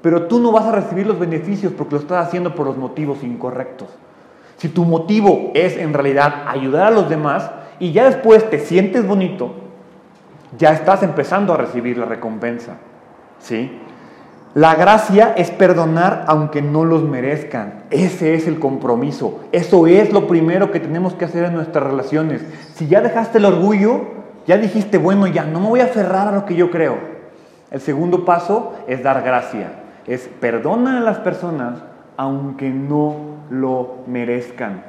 Pero 0.00 0.26
tú 0.26 0.38
no 0.38 0.52
vas 0.52 0.66
a 0.66 0.72
recibir 0.72 1.06
los 1.06 1.18
beneficios 1.18 1.72
porque 1.76 1.96
lo 1.96 2.00
estás 2.00 2.26
haciendo 2.26 2.54
por 2.54 2.66
los 2.66 2.76
motivos 2.76 3.24
incorrectos. 3.24 3.88
Si 4.58 4.68
tu 4.68 4.84
motivo 4.84 5.50
es 5.54 5.76
en 5.76 5.92
realidad 5.92 6.44
ayudar 6.46 6.86
a 6.86 6.90
los 6.90 7.08
demás 7.08 7.50
y 7.80 7.90
ya 7.90 8.04
después 8.04 8.48
te 8.48 8.60
sientes 8.60 9.04
bonito, 9.06 9.54
ya 10.56 10.72
estás 10.72 11.02
empezando 11.02 11.52
a 11.52 11.56
recibir 11.56 11.98
la 11.98 12.04
recompensa. 12.04 12.76
¿Sí? 13.42 13.78
La 14.54 14.74
gracia 14.74 15.32
es 15.34 15.50
perdonar 15.50 16.24
aunque 16.26 16.60
no 16.60 16.84
los 16.84 17.02
merezcan. 17.02 17.84
Ese 17.90 18.34
es 18.34 18.46
el 18.46 18.58
compromiso. 18.58 19.40
Eso 19.50 19.86
es 19.86 20.12
lo 20.12 20.26
primero 20.28 20.70
que 20.70 20.80
tenemos 20.80 21.14
que 21.14 21.24
hacer 21.24 21.44
en 21.44 21.54
nuestras 21.54 21.84
relaciones. 21.84 22.44
Si 22.74 22.86
ya 22.86 23.00
dejaste 23.00 23.38
el 23.38 23.46
orgullo, 23.46 24.02
ya 24.46 24.58
dijiste, 24.58 24.98
bueno, 24.98 25.26
ya 25.26 25.44
no 25.44 25.58
me 25.58 25.68
voy 25.68 25.80
a 25.80 25.84
aferrar 25.84 26.28
a 26.28 26.32
lo 26.32 26.44
que 26.44 26.54
yo 26.54 26.70
creo. 26.70 26.96
El 27.70 27.80
segundo 27.80 28.26
paso 28.26 28.74
es 28.86 29.02
dar 29.02 29.22
gracia, 29.22 29.72
es 30.06 30.28
perdona 30.40 30.98
a 30.98 31.00
las 31.00 31.18
personas 31.18 31.78
aunque 32.18 32.68
no 32.68 33.16
lo 33.48 33.96
merezcan. 34.06 34.82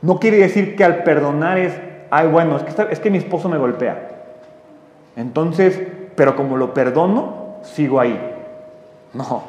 No 0.00 0.18
quiere 0.18 0.38
decir 0.38 0.74
que 0.74 0.84
al 0.84 1.02
perdonar 1.02 1.58
es, 1.58 1.78
ay, 2.10 2.28
bueno, 2.28 2.56
es 2.56 2.62
que, 2.62 2.86
es 2.90 2.98
que 2.98 3.10
mi 3.10 3.18
esposo 3.18 3.50
me 3.50 3.58
golpea. 3.58 4.08
Entonces, 5.16 5.78
pero 6.16 6.34
como 6.34 6.56
lo 6.56 6.72
perdono, 6.72 7.43
sigo 7.64 7.98
ahí. 7.98 8.18
No. 9.12 9.42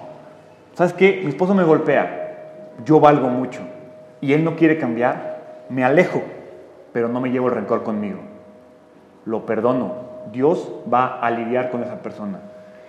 ¿Sabes 0.73 0.93
qué? 0.93 1.21
Mi 1.23 1.29
esposo 1.29 1.53
me 1.53 1.63
golpea. 1.63 2.71
Yo 2.83 2.99
valgo 2.99 3.29
mucho. 3.29 3.61
Y 4.21 4.33
él 4.33 4.43
no 4.43 4.55
quiere 4.55 4.77
cambiar. 4.77 5.65
Me 5.69 5.83
alejo, 5.83 6.21
pero 6.91 7.07
no 7.07 7.21
me 7.21 7.29
llevo 7.29 7.47
el 7.47 7.55
rencor 7.55 7.83
conmigo 7.83 8.19
lo 9.25 9.45
perdono. 9.45 10.05
Dios 10.31 10.71
va 10.91 11.19
a 11.19 11.29
lidiar 11.31 11.69
con 11.69 11.83
esa 11.83 12.01
persona. 12.01 12.39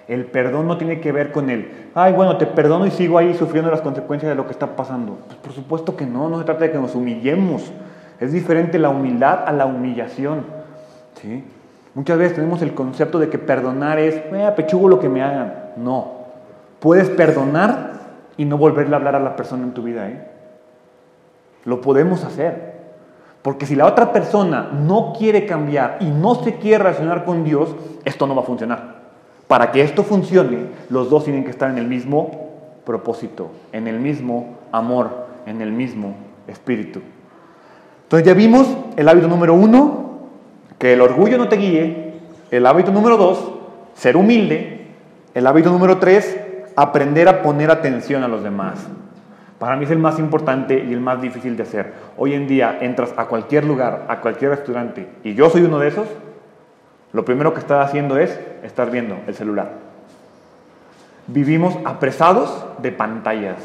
El 0.08 0.26
perdón 0.26 0.68
no 0.68 0.78
tiene 0.78 1.00
que 1.00 1.10
ver 1.10 1.32
con 1.32 1.50
el, 1.50 1.90
ay, 1.94 2.12
bueno, 2.12 2.36
te 2.36 2.46
perdono 2.46 2.86
y 2.86 2.90
sigo 2.92 3.18
ahí 3.18 3.34
sufriendo 3.34 3.70
las 3.70 3.80
consecuencias 3.80 4.30
de 4.30 4.36
lo 4.36 4.46
que 4.46 4.52
está 4.52 4.76
pasando. 4.76 5.18
Pues 5.26 5.38
por 5.38 5.52
supuesto 5.52 5.96
que 5.96 6.06
no, 6.06 6.28
no 6.28 6.38
se 6.38 6.44
trata 6.44 6.64
de 6.64 6.70
que 6.70 6.78
nos 6.78 6.94
humillemos. 6.94 7.72
Es 8.20 8.32
diferente 8.32 8.78
la 8.78 8.88
humildad 8.88 9.44
a 9.46 9.52
la 9.52 9.66
humillación. 9.66 10.44
¿sí? 11.20 11.44
Muchas 11.96 12.18
veces 12.18 12.34
tenemos 12.34 12.60
el 12.60 12.74
concepto 12.74 13.18
de 13.18 13.30
que 13.30 13.38
perdonar 13.38 13.98
es, 13.98 14.16
eh, 14.16 14.52
pechugo 14.54 14.86
lo 14.86 15.00
que 15.00 15.08
me 15.08 15.22
hagan. 15.22 15.54
No. 15.78 16.26
Puedes 16.78 17.08
perdonar 17.08 17.92
y 18.36 18.44
no 18.44 18.58
volverle 18.58 18.94
a 18.94 18.98
hablar 18.98 19.16
a 19.16 19.20
la 19.20 19.34
persona 19.34 19.62
en 19.64 19.72
tu 19.72 19.82
vida. 19.82 20.06
¿eh? 20.06 20.28
Lo 21.64 21.80
podemos 21.80 22.22
hacer. 22.22 22.76
Porque 23.40 23.64
si 23.64 23.74
la 23.74 23.86
otra 23.86 24.12
persona 24.12 24.68
no 24.74 25.14
quiere 25.16 25.46
cambiar 25.46 25.96
y 26.00 26.10
no 26.10 26.34
se 26.34 26.56
quiere 26.56 26.84
relacionar 26.84 27.24
con 27.24 27.44
Dios, 27.44 27.74
esto 28.04 28.26
no 28.26 28.34
va 28.34 28.42
a 28.42 28.44
funcionar. 28.44 28.96
Para 29.48 29.72
que 29.72 29.80
esto 29.80 30.02
funcione, 30.02 30.66
los 30.90 31.08
dos 31.08 31.24
tienen 31.24 31.44
que 31.44 31.50
estar 31.50 31.70
en 31.70 31.78
el 31.78 31.86
mismo 31.86 32.50
propósito, 32.84 33.48
en 33.72 33.88
el 33.88 34.00
mismo 34.00 34.58
amor, 34.70 35.28
en 35.46 35.62
el 35.62 35.72
mismo 35.72 36.14
espíritu. 36.46 37.00
Entonces 38.02 38.26
ya 38.26 38.34
vimos 38.34 38.68
el 38.96 39.08
hábito 39.08 39.28
número 39.28 39.54
uno, 39.54 40.05
que 40.78 40.92
el 40.92 41.00
orgullo 41.00 41.38
no 41.38 41.48
te 41.48 41.56
guíe. 41.56 42.12
El 42.50 42.66
hábito 42.66 42.92
número 42.92 43.16
dos, 43.16 43.52
ser 43.94 44.16
humilde. 44.16 44.86
El 45.34 45.46
hábito 45.46 45.70
número 45.70 45.98
tres, 45.98 46.38
aprender 46.76 47.28
a 47.28 47.42
poner 47.42 47.70
atención 47.70 48.22
a 48.22 48.28
los 48.28 48.42
demás. 48.42 48.86
Para 49.58 49.76
mí 49.76 49.84
es 49.84 49.90
el 49.90 49.98
más 49.98 50.18
importante 50.18 50.84
y 50.86 50.92
el 50.92 51.00
más 51.00 51.22
difícil 51.22 51.56
de 51.56 51.62
hacer. 51.62 51.92
Hoy 52.18 52.34
en 52.34 52.46
día 52.46 52.78
entras 52.80 53.14
a 53.16 53.24
cualquier 53.24 53.64
lugar, 53.64 54.04
a 54.08 54.20
cualquier 54.20 54.50
restaurante, 54.50 55.08
y 55.24 55.34
yo 55.34 55.48
soy 55.48 55.62
uno 55.62 55.78
de 55.78 55.88
esos, 55.88 56.06
lo 57.12 57.24
primero 57.24 57.54
que 57.54 57.60
estás 57.60 57.86
haciendo 57.86 58.18
es 58.18 58.38
estar 58.62 58.90
viendo 58.90 59.16
el 59.26 59.34
celular. 59.34 59.72
Vivimos 61.26 61.78
apresados 61.86 62.66
de 62.82 62.92
pantallas. 62.92 63.56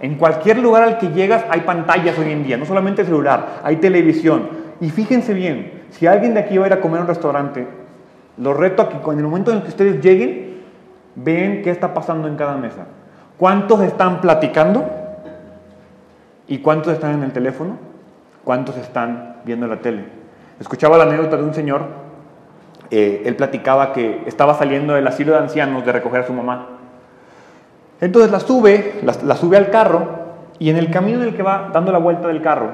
En 0.00 0.16
cualquier 0.16 0.58
lugar 0.58 0.82
al 0.82 0.98
que 0.98 1.10
llegas 1.10 1.44
hay 1.48 1.60
pantallas 1.60 2.18
hoy 2.18 2.32
en 2.32 2.42
día, 2.42 2.56
no 2.56 2.66
solamente 2.66 3.04
celular, 3.04 3.60
hay 3.62 3.76
televisión. 3.76 4.48
Y 4.80 4.90
fíjense 4.90 5.32
bien, 5.32 5.75
si 5.90 6.06
alguien 6.06 6.34
de 6.34 6.40
aquí 6.40 6.58
va 6.58 6.64
a 6.64 6.68
ir 6.68 6.72
a 6.72 6.80
comer 6.80 6.98
a 6.98 7.02
un 7.02 7.08
restaurante, 7.08 7.66
lo 8.38 8.54
reto 8.54 8.82
a 8.82 8.88
que 8.88 8.96
en 8.96 9.18
el 9.18 9.24
momento 9.24 9.52
en 9.52 9.62
que 9.62 9.68
ustedes 9.68 10.02
lleguen, 10.02 10.62
ven 11.14 11.62
qué 11.62 11.70
está 11.70 11.94
pasando 11.94 12.28
en 12.28 12.36
cada 12.36 12.56
mesa. 12.56 12.86
¿Cuántos 13.38 13.80
están 13.82 14.20
platicando? 14.20 14.84
¿Y 16.48 16.58
cuántos 16.58 16.92
están 16.92 17.14
en 17.14 17.22
el 17.22 17.32
teléfono? 17.32 17.76
¿Cuántos 18.44 18.76
están 18.76 19.36
viendo 19.44 19.66
la 19.66 19.76
tele? 19.76 20.04
Escuchaba 20.60 20.96
la 20.96 21.04
anécdota 21.04 21.36
de 21.36 21.42
un 21.42 21.54
señor, 21.54 21.82
eh, 22.90 23.22
él 23.24 23.34
platicaba 23.36 23.92
que 23.92 24.22
estaba 24.26 24.54
saliendo 24.54 24.94
del 24.94 25.06
asilo 25.06 25.32
de 25.32 25.38
ancianos 25.38 25.84
de 25.84 25.92
recoger 25.92 26.20
a 26.22 26.26
su 26.26 26.32
mamá. 26.32 26.68
Entonces 28.00 28.30
la 28.30 28.40
sube, 28.40 29.00
la, 29.02 29.36
sube 29.36 29.56
al 29.56 29.70
carro 29.70 30.06
y 30.58 30.70
en 30.70 30.76
el 30.76 30.90
camino 30.90 31.22
en 31.22 31.28
el 31.28 31.36
que 31.36 31.42
va 31.42 31.70
dando 31.72 31.92
la 31.92 31.98
vuelta 31.98 32.28
del 32.28 32.42
carro, 32.42 32.70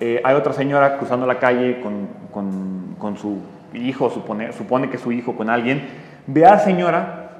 eh, 0.00 0.20
hay 0.24 0.34
otra 0.34 0.54
señora 0.54 0.96
cruzando 0.96 1.26
la 1.26 1.38
calle 1.38 1.80
con, 1.82 3.16
su 3.18 3.38
hijo, 3.74 4.08
supone, 4.10 4.52
supone 4.52 4.88
que 4.88 4.96
su 4.96 5.12
hijo 5.12 5.36
con 5.36 5.50
alguien, 5.50 5.86
ve 6.26 6.46
a 6.46 6.52
la 6.52 6.58
señora 6.58 7.30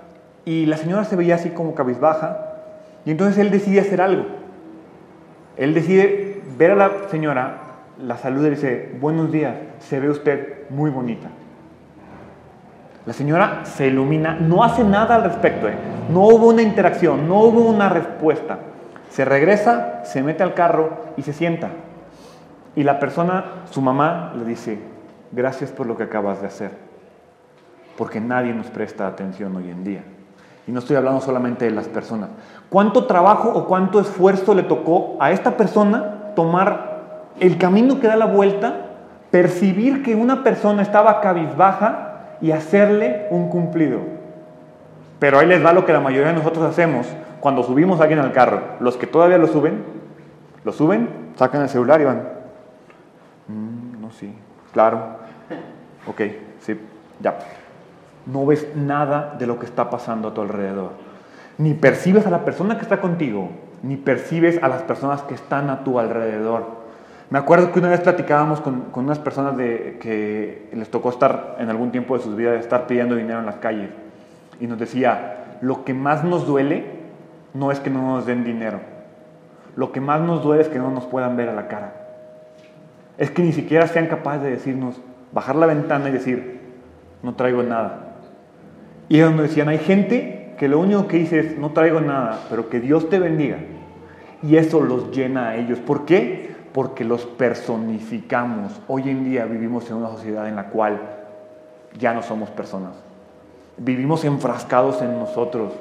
y 0.44 0.66
la 0.66 0.76
señora 0.76 1.04
se 1.04 1.16
veía 1.16 1.36
así 1.36 1.50
como 1.50 1.74
cabizbaja 1.74 2.50
y 3.06 3.10
entonces 3.10 3.38
él 3.38 3.50
decide 3.50 3.80
hacer 3.80 4.00
algo. 4.02 4.26
Él 5.56 5.74
decide 5.74 6.42
ver 6.58 6.72
a 6.72 6.74
la 6.74 6.90
señora, 7.10 7.56
la 7.98 8.18
saluda 8.18 8.48
y 8.48 8.50
dice, 8.50 8.94
buenos 9.00 9.32
días, 9.32 9.54
se 9.78 9.98
ve 9.98 10.10
usted 10.10 10.68
muy 10.68 10.90
bonita. 10.90 11.28
La 13.06 13.14
señora 13.14 13.64
se 13.64 13.86
ilumina, 13.86 14.34
no 14.34 14.62
hace 14.62 14.84
nada 14.84 15.14
al 15.14 15.24
respecto, 15.24 15.66
¿eh? 15.66 15.74
no 16.12 16.26
hubo 16.26 16.48
una 16.48 16.60
interacción, 16.62 17.26
no 17.26 17.40
hubo 17.40 17.62
una 17.62 17.88
respuesta. 17.88 18.58
Se 19.08 19.24
regresa, 19.24 20.04
se 20.04 20.22
mete 20.22 20.42
al 20.42 20.54
carro 20.54 20.90
y 21.16 21.22
se 21.22 21.32
sienta. 21.32 21.70
Y 22.76 22.84
la 22.84 23.00
persona, 23.00 23.44
su 23.70 23.80
mamá, 23.80 24.32
le 24.36 24.44
dice, 24.44 24.78
gracias 25.32 25.70
por 25.70 25.86
lo 25.86 25.96
que 25.96 26.04
acabas 26.04 26.40
de 26.40 26.46
hacer, 26.46 26.70
porque 27.96 28.20
nadie 28.20 28.52
nos 28.52 28.66
presta 28.66 29.06
atención 29.06 29.54
hoy 29.56 29.70
en 29.70 29.84
día. 29.84 30.04
Y 30.66 30.72
no 30.72 30.78
estoy 30.78 30.96
hablando 30.96 31.20
solamente 31.20 31.64
de 31.64 31.72
las 31.72 31.88
personas. 31.88 32.30
¿Cuánto 32.68 33.06
trabajo 33.06 33.50
o 33.50 33.66
cuánto 33.66 33.98
esfuerzo 34.00 34.54
le 34.54 34.62
tocó 34.62 35.16
a 35.18 35.32
esta 35.32 35.56
persona 35.56 36.32
tomar 36.36 37.24
el 37.40 37.58
camino 37.58 37.98
que 38.00 38.06
da 38.06 38.16
la 38.16 38.26
vuelta, 38.26 38.86
percibir 39.30 40.02
que 40.02 40.14
una 40.14 40.44
persona 40.44 40.82
estaba 40.82 41.20
cabizbaja 41.20 42.36
y 42.40 42.52
hacerle 42.52 43.26
un 43.30 43.48
cumplido? 43.48 43.98
Pero 45.18 45.38
ahí 45.38 45.46
les 45.46 45.64
va 45.64 45.72
lo 45.72 45.84
que 45.84 45.92
la 45.92 46.00
mayoría 46.00 46.28
de 46.28 46.38
nosotros 46.38 46.64
hacemos 46.64 47.06
cuando 47.40 47.62
subimos 47.62 48.00
a 48.00 48.04
alguien 48.04 48.20
al 48.20 48.32
carro. 48.32 48.60
Los 48.80 48.96
que 48.96 49.06
todavía 49.06 49.38
lo 49.38 49.48
suben, 49.48 49.82
lo 50.64 50.72
suben, 50.72 51.08
sacan 51.36 51.62
el 51.62 51.68
celular 51.68 52.00
y 52.00 52.04
van. 52.04 52.39
Mm, 53.50 54.00
no, 54.00 54.10
sí, 54.12 54.32
claro. 54.72 55.18
Ok, 56.06 56.20
sí, 56.60 56.78
ya 57.20 57.36
no 58.26 58.46
ves 58.46 58.66
nada 58.76 59.36
de 59.38 59.46
lo 59.46 59.58
que 59.58 59.66
está 59.66 59.90
pasando 59.90 60.28
a 60.28 60.34
tu 60.34 60.40
alrededor. 60.40 60.92
ni 61.58 61.74
percibes 61.74 62.26
a 62.26 62.30
la 62.30 62.42
persona 62.42 62.76
que 62.76 62.82
está 62.82 63.02
contigo, 63.02 63.50
ni 63.82 63.96
percibes 63.96 64.62
a 64.62 64.68
las 64.68 64.80
personas 64.82 65.20
que 65.22 65.34
están 65.34 65.68
a 65.68 65.84
tu 65.84 65.98
alrededor. 65.98 66.80
Me 67.28 67.38
acuerdo 67.38 67.70
que 67.70 67.80
una 67.80 67.90
vez 67.90 68.00
platicábamos 68.00 68.62
con, 68.62 68.86
unas 68.94 69.18
personas 69.18 69.58
de, 69.58 69.98
que 70.00 70.70
les 70.72 70.90
tocó 70.90 71.10
estar 71.10 71.56
en 71.58 71.68
algún 71.68 71.90
tiempo 71.90 72.16
de 72.16 72.24
sus 72.24 72.34
vidas, 72.34 72.58
estar 72.60 72.86
pidiendo 72.86 73.14
dinero 73.14 73.40
en 73.40 73.46
las 73.46 73.56
calles, 73.56 73.90
y 74.58 74.66
nos 74.66 74.78
decía, 74.78 75.58
lo 75.60 75.84
que 75.84 75.92
más 75.92 76.24
nos 76.24 76.46
duele 76.46 76.86
no 77.52 77.70
es 77.70 77.78
que 77.78 77.90
no 77.90 78.16
nos 78.16 78.24
den 78.24 78.42
dinero, 78.42 78.80
lo 79.76 79.92
que 79.92 80.00
más 80.00 80.22
nos 80.22 80.42
duele 80.42 80.62
es 80.62 80.68
que 80.68 80.78
no 80.78 80.90
nos 80.90 81.04
puedan 81.04 81.36
ver 81.36 81.50
a 81.50 81.54
la 81.54 81.68
cara. 81.68 81.99
Es 83.20 83.30
que 83.30 83.42
ni 83.42 83.52
siquiera 83.52 83.86
sean 83.86 84.06
capaces 84.06 84.42
de 84.42 84.50
decirnos, 84.52 84.98
bajar 85.30 85.54
la 85.54 85.66
ventana 85.66 86.08
y 86.08 86.12
decir, 86.12 86.58
no 87.22 87.34
traigo 87.34 87.62
nada. 87.62 88.14
Y 89.10 89.16
ellos 89.16 89.32
nos 89.32 89.42
decían, 89.42 89.68
hay 89.68 89.76
gente 89.76 90.54
que 90.58 90.68
lo 90.68 90.78
único 90.78 91.06
que 91.06 91.18
dice 91.18 91.40
es, 91.40 91.58
no 91.58 91.72
traigo 91.72 92.00
nada, 92.00 92.40
pero 92.48 92.70
que 92.70 92.80
Dios 92.80 93.10
te 93.10 93.18
bendiga. 93.18 93.58
Y 94.42 94.56
eso 94.56 94.80
los 94.80 95.14
llena 95.14 95.50
a 95.50 95.56
ellos. 95.56 95.78
¿Por 95.80 96.06
qué? 96.06 96.56
Porque 96.72 97.04
los 97.04 97.26
personificamos. 97.26 98.80
Hoy 98.88 99.10
en 99.10 99.22
día 99.22 99.44
vivimos 99.44 99.90
en 99.90 99.96
una 99.96 100.08
sociedad 100.08 100.48
en 100.48 100.56
la 100.56 100.68
cual 100.68 100.98
ya 101.98 102.14
no 102.14 102.22
somos 102.22 102.48
personas. 102.48 102.94
Vivimos 103.76 104.24
enfrascados 104.24 105.02
en 105.02 105.18
nosotros. 105.18 105.74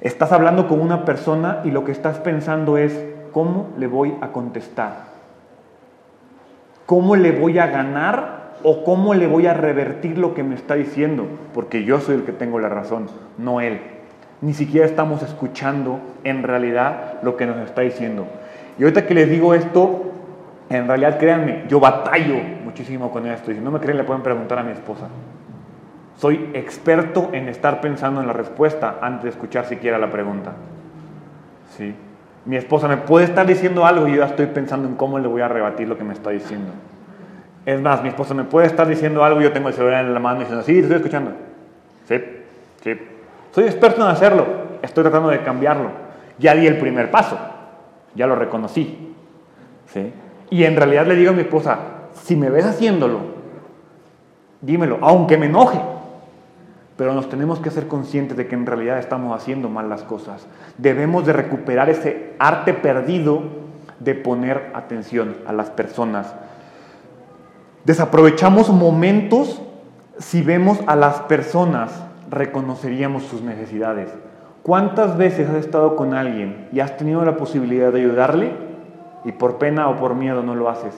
Estás 0.00 0.32
hablando 0.32 0.66
con 0.66 0.80
una 0.80 1.04
persona 1.04 1.60
y 1.62 1.70
lo 1.70 1.84
que 1.84 1.92
estás 1.92 2.20
pensando 2.20 2.78
es, 2.78 3.04
¿cómo 3.32 3.68
le 3.76 3.86
voy 3.86 4.14
a 4.22 4.28
contestar? 4.28 5.11
¿Cómo 6.86 7.16
le 7.16 7.32
voy 7.32 7.58
a 7.58 7.66
ganar 7.66 8.42
o 8.64 8.84
cómo 8.84 9.14
le 9.14 9.26
voy 9.26 9.46
a 9.46 9.54
revertir 9.54 10.18
lo 10.18 10.34
que 10.34 10.42
me 10.42 10.54
está 10.54 10.74
diciendo, 10.74 11.26
porque 11.54 11.84
yo 11.84 12.00
soy 12.00 12.16
el 12.16 12.24
que 12.24 12.32
tengo 12.32 12.58
la 12.58 12.68
razón, 12.68 13.08
no 13.38 13.60
él. 13.60 13.80
Ni 14.40 14.54
siquiera 14.54 14.86
estamos 14.86 15.22
escuchando 15.22 16.00
en 16.24 16.42
realidad 16.42 17.20
lo 17.22 17.36
que 17.36 17.46
nos 17.46 17.58
está 17.58 17.82
diciendo. 17.82 18.26
Y 18.78 18.82
ahorita 18.82 19.06
que 19.06 19.14
les 19.14 19.30
digo 19.30 19.54
esto, 19.54 20.12
en 20.68 20.88
realidad 20.88 21.18
créanme, 21.18 21.64
yo 21.68 21.80
batallo 21.80 22.36
muchísimo 22.64 23.10
con 23.10 23.26
esto. 23.26 23.52
Si 23.52 23.60
no 23.60 23.70
me 23.70 23.78
creen, 23.78 23.98
le 23.98 24.04
pueden 24.04 24.22
preguntar 24.22 24.58
a 24.58 24.62
mi 24.62 24.72
esposa. 24.72 25.08
Soy 26.16 26.50
experto 26.54 27.30
en 27.32 27.48
estar 27.48 27.80
pensando 27.80 28.20
en 28.20 28.26
la 28.26 28.32
respuesta 28.32 28.98
antes 29.00 29.24
de 29.24 29.30
escuchar 29.30 29.66
siquiera 29.66 29.98
la 29.98 30.10
pregunta. 30.10 30.52
¿Sí? 31.76 31.94
Mi 32.44 32.56
esposa 32.56 32.88
me 32.88 32.96
puede 32.96 33.26
estar 33.26 33.46
diciendo 33.46 33.86
algo 33.86 34.08
y 34.08 34.12
yo 34.12 34.18
ya 34.18 34.26
estoy 34.26 34.46
pensando 34.46 34.88
en 34.88 34.96
cómo 34.96 35.18
le 35.18 35.28
voy 35.28 35.42
a 35.42 35.48
rebatir 35.48 35.86
lo 35.86 35.96
que 35.96 36.04
me 36.04 36.12
está 36.12 36.30
diciendo. 36.30 36.72
Es 37.64 37.80
más, 37.80 38.02
mi 38.02 38.08
esposa 38.08 38.34
me 38.34 38.44
puede 38.44 38.66
estar 38.66 38.88
diciendo 38.88 39.24
algo 39.24 39.40
y 39.40 39.44
yo 39.44 39.52
tengo 39.52 39.68
el 39.68 39.74
celular 39.74 40.04
en 40.04 40.12
la 40.12 40.20
mano 40.20 40.40
diciendo, 40.40 40.64
sí, 40.64 40.78
estoy 40.78 40.96
escuchando. 40.96 41.32
Sí, 42.08 42.16
sí. 42.82 42.98
Soy 43.52 43.64
experto 43.64 44.02
en 44.02 44.08
hacerlo. 44.08 44.46
Estoy 44.82 45.04
tratando 45.04 45.28
de 45.28 45.42
cambiarlo. 45.42 45.90
Ya 46.38 46.54
di 46.54 46.66
el 46.66 46.78
primer 46.78 47.10
paso. 47.10 47.38
Ya 48.14 48.26
lo 48.26 48.34
reconocí. 48.34 49.14
¿Sí? 49.86 50.12
Y 50.50 50.64
en 50.64 50.76
realidad 50.76 51.06
le 51.06 51.14
digo 51.14 51.30
a 51.30 51.34
mi 51.34 51.42
esposa, 51.42 51.78
si 52.14 52.34
me 52.34 52.50
ves 52.50 52.66
haciéndolo, 52.66 53.20
dímelo, 54.60 54.98
aunque 55.00 55.38
me 55.38 55.46
enoje. 55.46 55.80
Pero 57.02 57.14
nos 57.14 57.28
tenemos 57.28 57.58
que 57.58 57.72
ser 57.72 57.88
conscientes 57.88 58.36
de 58.36 58.46
que 58.46 58.54
en 58.54 58.64
realidad 58.64 59.00
estamos 59.00 59.36
haciendo 59.36 59.68
mal 59.68 59.88
las 59.88 60.04
cosas. 60.04 60.46
Debemos 60.78 61.26
de 61.26 61.32
recuperar 61.32 61.90
ese 61.90 62.34
arte 62.38 62.74
perdido 62.74 63.42
de 63.98 64.14
poner 64.14 64.70
atención 64.74 65.38
a 65.44 65.52
las 65.52 65.70
personas 65.70 66.32
Desaprovechamos 67.84 68.68
momentos 68.70 69.60
si 70.16 70.40
vemos 70.40 70.78
a 70.86 70.94
las 70.94 71.18
personas, 71.22 71.90
reconoceríamos 72.30 73.24
sus 73.24 73.42
necesidades. 73.42 74.08
¿Cuántas 74.62 75.16
veces 75.16 75.50
has 75.50 75.56
estado 75.56 75.96
con 75.96 76.14
alguien 76.14 76.68
y 76.72 76.78
has 76.78 76.96
tenido 76.96 77.24
la 77.24 77.36
posibilidad 77.36 77.92
de 77.92 78.02
ayudarle 78.02 78.52
y 79.24 79.32
por 79.32 79.58
pena 79.58 79.88
o 79.88 79.96
por 79.96 80.14
miedo 80.14 80.44
no 80.44 80.54
lo 80.54 80.68
haces? 80.68 80.94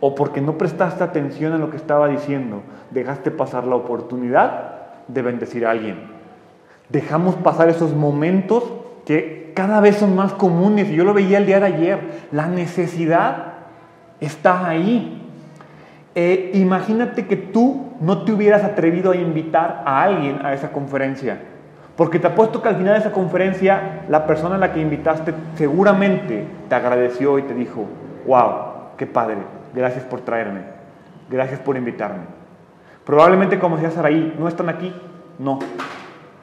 O 0.00 0.14
porque 0.14 0.42
no 0.42 0.58
prestaste 0.58 1.02
atención 1.02 1.54
a 1.54 1.58
lo 1.58 1.70
que 1.70 1.78
estaba 1.78 2.06
diciendo, 2.06 2.60
dejaste 2.90 3.30
pasar 3.30 3.66
la 3.66 3.76
oportunidad 3.76 4.75
de 5.08 5.22
bendecir 5.22 5.66
a 5.66 5.70
alguien. 5.70 5.98
Dejamos 6.88 7.34
pasar 7.36 7.68
esos 7.68 7.94
momentos 7.94 8.64
que 9.04 9.52
cada 9.54 9.80
vez 9.80 9.96
son 9.96 10.14
más 10.14 10.32
comunes. 10.32 10.88
Yo 10.90 11.04
lo 11.04 11.14
veía 11.14 11.38
el 11.38 11.46
día 11.46 11.60
de 11.60 11.66
ayer. 11.66 11.98
La 12.32 12.46
necesidad 12.46 13.54
está 14.20 14.68
ahí. 14.68 15.22
Eh, 16.14 16.52
imagínate 16.54 17.26
que 17.26 17.36
tú 17.36 17.92
no 18.00 18.24
te 18.24 18.32
hubieras 18.32 18.64
atrevido 18.64 19.12
a 19.12 19.16
invitar 19.16 19.82
a 19.86 20.02
alguien 20.02 20.44
a 20.44 20.54
esa 20.54 20.72
conferencia. 20.72 21.38
Porque 21.96 22.18
te 22.18 22.26
apuesto 22.26 22.60
que 22.60 22.68
al 22.68 22.76
final 22.76 22.94
de 22.94 23.00
esa 23.00 23.12
conferencia, 23.12 24.04
la 24.08 24.26
persona 24.26 24.56
a 24.56 24.58
la 24.58 24.72
que 24.72 24.80
invitaste 24.80 25.32
seguramente 25.54 26.46
te 26.68 26.74
agradeció 26.74 27.38
y 27.38 27.42
te 27.42 27.54
dijo, 27.54 27.86
wow, 28.26 28.96
qué 28.98 29.06
padre, 29.06 29.38
gracias 29.74 30.04
por 30.04 30.20
traerme, 30.20 30.60
gracias 31.30 31.58
por 31.60 31.76
invitarme. 31.76 32.35
Probablemente 33.06 33.58
como 33.60 33.76
decía 33.76 33.92
Saraí, 33.92 34.34
¿no 34.36 34.48
están 34.48 34.68
aquí? 34.68 34.92
No, 35.38 35.60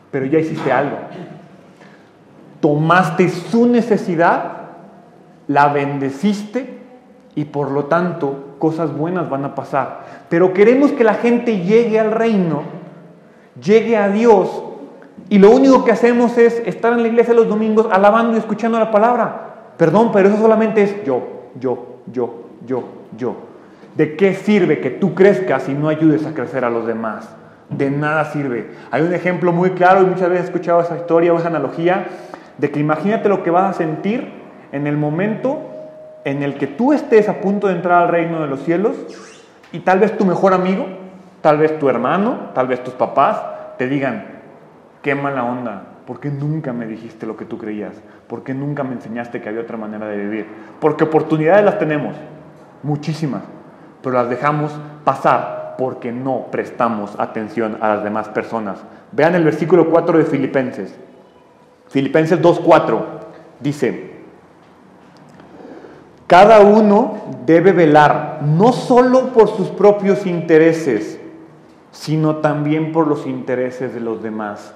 pero 0.09 0.26
ya 0.26 0.39
hiciste 0.39 0.72
algo. 0.72 0.97
Tomaste 2.61 3.28
su 3.28 3.68
necesidad, 3.68 4.53
la 5.49 5.68
bendeciste 5.68 6.80
y 7.36 7.45
por 7.45 7.70
lo 7.70 7.86
tanto 7.86 8.55
cosas 8.59 8.95
buenas 8.95 9.30
van 9.30 9.43
a 9.43 9.55
pasar. 9.55 10.26
Pero 10.30 10.53
queremos 10.53 10.93
que 10.93 11.03
la 11.03 11.16
gente 11.16 11.59
llegue 11.59 11.99
al 11.99 12.11
reino, 12.11 12.64
llegue 13.61 13.97
a 13.97 14.07
Dios, 14.07 14.64
y 15.30 15.39
lo 15.39 15.51
único 15.51 15.84
que 15.84 15.91
hacemos 15.91 16.38
es 16.38 16.61
estar 16.66 16.93
en 16.93 17.01
la 17.01 17.09
iglesia 17.09 17.34
los 17.34 17.49
domingos 17.49 17.88
alabando 17.91 18.36
y 18.36 18.39
escuchando 18.39 18.80
la 18.80 18.89
palabra. 18.89 19.74
Perdón, 19.78 20.11
pero 20.14 20.30
eso 20.30 20.38
solamente 20.38 20.84
es 20.84 21.03
yo, 21.03 21.49
yo, 21.59 21.97
yo, 22.11 22.43
yo, 22.66 22.84
yo. 23.18 23.53
¿De 23.96 24.16
qué 24.16 24.34
sirve 24.34 24.80
que 24.80 24.89
tú 24.89 25.14
crezcas 25.14 25.70
y 25.70 25.74
no 25.74 25.89
ayudes 25.89 26.26
a 26.26 26.34
crecer 26.34 26.66
a 26.66 26.70
los 26.70 26.88
demás? 26.88 27.30
De 27.70 27.89
nada 27.91 28.26
sirve. 28.26 28.72
Hay 28.91 29.02
un 29.02 29.14
ejemplo 29.14 29.52
muy 29.52 29.72
claro 29.72 30.02
y 30.02 30.06
muchas 30.06 30.30
veces 30.30 30.46
he 30.46 30.48
escuchado 30.48 30.82
esa 30.82 30.98
historia 30.98 31.34
o 31.34 31.38
esa 31.38 31.48
analogía 31.48 32.08
de 32.58 32.72
que 32.72 32.80
imagínate 32.80 33.30
lo 33.30 33.44
que 33.44 33.52
vas 33.52 33.76
a 33.76 33.78
sentir 33.78 34.32
en 34.72 34.88
el 34.88 34.98
momento 34.98 35.60
en 36.26 36.41
el 36.44 36.56
que 36.56 36.68
tú 36.68 36.94
estés 36.94 37.30
a 37.30 37.41
punto 37.41 37.68
de 37.68 37.76
entrar 37.76 38.04
al 38.04 38.10
reino 38.10 38.41
de 38.41 38.48
los 38.48 38.62
cielos 38.62 38.96
y 39.72 39.80
tal 39.80 40.00
vez 40.00 40.18
tu 40.18 40.26
mejor 40.26 40.54
amigo, 40.54 40.86
tal 41.41 41.58
vez 41.58 41.78
tu 41.80 41.89
hermano, 41.89 42.52
tal 42.54 42.68
vez 42.68 42.84
tus 42.84 42.94
papás 42.94 43.41
te 43.78 43.88
digan, 43.88 44.26
qué 45.02 45.16
mala 45.16 45.44
onda, 45.44 45.84
porque 46.06 46.30
nunca 46.30 46.74
me 46.74 46.88
dijiste 46.88 47.26
lo 47.26 47.36
que 47.36 47.46
tú 47.46 47.58
creías? 47.58 47.94
porque 48.34 48.56
nunca 48.56 48.84
me 48.84 48.94
enseñaste 48.94 49.41
que 49.41 49.50
había 49.50 49.62
otra 49.62 49.78
manera 49.78 50.08
de 50.08 50.18
vivir? 50.18 50.48
Porque 50.80 51.04
oportunidades 51.04 51.64
las 51.64 51.78
tenemos, 51.78 52.16
muchísimas, 52.82 53.44
pero 54.04 54.16
las 54.18 54.30
dejamos 54.30 54.72
pasar 55.06 55.76
porque 55.78 56.12
no 56.12 56.47
prestamos 56.51 57.18
atención 57.18 57.78
a 57.82 57.95
las 57.95 58.04
demás 58.04 58.30
personas. 58.30 58.78
Vean 59.14 59.34
el 59.34 59.43
versículo 59.43 59.89
4 59.89 60.20
de 60.20 60.26
Filipenses. 60.26 60.95
Filipenses 61.88 62.41
2.4 62.41 62.99
dice, 63.60 64.12
cada 66.28 66.60
uno 66.60 67.18
debe 67.45 67.72
velar 67.72 68.39
no 68.43 68.74
solo 68.74 69.28
por 69.34 69.49
sus 69.49 69.70
propios 69.70 70.26
intereses, 70.26 71.20
sino 71.91 72.38
también 72.38 72.91
por 72.91 73.08
los 73.08 73.26
intereses 73.26 73.93
de 73.93 73.99
los 73.99 74.22
demás. 74.22 74.74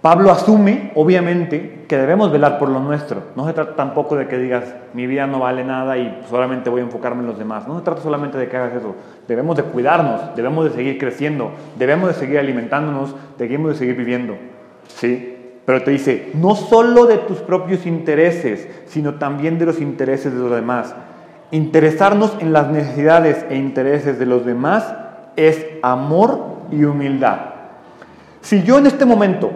Pablo 0.00 0.30
asume, 0.30 0.92
obviamente, 0.94 1.84
que 1.86 1.98
debemos 1.98 2.32
velar 2.32 2.58
por 2.58 2.70
lo 2.70 2.80
nuestro. 2.80 3.22
No 3.36 3.46
se 3.46 3.52
trata 3.52 3.76
tampoco 3.76 4.16
de 4.16 4.28
que 4.28 4.38
digas, 4.38 4.64
mi 4.94 5.06
vida 5.06 5.26
no 5.26 5.40
vale 5.40 5.62
nada 5.62 5.98
y 5.98 6.22
solamente 6.30 6.70
voy 6.70 6.80
a 6.80 6.84
enfocarme 6.84 7.20
en 7.20 7.26
los 7.26 7.38
demás. 7.38 7.68
No 7.68 7.78
se 7.78 7.84
trata 7.84 8.00
solamente 8.00 8.38
de 8.38 8.48
que 8.48 8.56
hagas 8.56 8.76
eso. 8.76 8.94
Debemos 9.28 9.58
de 9.58 9.64
cuidarnos, 9.64 10.34
debemos 10.34 10.64
de 10.64 10.70
seguir 10.70 10.96
creciendo, 10.96 11.50
debemos 11.78 12.08
de 12.08 12.14
seguir 12.14 12.38
alimentándonos, 12.38 13.14
debemos 13.36 13.72
de 13.72 13.76
seguir 13.76 13.94
viviendo. 13.94 14.36
¿Sí? 14.88 15.36
Pero 15.66 15.82
te 15.82 15.90
dice, 15.90 16.30
no 16.32 16.54
solo 16.54 17.04
de 17.04 17.18
tus 17.18 17.38
propios 17.38 17.84
intereses, 17.84 18.68
sino 18.86 19.16
también 19.16 19.58
de 19.58 19.66
los 19.66 19.82
intereses 19.82 20.32
de 20.32 20.40
los 20.40 20.50
demás. 20.50 20.94
Interesarnos 21.50 22.36
en 22.40 22.54
las 22.54 22.70
necesidades 22.70 23.44
e 23.50 23.56
intereses 23.56 24.18
de 24.18 24.24
los 24.24 24.46
demás 24.46 24.94
es 25.36 25.66
amor 25.82 26.42
y 26.72 26.84
humildad. 26.84 27.38
Si 28.40 28.62
yo 28.62 28.78
en 28.78 28.86
este 28.86 29.04
momento 29.04 29.50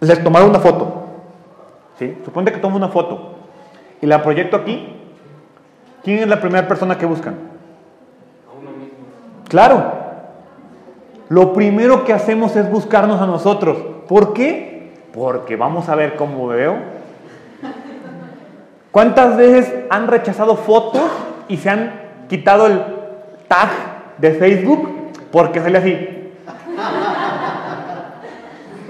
les 0.00 0.22
tomara 0.22 0.44
una 0.44 0.58
foto, 0.58 1.04
¿sí? 1.98 2.16
suponte 2.24 2.52
que 2.52 2.58
tomo 2.58 2.76
una 2.76 2.88
foto 2.88 3.34
y 4.00 4.06
la 4.06 4.22
proyecto 4.22 4.56
aquí, 4.56 4.94
¿quién 6.04 6.18
es 6.18 6.28
la 6.28 6.40
primera 6.40 6.66
persona 6.68 6.98
que 6.98 7.06
buscan? 7.06 7.34
A 7.34 8.58
uno 8.58 8.70
mismo. 8.70 8.98
Claro. 9.48 10.06
Lo 11.28 11.52
primero 11.52 12.04
que 12.04 12.12
hacemos 12.12 12.54
es 12.54 12.70
buscarnos 12.70 13.20
a 13.20 13.26
nosotros. 13.26 13.78
¿Por 14.06 14.32
qué? 14.32 14.76
porque 15.16 15.56
vamos 15.56 15.88
a 15.88 15.94
ver 15.94 16.14
cómo 16.14 16.46
veo. 16.48 16.76
¿Cuántas 18.90 19.36
veces 19.36 19.72
han 19.88 20.08
rechazado 20.08 20.56
fotos 20.56 21.10
y 21.48 21.56
se 21.56 21.70
han 21.70 21.92
quitado 22.28 22.66
el 22.66 22.82
tag 23.48 23.70
de 24.18 24.32
Facebook 24.32 25.12
porque 25.32 25.60
sale 25.60 25.78
así? 25.78 26.32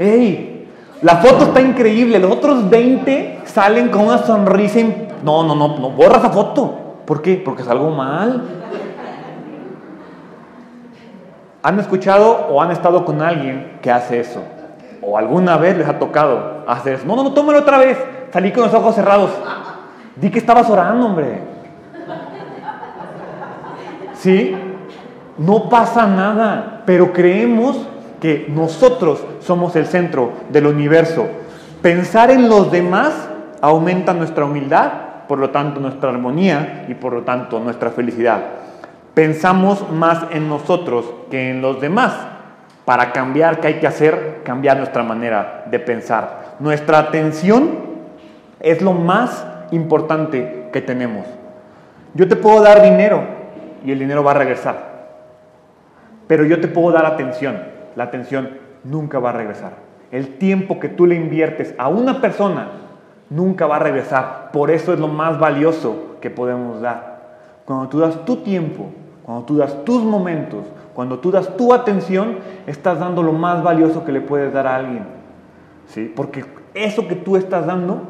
¡Ey! 0.01 0.56
La 1.03 1.17
foto 1.17 1.45
está 1.45 1.61
increíble, 1.61 2.19
los 2.19 2.33
otros 2.33 2.69
20 2.71 3.41
salen 3.45 3.89
con 3.89 4.07
una 4.07 4.19
sonrisa. 4.19 4.81
No, 5.23 5.43
no, 5.43 5.55
no, 5.55 5.79
no, 5.79 5.91
borra 5.91 6.19
esa 6.19 6.31
foto. 6.31 6.75
¿Por 7.05 7.23
qué? 7.23 7.41
Porque 7.45 7.63
es 7.63 7.69
algo 7.69 7.91
mal. 7.91 8.43
¿Han 11.63 11.81
escuchado 11.81 12.47
o 12.51 12.63
han 12.63 12.71
estado 12.71 13.05
con 13.05 13.21
alguien 13.21 13.79
que 13.83 13.91
hace 13.91 14.21
eso? 14.21 14.43
¿O 15.03 15.19
alguna 15.19 15.57
vez 15.57 15.77
les 15.77 15.89
ha 15.89 15.99
tocado 15.99 16.65
hacer 16.67 16.95
eso? 16.95 17.07
No, 17.07 17.17
no, 17.17 17.25
no, 17.25 17.33
tómalo 17.33 17.59
otra 17.59 17.79
vez. 17.79 17.99
Salí 18.33 18.53
con 18.53 18.65
los 18.65 18.75
ojos 18.75 18.95
cerrados. 18.95 19.31
Di 20.17 20.31
que 20.31 20.39
estabas 20.39 20.71
orando, 20.71 21.07
hombre. 21.07 21.41
¿Sí? 24.15 24.57
No 25.37 25.69
pasa 25.69 26.07
nada, 26.07 26.83
pero 26.87 27.13
creemos 27.13 27.87
que 28.21 28.47
nosotros 28.49 29.25
somos 29.41 29.77
el 29.77 29.87
centro 29.87 30.33
del 30.51 30.67
universo. 30.67 31.27
Pensar 31.83 32.31
en 32.31 32.49
los 32.49 32.73
demás 32.73 33.29
aumenta 33.61 34.15
nuestra 34.15 34.45
humildad, 34.45 34.93
por 35.29 35.39
lo 35.39 35.51
tanto 35.51 35.81
nuestra 35.81 36.11
armonía 36.11 36.87
y 36.89 36.95
por 36.95 37.13
lo 37.13 37.23
tanto 37.23 37.61
nuestra 37.61 37.91
felicidad. 37.91 38.41
Pensamos 39.15 39.91
más 39.91 40.27
en 40.31 40.49
nosotros 40.49 41.07
que 41.31 41.51
en 41.51 41.63
los 41.63 41.81
demás. 41.81 42.15
Para 42.85 43.13
cambiar, 43.13 43.61
¿qué 43.61 43.69
hay 43.69 43.75
que 43.81 43.87
hacer? 43.87 44.43
Cambiar 44.45 44.77
nuestra 44.77 45.03
manera 45.03 45.65
de 45.71 45.79
pensar. 45.79 46.57
Nuestra 46.61 46.99
atención 46.99 47.71
es 48.61 48.81
lo 48.81 48.93
más 48.93 49.45
importante 49.73 50.69
que 50.73 50.81
tenemos. 50.81 51.27
Yo 52.15 52.29
te 52.29 52.37
puedo 52.37 52.63
dar 52.63 52.83
dinero 52.83 53.25
y 53.85 53.93
el 53.93 53.99
dinero 53.99 54.23
va 54.23 54.31
a 54.33 54.35
regresar. 54.35 54.77
Pero 56.27 56.45
yo 56.45 56.61
te 56.61 56.69
puedo 56.69 56.93
dar 56.93 57.07
atención. 57.07 57.76
La 57.97 58.05
atención 58.05 58.51
nunca 58.85 59.19
va 59.19 59.31
a 59.31 59.33
regresar. 59.33 59.73
El 60.13 60.39
tiempo 60.39 60.79
que 60.79 60.89
tú 60.89 61.07
le 61.07 61.17
inviertes 61.17 61.75
a 61.79 61.89
una 61.89 62.21
persona 62.21 62.69
nunca 63.31 63.67
va 63.67 63.77
a 63.77 63.81
regresar. 63.81 64.51
Por 64.53 64.71
eso 64.71 64.93
es 64.93 65.01
lo 65.01 65.09
más 65.09 65.39
valioso 65.41 66.17
que 66.21 66.31
podemos 66.31 66.81
dar. 66.81 67.17
Cuando 67.65 67.89
tú 67.89 67.99
das 67.99 68.25
tu 68.25 68.37
tiempo, 68.37 68.91
cuando 69.25 69.45
tú 69.45 69.57
das 69.57 69.85
tus 69.85 70.05
momentos, 70.05 70.65
cuando 70.95 71.19
tú 71.19 71.31
das 71.31 71.57
tu 71.57 71.75
atención, 71.75 72.37
estás 72.67 73.01
dando 73.01 73.23
lo 73.23 73.33
más 73.33 73.63
valioso 73.63 74.05
que 74.05 74.13
le 74.13 74.21
puedes 74.21 74.53
dar 74.53 74.67
a 74.67 74.77
alguien. 74.77 75.05
¿Sí? 75.89 76.13
Porque 76.15 76.45
eso 76.75 77.09
que 77.09 77.17
tú 77.17 77.37
estás 77.37 77.67
dando 77.67 78.03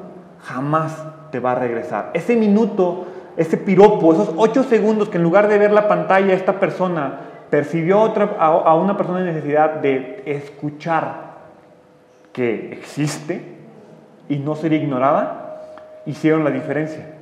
jamás 0.42 1.04
te 1.30 1.40
va 1.40 1.52
a 1.52 1.54
regresar. 1.54 2.10
Ese 2.12 2.36
minuto, 2.36 3.06
ese 3.36 3.56
piropo, 3.56 4.12
esos 4.12 4.32
ocho 4.36 4.62
segundos 4.62 5.08
que 5.08 5.16
en 5.16 5.22
lugar 5.22 5.48
de 5.48 5.58
ver 5.58 5.72
la 5.72 5.88
pantalla 5.88 6.34
esta 6.34 6.60
persona 6.60 7.20
percibió 7.56 8.02
otra, 8.02 8.36
a, 8.38 8.74
una 8.74 8.98
persona 8.98 9.20
en 9.20 9.26
necesidad 9.28 9.76
de 9.76 10.22
escuchar 10.26 11.36
que 12.30 12.70
existe 12.70 13.40
y 14.28 14.36
no 14.36 14.54
ser 14.54 14.74
ignorada, 14.74 15.62
hicieron 16.04 16.44
la 16.44 16.50
diferencia. 16.50 17.14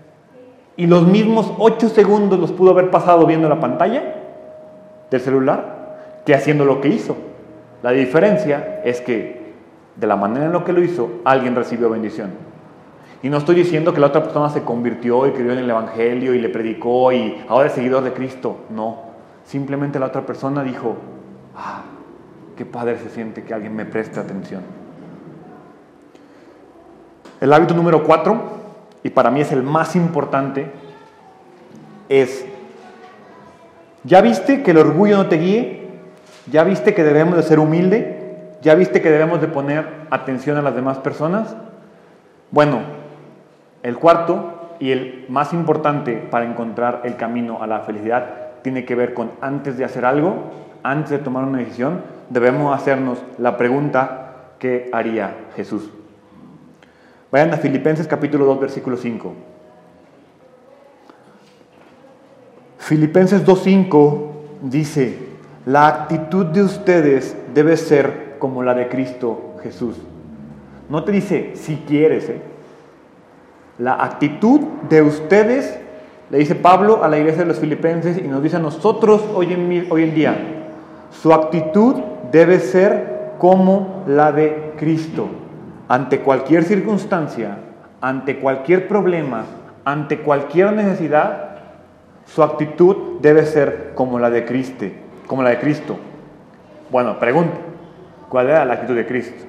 Y 0.77 0.89
los 0.89 1.07
mismos 1.07 1.53
ocho 1.57 1.89
segundos 1.89 2.41
los 2.41 2.51
pudo 2.51 2.73
haber 2.73 2.91
pasado 2.91 3.25
viendo 3.27 3.49
la 3.49 3.61
pantalla 3.61 4.03
del 5.09 5.21
celular 5.21 5.99
que 6.27 6.35
haciendo 6.35 6.65
lo 6.65 6.81
que 6.81 6.89
hizo. 6.89 7.17
La 7.85 7.93
diferencia 7.93 8.81
es 8.85 9.01
que 9.01 9.55
de 9.95 10.07
la 10.09 10.17
manera 10.17 10.47
en 10.47 10.53
lo 10.53 10.65
que 10.65 10.73
lo 10.73 10.83
hizo, 10.83 11.21
alguien 11.25 11.55
recibió 11.55 11.89
bendición. 11.91 12.31
Y 13.23 13.29
no 13.29 13.37
estoy 13.37 13.55
diciendo 13.55 13.95
que 13.95 14.01
la 14.01 14.09
otra 14.09 14.25
persona 14.25 14.51
se 14.51 14.65
convirtió 14.65 15.29
y 15.29 15.31
creyó 15.31 15.53
en 15.53 15.61
el 15.61 15.71
Evangelio 15.71 16.35
y 16.35 16.41
le 16.41 16.49
predicó 16.49 17.13
y 17.13 17.41
ahora 17.47 17.69
es 17.69 17.75
seguidor 17.75 18.03
de 18.03 18.13
Cristo. 18.13 18.65
No. 18.71 19.14
Simplemente 19.45 19.99
la 19.99 20.07
otra 20.07 20.25
persona 20.25 20.63
dijo, 20.63 20.97
ah, 21.57 21.83
qué 22.57 22.65
padre 22.65 22.99
se 22.99 23.11
siente 23.11 23.45
que 23.45 23.55
alguien 23.55 23.75
me 23.77 23.85
preste 23.85 24.19
atención. 24.19 24.63
El 27.41 27.53
hábito 27.53 27.75
número 27.75 28.05
cuatro, 28.05 28.41
y 29.03 29.11
para 29.11 29.31
mí 29.31 29.43
es 29.43 29.53
el 29.53 29.63
más 29.63 29.97
importante, 29.97 30.71
es, 32.09 32.47
¿ya 34.05 34.21
viste 34.23 34.63
que 34.63 34.71
el 34.71 34.79
orgullo 34.79 35.17
no 35.19 35.29
te 35.29 35.37
guíe? 35.37 35.89
¿Ya 36.51 36.65
viste 36.65 36.95
que 36.95 37.05
debemos 37.05 37.37
de 37.37 37.43
ser 37.43 37.59
humilde? 37.59 38.57
¿Ya 38.63 38.75
viste 38.75 39.03
que 39.03 39.11
debemos 39.11 39.41
de 39.41 39.49
poner 39.49 40.07
atención 40.11 40.57
a 40.57 40.63
las 40.63 40.75
demás 40.75 40.99
personas? 40.99 41.55
Bueno, 42.51 42.81
el 43.83 43.99
cuarto 43.99 44.77
y 44.81 44.93
el 44.93 45.27
más 45.29 45.53
importante 45.53 46.17
para 46.31 46.47
encontrar 46.47 47.03
el 47.05 47.17
camino 47.17 47.63
a 47.63 47.67
la 47.67 47.81
felicidad 47.81 48.44
tiene 48.65 48.87
que 48.87 48.95
ver 48.95 49.13
con 49.13 49.33
antes 49.43 49.77
de 49.77 49.85
hacer 49.85 50.07
algo, 50.07 50.37
antes 50.83 51.11
de 51.11 51.19
tomar 51.19 51.45
una 51.45 51.59
decisión, 51.59 52.01
debemos 52.31 52.75
hacernos 52.75 53.19
la 53.37 53.59
pregunta, 53.59 54.55
¿qué 54.59 54.89
haría 54.91 55.35
Jesús? 55.55 55.91
Vayan 57.31 57.53
a 57.53 57.59
Filipenses 57.59 58.09
capítulo 58.09 58.47
2, 58.47 58.61
versículo 58.61 58.97
5. 58.97 59.35
Filipenses 62.79 63.45
2.5 63.45 64.31
dice, 64.63 65.19
la 65.67 65.87
actitud 65.87 66.47
de 66.47 66.63
ustedes 66.63 67.37
debe 67.53 67.77
ser 67.77 68.37
como 68.39 68.63
la 68.63 68.73
de 68.73 68.89
Cristo 68.89 69.57
Jesús. 69.63 69.97
No 70.89 71.05
te 71.05 71.13
dice 71.13 71.53
si 71.55 71.77
quieres, 71.87 72.31
¿eh? 72.31 72.41
la 73.77 74.03
actitud 74.03 74.61
de 74.89 75.03
ustedes 75.03 75.84
le 76.31 76.39
dice 76.39 76.55
Pablo 76.55 77.05
a 77.05 77.09
la 77.09 77.19
iglesia 77.19 77.43
de 77.43 77.49
los 77.49 77.59
filipenses 77.59 78.17
y 78.19 78.23
nos 78.23 78.43
dice 78.43 78.57
a 78.57 78.61
nosotros 78.61 79.23
hoy 79.35 79.53
en, 79.53 79.87
hoy 79.91 80.05
en 80.05 80.15
día, 80.15 80.37
su 81.11 81.33
actitud 81.35 81.97
debe 82.33 82.61
ser 82.61 83.35
como 83.39 84.05
la 84.07 84.33
de 84.33 84.73
Cristo. 84.79 85.29
Ante 85.87 86.21
cualquier 86.21 86.65
circunstancia, 86.65 87.59
ante 88.01 88.39
cualquier 88.39 88.89
problema, 88.89 89.45
ante 89.85 90.21
cualquier 90.21 90.73
necesidad, 90.73 91.59
su 92.25 92.43
actitud 92.43 93.21
debe 93.21 93.45
ser 93.45 93.93
como 93.95 94.19
la 94.19 94.31
de 94.31 94.47
Cristo, 94.47 94.87
como 95.27 95.43
la 95.43 95.51
de 95.51 95.59
Cristo. 95.59 95.99
Bueno, 96.91 97.19
pregunta, 97.19 97.59
¿cuál 98.31 98.49
era 98.49 98.65
la 98.65 98.75
actitud 98.75 98.95
de 98.95 99.07
Cristo? 99.07 99.45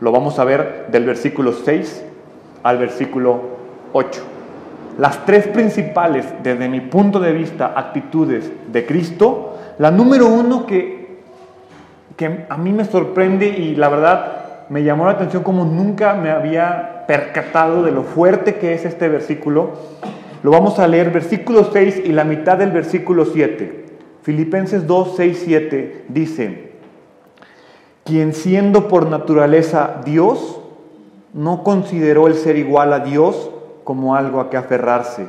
Lo 0.00 0.12
vamos 0.12 0.38
a 0.38 0.44
ver 0.44 0.86
del 0.92 1.04
versículo 1.04 1.52
6 1.52 2.04
al 2.62 2.78
versículo 2.78 3.40
8 3.92 4.37
las 4.98 5.24
tres 5.24 5.46
principales, 5.46 6.26
desde 6.42 6.68
mi 6.68 6.80
punto 6.80 7.20
de 7.20 7.32
vista, 7.32 7.72
actitudes 7.76 8.50
de 8.70 8.84
Cristo, 8.84 9.56
la 9.78 9.92
número 9.92 10.26
uno 10.26 10.66
que, 10.66 11.20
que 12.16 12.46
a 12.48 12.56
mí 12.58 12.72
me 12.72 12.84
sorprende 12.84 13.46
y 13.46 13.76
la 13.76 13.88
verdad 13.88 14.66
me 14.68 14.82
llamó 14.82 15.04
la 15.04 15.12
atención 15.12 15.44
como 15.44 15.64
nunca 15.64 16.14
me 16.14 16.30
había 16.30 17.04
percatado 17.06 17.84
de 17.84 17.92
lo 17.92 18.02
fuerte 18.02 18.56
que 18.56 18.74
es 18.74 18.84
este 18.84 19.08
versículo, 19.08 19.70
lo 20.42 20.50
vamos 20.50 20.80
a 20.80 20.88
leer 20.88 21.10
versículo 21.10 21.70
6 21.72 22.02
y 22.04 22.12
la 22.12 22.24
mitad 22.24 22.58
del 22.58 22.72
versículo 22.72 23.24
7. 23.24 23.86
Filipenses 24.22 24.88
2, 24.88 25.14
6, 25.16 25.42
7 25.44 26.04
dice, 26.08 26.72
quien 28.04 28.34
siendo 28.34 28.88
por 28.88 29.06
naturaleza 29.06 30.00
Dios, 30.04 30.60
no 31.32 31.62
consideró 31.62 32.26
el 32.26 32.34
ser 32.34 32.56
igual 32.56 32.92
a 32.92 32.98
Dios 32.98 33.52
como 33.88 34.14
algo 34.14 34.38
a 34.38 34.50
que 34.50 34.58
aferrarse. 34.58 35.28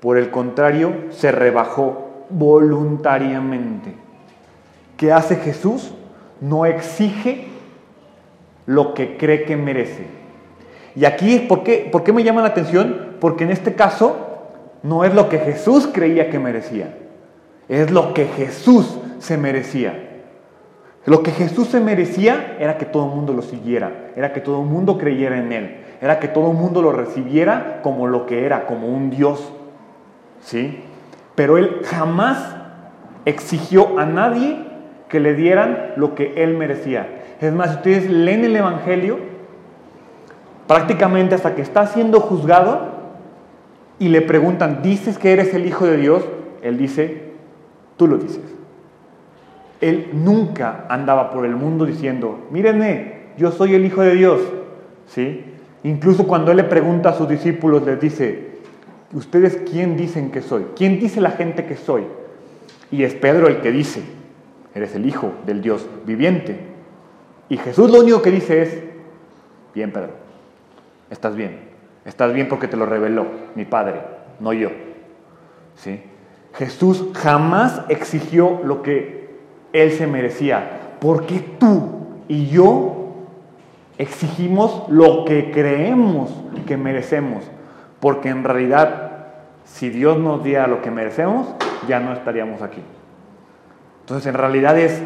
Por 0.00 0.18
el 0.18 0.30
contrario, 0.30 0.92
se 1.08 1.32
rebajó 1.32 2.26
voluntariamente. 2.28 3.94
¿Qué 4.98 5.10
hace 5.10 5.36
Jesús? 5.36 5.94
No 6.38 6.66
exige 6.66 7.46
lo 8.66 8.92
que 8.92 9.16
cree 9.16 9.46
que 9.46 9.56
merece. 9.56 10.04
Y 10.94 11.06
aquí, 11.06 11.46
¿por 11.48 11.62
qué, 11.62 11.88
¿por 11.90 12.04
qué 12.04 12.12
me 12.12 12.22
llama 12.22 12.42
la 12.42 12.48
atención? 12.48 13.16
Porque 13.22 13.44
en 13.44 13.50
este 13.50 13.74
caso 13.74 14.18
no 14.82 15.04
es 15.04 15.14
lo 15.14 15.30
que 15.30 15.38
Jesús 15.38 15.88
creía 15.90 16.28
que 16.28 16.38
merecía, 16.38 16.94
es 17.70 17.90
lo 17.90 18.12
que 18.12 18.26
Jesús 18.26 18.98
se 19.18 19.38
merecía. 19.38 20.10
Lo 21.06 21.22
que 21.22 21.30
Jesús 21.30 21.68
se 21.68 21.80
merecía 21.80 22.58
era 22.60 22.76
que 22.76 22.84
todo 22.84 23.06
el 23.06 23.14
mundo 23.16 23.32
lo 23.32 23.40
siguiera, 23.40 24.12
era 24.14 24.34
que 24.34 24.42
todo 24.42 24.60
el 24.60 24.68
mundo 24.68 24.98
creyera 24.98 25.38
en 25.38 25.52
Él, 25.52 25.83
era 26.04 26.20
que 26.20 26.28
todo 26.28 26.50
el 26.50 26.56
mundo 26.58 26.82
lo 26.82 26.92
recibiera 26.92 27.80
como 27.82 28.06
lo 28.06 28.26
que 28.26 28.44
era, 28.44 28.66
como 28.66 28.88
un 28.88 29.08
Dios. 29.08 29.50
¿Sí? 30.42 30.84
Pero 31.34 31.56
Él 31.56 31.80
jamás 31.82 32.56
exigió 33.24 33.98
a 33.98 34.04
nadie 34.04 34.66
que 35.08 35.18
le 35.18 35.32
dieran 35.32 35.94
lo 35.96 36.14
que 36.14 36.44
Él 36.44 36.58
merecía. 36.58 37.22
Es 37.40 37.54
más, 37.54 37.70
si 37.70 37.76
ustedes 37.76 38.10
leen 38.10 38.44
el 38.44 38.54
Evangelio, 38.54 39.16
prácticamente 40.66 41.36
hasta 41.36 41.54
que 41.54 41.62
está 41.62 41.86
siendo 41.86 42.20
juzgado 42.20 42.80
y 43.98 44.08
le 44.08 44.20
preguntan, 44.20 44.82
¿dices 44.82 45.16
que 45.16 45.32
eres 45.32 45.54
el 45.54 45.64
Hijo 45.64 45.86
de 45.86 45.96
Dios? 45.96 46.22
Él 46.60 46.76
dice, 46.76 47.32
tú 47.96 48.08
lo 48.08 48.18
dices. 48.18 48.44
Él 49.80 50.10
nunca 50.12 50.84
andaba 50.90 51.30
por 51.30 51.46
el 51.46 51.56
mundo 51.56 51.86
diciendo, 51.86 52.40
mírenme, 52.50 53.30
yo 53.38 53.50
soy 53.52 53.74
el 53.74 53.86
Hijo 53.86 54.02
de 54.02 54.14
Dios. 54.16 54.42
¿Sí? 55.06 55.52
Incluso 55.84 56.26
cuando 56.26 56.50
Él 56.50 56.56
le 56.56 56.64
pregunta 56.64 57.10
a 57.10 57.14
sus 57.14 57.28
discípulos, 57.28 57.84
les 57.84 58.00
dice, 58.00 58.58
¿ustedes 59.12 59.60
quién 59.70 59.96
dicen 59.96 60.30
que 60.32 60.42
soy? 60.42 60.66
¿Quién 60.74 60.98
dice 60.98 61.20
la 61.20 61.30
gente 61.30 61.64
que 61.64 61.76
soy? 61.76 62.04
Y 62.90 63.04
es 63.04 63.14
Pedro 63.14 63.46
el 63.46 63.60
que 63.60 63.70
dice, 63.70 64.02
eres 64.74 64.94
el 64.96 65.06
Hijo 65.06 65.32
del 65.46 65.62
Dios 65.62 65.86
viviente. 66.04 66.58
Y 67.48 67.58
Jesús 67.58 67.90
lo 67.90 68.00
único 68.00 68.20
que 68.22 68.30
dice 68.30 68.62
es, 68.62 68.82
Bien, 69.74 69.90
Pedro. 69.90 70.10
Estás 71.10 71.34
bien. 71.34 71.58
Estás 72.04 72.32
bien 72.32 72.48
porque 72.48 72.68
te 72.68 72.76
lo 72.76 72.86
reveló 72.86 73.26
mi 73.54 73.64
Padre, 73.64 74.00
no 74.38 74.52
yo. 74.52 74.70
¿Sí? 75.76 76.00
Jesús 76.54 77.06
jamás 77.14 77.82
exigió 77.88 78.60
lo 78.64 78.82
que 78.82 79.34
él 79.72 79.90
se 79.92 80.06
merecía. 80.06 80.96
¿Por 81.00 81.26
qué 81.26 81.40
tú 81.58 82.06
y 82.28 82.46
yo 82.46 83.03
exigimos 83.98 84.84
lo 84.88 85.24
que 85.24 85.50
creemos 85.50 86.30
que 86.66 86.76
merecemos? 86.76 87.44
Porque 88.00 88.28
en 88.28 88.44
realidad, 88.44 89.26
si 89.64 89.90
Dios 89.90 90.18
nos 90.18 90.42
diera 90.42 90.66
lo 90.66 90.82
que 90.82 90.90
merecemos, 90.90 91.46
ya 91.88 92.00
no 92.00 92.12
estaríamos 92.12 92.62
aquí. 92.62 92.82
Entonces, 94.00 94.26
en 94.26 94.34
realidad 94.34 94.78
es, 94.78 95.02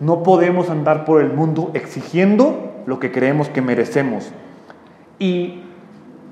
no 0.00 0.22
podemos 0.22 0.68
andar 0.70 1.04
por 1.04 1.22
el 1.22 1.32
mundo 1.32 1.70
exigiendo 1.74 2.82
lo 2.86 2.98
que 2.98 3.12
creemos 3.12 3.48
que 3.48 3.62
merecemos. 3.62 4.30
Y 5.18 5.62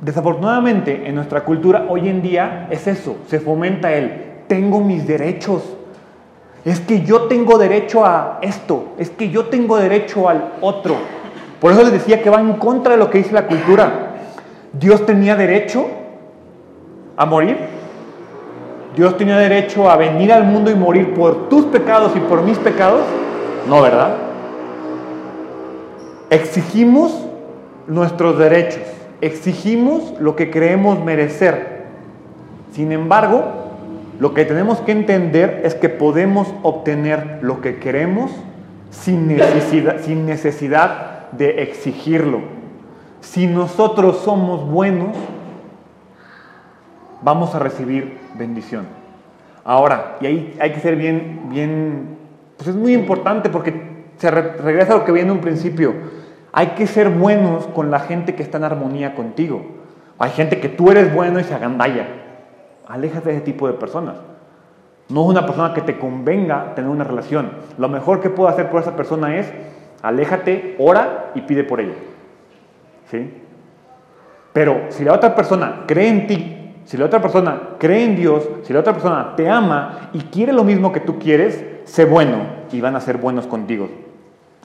desafortunadamente 0.00 1.08
en 1.08 1.14
nuestra 1.14 1.44
cultura 1.44 1.86
hoy 1.88 2.08
en 2.08 2.22
día 2.22 2.68
es 2.70 2.86
eso, 2.86 3.16
se 3.26 3.38
fomenta 3.38 3.92
el 3.92 4.30
tengo 4.50 4.80
mis 4.80 5.06
derechos. 5.06 5.62
Es 6.64 6.80
que 6.80 7.02
yo 7.02 7.22
tengo 7.22 7.56
derecho 7.56 8.04
a 8.04 8.40
esto, 8.42 8.94
es 8.98 9.08
que 9.08 9.30
yo 9.30 9.44
tengo 9.46 9.76
derecho 9.76 10.28
al 10.28 10.54
otro. 10.60 10.96
Por 11.60 11.72
eso 11.72 11.82
les 11.82 11.92
decía 11.92 12.22
que 12.22 12.30
va 12.30 12.40
en 12.40 12.54
contra 12.54 12.92
de 12.92 12.98
lo 12.98 13.10
que 13.10 13.18
dice 13.18 13.32
la 13.32 13.46
cultura. 13.46 14.14
Dios 14.72 15.04
tenía 15.04 15.36
derecho 15.36 15.86
a 17.16 17.26
morir. 17.26 17.56
Dios 18.96 19.16
tenía 19.16 19.36
derecho 19.36 19.90
a 19.90 19.96
venir 19.96 20.32
al 20.32 20.44
mundo 20.44 20.70
y 20.70 20.74
morir 20.74 21.14
por 21.14 21.48
tus 21.48 21.66
pecados 21.66 22.12
y 22.16 22.20
por 22.20 22.42
mis 22.42 22.58
pecados. 22.58 23.02
No, 23.68 23.82
¿verdad? 23.82 24.16
Exigimos 26.30 27.26
nuestros 27.86 28.38
derechos, 28.38 28.82
exigimos 29.20 30.14
lo 30.18 30.36
que 30.36 30.50
creemos 30.50 31.04
merecer. 31.04 31.80
Sin 32.72 32.92
embargo, 32.92 33.44
lo 34.18 34.32
que 34.32 34.44
tenemos 34.44 34.78
que 34.80 34.92
entender 34.92 35.60
es 35.64 35.74
que 35.74 35.88
podemos 35.88 36.48
obtener 36.62 37.40
lo 37.42 37.60
que 37.60 37.78
queremos 37.78 38.30
sin 38.90 39.28
necesidad, 39.28 40.00
sin 40.02 40.24
necesidad 40.24 41.19
de 41.32 41.62
exigirlo. 41.62 42.40
Si 43.20 43.46
nosotros 43.46 44.18
somos 44.18 44.68
buenos, 44.68 45.16
vamos 47.22 47.54
a 47.54 47.58
recibir 47.58 48.18
bendición. 48.34 48.86
Ahora, 49.64 50.16
y 50.20 50.26
ahí 50.26 50.58
hay 50.60 50.72
que 50.72 50.80
ser 50.80 50.96
bien, 50.96 51.48
bien, 51.50 52.16
pues 52.56 52.68
es 52.68 52.76
muy 52.76 52.94
importante 52.94 53.50
porque 53.50 54.04
se 54.16 54.30
regresa 54.30 54.94
a 54.94 54.98
lo 54.98 55.04
que 55.04 55.12
viene 55.12 55.30
en 55.30 55.36
un 55.36 55.42
principio. 55.42 55.94
Hay 56.52 56.68
que 56.68 56.86
ser 56.86 57.10
buenos 57.10 57.66
con 57.68 57.90
la 57.90 58.00
gente 58.00 58.34
que 58.34 58.42
está 58.42 58.58
en 58.58 58.64
armonía 58.64 59.14
contigo. 59.14 59.62
Hay 60.18 60.30
gente 60.30 60.60
que 60.60 60.68
tú 60.68 60.90
eres 60.90 61.14
bueno 61.14 61.38
y 61.38 61.44
se 61.44 61.54
agandalla. 61.54 62.06
Aléjate 62.88 63.30
de 63.30 63.36
ese 63.36 63.44
tipo 63.44 63.66
de 63.66 63.74
personas. 63.74 64.16
No 65.08 65.22
es 65.22 65.28
una 65.28 65.46
persona 65.46 65.74
que 65.74 65.80
te 65.80 65.98
convenga 65.98 66.74
tener 66.74 66.90
una 66.90 67.04
relación. 67.04 67.52
Lo 67.78 67.88
mejor 67.88 68.20
que 68.20 68.30
puedo 68.30 68.48
hacer 68.48 68.70
por 68.70 68.80
esa 68.80 68.96
persona 68.96 69.36
es 69.36 69.50
aléjate, 70.02 70.76
ora 70.78 71.32
y 71.34 71.42
pide 71.42 71.64
por 71.64 71.80
ella. 71.80 71.94
¿Sí? 73.10 73.30
Pero 74.52 74.86
si 74.88 75.04
la 75.04 75.14
otra 75.14 75.34
persona 75.34 75.84
cree 75.86 76.08
en 76.08 76.26
ti 76.26 76.60
si 76.90 76.96
la 76.96 77.04
otra 77.04 77.22
persona 77.22 77.76
cree 77.78 78.04
en 78.04 78.16
Dios, 78.16 78.48
si 78.64 78.72
la 78.72 78.80
otra 78.80 78.92
persona 78.92 79.34
te 79.36 79.48
ama 79.48 80.10
y 80.12 80.22
quiere 80.22 80.52
lo 80.52 80.64
mismo 80.64 80.90
que 80.90 80.98
tú 80.98 81.20
quieres, 81.20 81.64
sé 81.84 82.04
bueno 82.04 82.38
y 82.72 82.80
van 82.80 82.96
a 82.96 83.00
ser 83.00 83.18
buenos 83.18 83.46
contigo. 83.46 83.88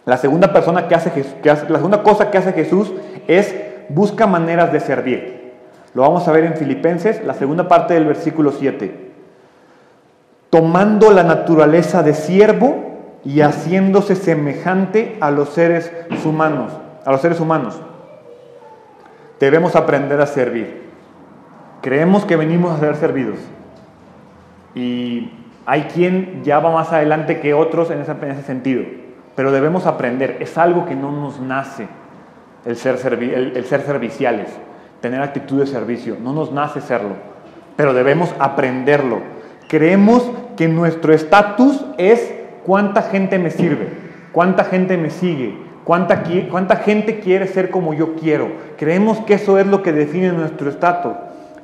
La 0.06 0.18
segunda, 0.18 0.52
persona 0.52 0.88
que 0.88 0.96
hace, 0.96 1.12
que 1.12 1.24
la 1.44 1.78
segunda 1.78 2.02
cosa 2.02 2.32
que 2.32 2.40
hace 2.40 2.54
Jesús 2.54 2.92
es 3.28 3.56
busca 3.90 4.26
maneras 4.26 4.74
de 4.74 4.80
servir. 4.80 5.54
Lo 5.94 6.02
vamos 6.02 6.28
a 6.28 6.32
ver 6.32 6.46
en 6.46 6.56
Filipenses, 6.56 7.24
la 7.24 7.36
segunda 7.36 7.68
parte 7.68 7.94
del 7.94 8.06
versículo 8.06 8.52
7. 8.52 9.12
Tomando 10.50 11.12
la 11.12 11.22
naturaleza 11.22 12.02
de 12.02 12.16
siervo 12.16 12.85
y 13.26 13.42
haciéndose 13.42 14.16
semejante 14.16 15.18
a 15.20 15.32
los 15.32 15.50
seres 15.50 15.92
humanos, 16.24 16.72
a 17.04 17.12
los 17.12 17.22
seres 17.22 17.40
humanos. 17.40 17.82
Debemos 19.40 19.76
aprender 19.76 20.22
a 20.22 20.28
servir. 20.28 20.86
Creemos 21.82 22.24
que 22.26 22.36
venimos 22.36 22.72
a 22.72 22.80
ser 22.80 22.96
servidos. 22.96 23.40
Y 24.76 25.32
hay 25.66 25.84
quien 25.84 26.44
ya 26.44 26.60
va 26.60 26.72
más 26.72 26.94
adelante 26.94 27.40
que 27.40 27.54
otros 27.54 27.90
en 27.90 28.02
ese, 28.02 28.44
sentido. 28.44 28.84
Pero 29.36 29.52
debemos 29.52 29.88
aprender. 29.88 30.38
Es 30.40 30.58
algo 30.58 30.86
que 30.86 30.96
no 30.96 31.12
nos 31.12 31.40
nace 31.40 31.88
el 32.64 32.76
ser, 32.76 32.96
el 33.22 33.66
ser 33.66 33.82
serviciales, 33.82 34.50
tener 35.02 35.22
actitud 35.22 35.60
de 35.60 35.68
servicio. 35.68 36.16
No 36.22 36.32
nos 36.32 36.52
nace 36.52 36.80
serlo. 36.80 37.16
Pero 37.76 37.94
debemos 37.94 38.34
aprenderlo. 38.40 39.20
Creemos 39.68 40.30
que 40.56 40.68
nuestro 40.68 41.14
estatus 41.14 41.84
es 41.98 42.45
cuánta 42.66 43.04
gente 43.04 43.40
me 43.40 43.52
sirve, 43.52 43.88
cuánta 44.32 44.64
gente 44.64 44.98
me 44.98 45.10
sigue, 45.10 45.58
cuánta, 45.84 46.24
cuánta 46.50 46.78
gente 46.78 47.20
quiere 47.20 47.48
ser 47.48 47.70
como 47.70 47.94
yo 47.94 48.16
quiero. 48.16 48.50
Creemos 48.78 49.20
que 49.20 49.36
eso 49.36 49.58
es 49.58 49.68
lo 49.68 49.84
que 49.84 49.92
define 49.94 50.32
nuestro 50.32 50.70
estatus 50.70 51.14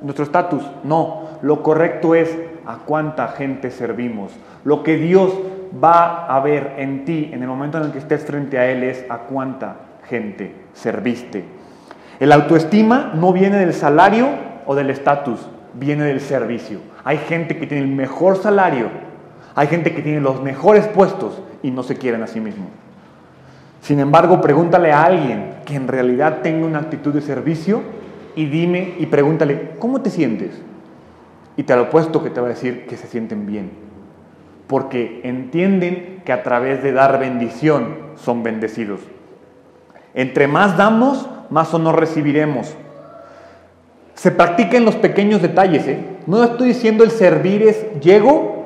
nuestro 0.02 0.26
estatus. 0.26 0.64
No, 0.84 1.30
lo 1.42 1.64
correcto 1.64 2.16
es 2.16 2.38
a 2.66 2.78
cuánta 2.86 3.30
gente 3.30 3.72
servimos. 3.72 4.32
Lo 4.64 4.84
que 4.84 4.98
Dios 4.98 5.34
va 5.84 6.26
a 6.26 6.40
ver 6.42 6.76
en 6.78 7.06
ti 7.06 7.30
en 7.32 7.42
el 7.42 7.48
momento 7.48 7.78
en 7.78 7.86
el 7.86 7.92
que 7.92 8.00
estés 8.00 8.26
frente 8.26 8.58
a 8.58 8.70
Él 8.70 8.84
es 8.84 9.06
a 9.10 9.20
cuánta 9.20 9.76
gente 10.08 10.54
serviste. 10.74 11.46
El 12.20 12.32
autoestima 12.32 13.14
no 13.16 13.34
viene 13.34 13.58
del 13.58 13.74
salario 13.74 14.28
o 14.66 14.76
del 14.76 14.90
estatus, 14.90 15.48
viene 15.74 16.04
del 16.04 16.20
servicio. 16.20 16.80
Hay 17.04 17.18
gente 17.18 17.58
que 17.58 17.66
tiene 17.66 17.84
el 17.84 17.92
mejor 17.92 18.38
salario, 18.38 18.90
hay 19.56 19.68
gente 19.68 19.94
que 19.94 20.02
tiene 20.02 20.22
los 20.22 20.42
mejores 20.42 20.88
puestos 20.88 21.42
y 21.62 21.72
no 21.72 21.84
se 21.84 21.96
quieren 21.96 22.24
a 22.24 22.28
sí 22.28 22.40
mismo. 22.40 22.66
Sin 23.82 24.00
embargo, 24.00 24.42
pregúntale 24.42 24.92
a 24.92 25.04
alguien 25.04 25.56
que 25.66 25.76
en 25.76 25.88
realidad 25.88 26.40
tenga 26.42 26.66
una 26.66 26.80
actitud 26.80 27.14
de 27.14 27.22
servicio 27.22 27.82
y 28.36 28.46
dime 28.46 28.96
y 29.00 29.08
pregúntale, 29.08 29.72
¿cómo 29.80 30.02
te 30.02 30.10
sientes? 30.10 30.52
Y 31.58 31.64
te 31.64 31.76
lo 31.76 31.90
puesto 31.90 32.24
que 32.24 32.30
te 32.30 32.40
va 32.40 32.48
a 32.48 32.52
decir 32.52 32.86
que 32.86 32.96
se 32.96 33.08
sienten 33.08 33.46
bien. 33.46 33.72
Porque 34.68 35.22
entienden 35.24 36.22
que 36.24 36.32
a 36.32 36.44
través 36.44 36.82
de 36.82 36.94
dar 36.94 37.20
bendición 37.20 37.96
son 38.16 38.44
bendecidos. 38.44 39.02
Entre 40.14 40.48
más 40.48 40.78
damos, 40.78 41.28
más 41.50 41.74
honor 41.74 42.00
recibiremos. 42.00 42.74
Se 44.14 44.32
practica 44.32 44.78
en 44.78 44.86
los 44.86 44.96
pequeños 44.96 45.42
detalles. 45.42 45.88
¿eh? 45.88 46.00
No 46.28 46.44
estoy 46.44 46.70
diciendo 46.70 47.04
el 47.04 47.12
servir 47.12 47.64
es 47.64 48.00
llego 48.00 48.61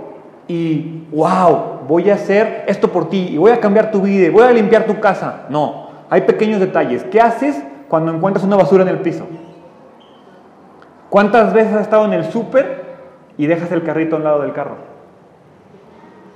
y 0.47 1.07
wow, 1.11 1.81
voy 1.87 2.09
a 2.09 2.15
hacer 2.15 2.65
esto 2.67 2.91
por 2.91 3.09
ti 3.09 3.29
y 3.31 3.37
voy 3.37 3.51
a 3.51 3.59
cambiar 3.59 3.91
tu 3.91 4.01
vida 4.01 4.27
y 4.27 4.29
voy 4.29 4.43
a 4.43 4.51
limpiar 4.51 4.85
tu 4.85 4.99
casa. 4.99 5.45
No, 5.49 5.89
hay 6.09 6.21
pequeños 6.21 6.59
detalles. 6.59 7.03
¿Qué 7.05 7.19
haces 7.19 7.61
cuando 7.87 8.13
encuentras 8.13 8.45
una 8.45 8.55
basura 8.55 8.83
en 8.83 8.89
el 8.89 8.99
piso? 8.99 9.27
¿Cuántas 11.09 11.53
veces 11.53 11.73
has 11.73 11.81
estado 11.81 12.05
en 12.05 12.13
el 12.13 12.25
súper 12.31 12.83
y 13.37 13.47
dejas 13.47 13.71
el 13.71 13.83
carrito 13.83 14.15
a 14.15 14.19
un 14.19 14.25
lado 14.25 14.41
del 14.41 14.53
carro? 14.53 14.75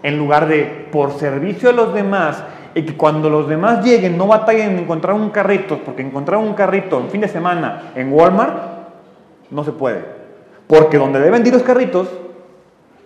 En 0.02 0.18
lugar 0.18 0.48
de, 0.48 0.88
por 0.92 1.12
servicio 1.14 1.70
a 1.70 1.74
los 1.74 1.94
demás, 1.94 2.44
y 2.76 2.84
que 2.84 2.96
cuando 2.96 3.30
los 3.30 3.48
demás 3.50 3.84
lleguen 3.84 4.18
no 4.18 4.28
batallen 4.28 4.72
en 4.72 4.80
encontrar 4.80 5.16
un 5.16 5.30
carrito, 5.32 5.80
porque 5.80 6.02
encontrar 6.02 6.40
un 6.40 6.54
carrito 6.54 7.00
en 7.00 7.10
fin 7.10 7.22
de 7.22 7.28
semana 7.28 7.92
en 7.96 8.14
Walmart 8.14 8.54
no 9.50 9.64
se 9.64 9.72
puede. 9.72 10.06
Porque 10.68 10.98
donde 10.98 11.20
deben 11.20 11.46
ir 11.46 11.54
los 11.54 11.64
carritos, 11.64 12.08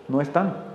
no 0.06 0.20
están. 0.20 0.73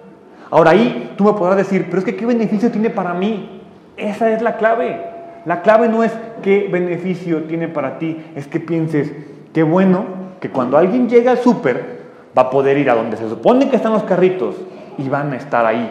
Ahora 0.51 0.71
ahí 0.71 1.13
tú 1.17 1.23
me 1.25 1.33
podrás 1.33 1.57
decir, 1.57 1.85
pero 1.87 1.99
es 1.99 2.05
que 2.05 2.15
qué 2.15 2.25
beneficio 2.25 2.71
tiene 2.71 2.89
para 2.89 3.13
mí. 3.13 3.61
Esa 3.97 4.31
es 4.31 4.41
la 4.41 4.57
clave. 4.57 5.01
La 5.45 5.61
clave 5.61 5.87
no 5.87 6.03
es 6.03 6.11
qué 6.41 6.67
beneficio 6.71 7.43
tiene 7.43 7.67
para 7.67 7.97
ti, 7.97 8.17
es 8.35 8.47
que 8.47 8.59
pienses, 8.59 9.11
qué 9.53 9.63
bueno 9.63 10.05
que 10.39 10.49
cuando 10.49 10.77
alguien 10.77 11.07
llega 11.09 11.31
al 11.31 11.37
súper, 11.37 11.99
va 12.37 12.43
a 12.43 12.49
poder 12.49 12.77
ir 12.77 12.89
a 12.89 12.95
donde 12.95 13.17
se 13.17 13.27
supone 13.29 13.69
que 13.69 13.75
están 13.75 13.93
los 13.93 14.03
carritos 14.03 14.55
y 14.97 15.07
van 15.07 15.31
a 15.33 15.37
estar 15.37 15.65
ahí. 15.65 15.89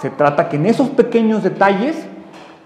Se 0.00 0.10
trata 0.10 0.48
que 0.48 0.56
en 0.56 0.66
esos 0.66 0.88
pequeños 0.90 1.42
detalles 1.42 2.06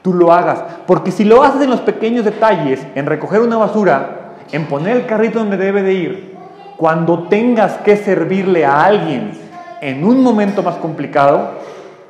tú 0.03 0.13
lo 0.13 0.33
hagas. 0.33 0.63
Porque 0.87 1.11
si 1.11 1.25
lo 1.25 1.43
haces 1.43 1.63
en 1.63 1.71
los 1.71 1.81
pequeños 1.81 2.25
detalles, 2.25 2.87
en 2.95 3.07
recoger 3.07 3.41
una 3.41 3.57
basura, 3.57 4.35
en 4.53 4.67
poner 4.67 4.97
el 4.97 5.07
carrito 5.07 5.39
donde 5.39 5.57
debe 5.57 5.83
de 5.83 5.95
ir, 5.95 6.37
cuando 6.77 7.25
tengas 7.25 7.79
que 7.79 7.97
servirle 7.97 8.65
a 8.65 8.85
alguien 8.85 9.33
en 9.81 10.05
un 10.05 10.23
momento 10.23 10.63
más 10.63 10.77
complicado, 10.77 11.53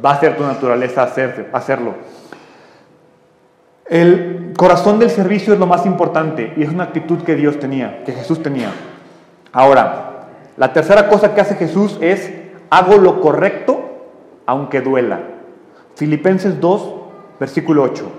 va 0.04 0.12
a 0.12 0.20
ser 0.20 0.36
tu 0.36 0.42
naturaleza 0.44 1.08
hacerlo. 1.52 1.94
El 3.86 4.52
corazón 4.56 4.98
del 4.98 5.10
servicio 5.10 5.52
es 5.52 5.58
lo 5.58 5.66
más 5.66 5.84
importante 5.84 6.52
y 6.56 6.62
es 6.62 6.70
una 6.70 6.84
actitud 6.84 7.22
que 7.22 7.34
Dios 7.34 7.58
tenía, 7.58 8.02
que 8.04 8.12
Jesús 8.12 8.42
tenía. 8.42 8.70
Ahora, 9.52 10.28
la 10.56 10.72
tercera 10.72 11.08
cosa 11.08 11.34
que 11.34 11.40
hace 11.40 11.56
Jesús 11.56 11.98
es, 12.00 12.32
hago 12.70 12.96
lo 12.96 13.20
correcto 13.20 13.80
aunque 14.46 14.80
duela. 14.80 15.20
Filipenses 15.96 16.60
2, 16.60 16.94
versículo 17.40 17.82
8. 17.82 18.10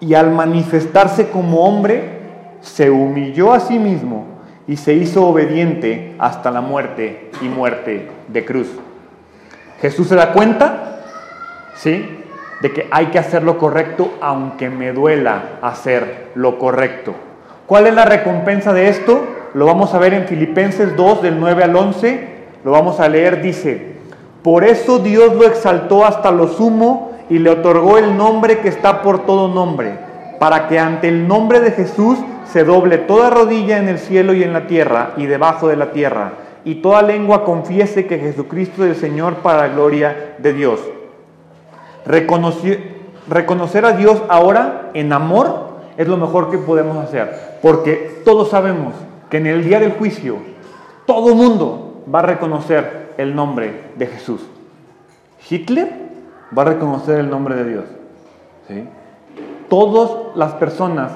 y 0.00 0.14
al 0.14 0.32
manifestarse 0.32 1.30
como 1.30 1.64
hombre, 1.64 2.18
se 2.60 2.90
humilló 2.90 3.52
a 3.52 3.60
sí 3.60 3.78
mismo 3.78 4.31
y 4.72 4.78
se 4.78 4.94
hizo 4.94 5.26
obediente 5.26 6.14
hasta 6.18 6.50
la 6.50 6.62
muerte 6.62 7.30
y 7.42 7.44
muerte 7.44 8.08
de 8.26 8.42
cruz. 8.46 8.68
Jesús 9.82 10.08
se 10.08 10.14
da 10.14 10.32
cuenta, 10.32 11.02
¿sí? 11.74 12.24
De 12.62 12.72
que 12.72 12.88
hay 12.90 13.08
que 13.08 13.18
hacer 13.18 13.42
lo 13.42 13.58
correcto 13.58 14.14
aunque 14.22 14.70
me 14.70 14.94
duela 14.94 15.58
hacer 15.60 16.30
lo 16.36 16.58
correcto. 16.58 17.12
¿Cuál 17.66 17.86
es 17.86 17.94
la 17.94 18.06
recompensa 18.06 18.72
de 18.72 18.88
esto? 18.88 19.22
Lo 19.52 19.66
vamos 19.66 19.92
a 19.92 19.98
ver 19.98 20.14
en 20.14 20.26
Filipenses 20.26 20.96
2 20.96 21.20
del 21.20 21.38
9 21.38 21.64
al 21.64 21.76
11. 21.76 22.28
Lo 22.64 22.70
vamos 22.70 22.98
a 22.98 23.10
leer, 23.10 23.42
dice, 23.42 23.96
por 24.42 24.64
eso 24.64 25.00
Dios 25.00 25.34
lo 25.34 25.44
exaltó 25.44 26.06
hasta 26.06 26.30
lo 26.30 26.48
sumo 26.48 27.12
y 27.28 27.38
le 27.40 27.50
otorgó 27.50 27.98
el 27.98 28.16
nombre 28.16 28.60
que 28.60 28.68
está 28.68 29.02
por 29.02 29.26
todo 29.26 29.48
nombre, 29.48 29.98
para 30.38 30.66
que 30.66 30.78
ante 30.78 31.08
el 31.08 31.28
nombre 31.28 31.60
de 31.60 31.72
Jesús 31.72 32.16
se 32.44 32.64
doble 32.64 32.98
toda 32.98 33.30
rodilla 33.30 33.78
en 33.78 33.88
el 33.88 33.98
cielo 33.98 34.34
y 34.34 34.42
en 34.42 34.52
la 34.52 34.66
tierra 34.66 35.12
y 35.16 35.26
debajo 35.26 35.68
de 35.68 35.76
la 35.76 35.92
tierra, 35.92 36.32
y 36.64 36.76
toda 36.76 37.02
lengua 37.02 37.44
confiese 37.44 38.06
que 38.06 38.18
Jesucristo 38.18 38.84
es 38.84 38.90
el 38.90 38.96
Señor 38.96 39.36
para 39.36 39.68
la 39.68 39.74
gloria 39.74 40.36
de 40.38 40.52
Dios. 40.52 40.80
reconocer 43.28 43.84
a 43.84 43.92
Dios 43.92 44.22
ahora 44.28 44.90
en 44.94 45.12
amor 45.12 45.72
es 45.96 46.08
lo 46.08 46.16
mejor 46.16 46.50
que 46.50 46.58
podemos 46.58 46.96
hacer, 46.96 47.58
porque 47.62 48.20
todos 48.24 48.50
sabemos 48.50 48.94
que 49.30 49.38
en 49.38 49.46
el 49.46 49.64
día 49.64 49.80
del 49.80 49.92
juicio 49.92 50.36
todo 51.06 51.34
mundo 51.34 52.04
va 52.12 52.20
a 52.20 52.22
reconocer 52.22 53.14
el 53.16 53.34
nombre 53.34 53.92
de 53.96 54.06
Jesús. 54.06 54.40
Hitler 55.48 55.92
va 56.56 56.62
a 56.62 56.66
reconocer 56.66 57.18
el 57.18 57.30
nombre 57.30 57.56
de 57.56 57.64
Dios. 57.64 57.84
¿sí? 58.68 58.84
Todas 59.68 60.36
las 60.36 60.52
personas 60.54 61.12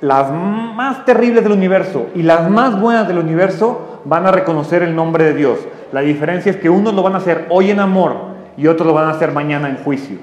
las 0.00 0.30
más 0.32 1.04
terribles 1.04 1.42
del 1.42 1.52
universo 1.52 2.08
y 2.14 2.22
las 2.22 2.48
más 2.50 2.80
buenas 2.80 3.06
del 3.06 3.18
universo 3.18 4.00
van 4.04 4.26
a 4.26 4.32
reconocer 4.32 4.82
el 4.82 4.96
nombre 4.96 5.24
de 5.24 5.34
Dios. 5.34 5.58
La 5.92 6.00
diferencia 6.00 6.50
es 6.50 6.56
que 6.56 6.70
unos 6.70 6.94
lo 6.94 7.02
van 7.02 7.14
a 7.14 7.18
hacer 7.18 7.46
hoy 7.50 7.70
en 7.70 7.80
amor 7.80 8.16
y 8.56 8.66
otros 8.66 8.86
lo 8.86 8.94
van 8.94 9.08
a 9.08 9.10
hacer 9.10 9.32
mañana 9.32 9.68
en 9.68 9.76
juicio. 9.76 10.18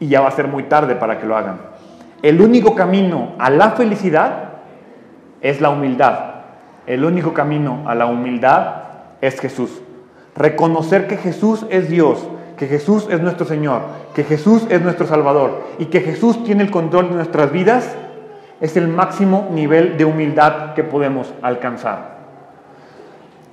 Y 0.00 0.08
ya 0.08 0.20
va 0.20 0.28
a 0.28 0.32
ser 0.32 0.48
muy 0.48 0.64
tarde 0.64 0.94
para 0.94 1.18
que 1.18 1.26
lo 1.26 1.36
hagan. 1.36 1.58
El 2.22 2.40
único 2.40 2.74
camino 2.74 3.32
a 3.38 3.50
la 3.50 3.72
felicidad 3.72 4.50
es 5.40 5.60
la 5.60 5.70
humildad. 5.70 6.18
El 6.86 7.04
único 7.04 7.34
camino 7.34 7.82
a 7.86 7.94
la 7.94 8.06
humildad 8.06 8.74
es 9.20 9.38
Jesús. 9.38 9.82
Reconocer 10.34 11.06
que 11.08 11.16
Jesús 11.16 11.66
es 11.68 11.90
Dios, 11.90 12.26
que 12.56 12.66
Jesús 12.66 13.06
es 13.10 13.20
nuestro 13.20 13.44
Señor, 13.44 13.82
que 14.14 14.24
Jesús 14.24 14.66
es 14.70 14.80
nuestro 14.80 15.06
Salvador 15.06 15.64
y 15.78 15.86
que 15.86 16.00
Jesús 16.00 16.42
tiene 16.44 16.62
el 16.62 16.70
control 16.70 17.10
de 17.10 17.16
nuestras 17.16 17.52
vidas 17.52 17.96
es 18.60 18.76
el 18.76 18.88
máximo 18.88 19.48
nivel 19.52 19.96
de 19.96 20.04
humildad 20.04 20.74
que 20.74 20.84
podemos 20.84 21.32
alcanzar. 21.42 22.18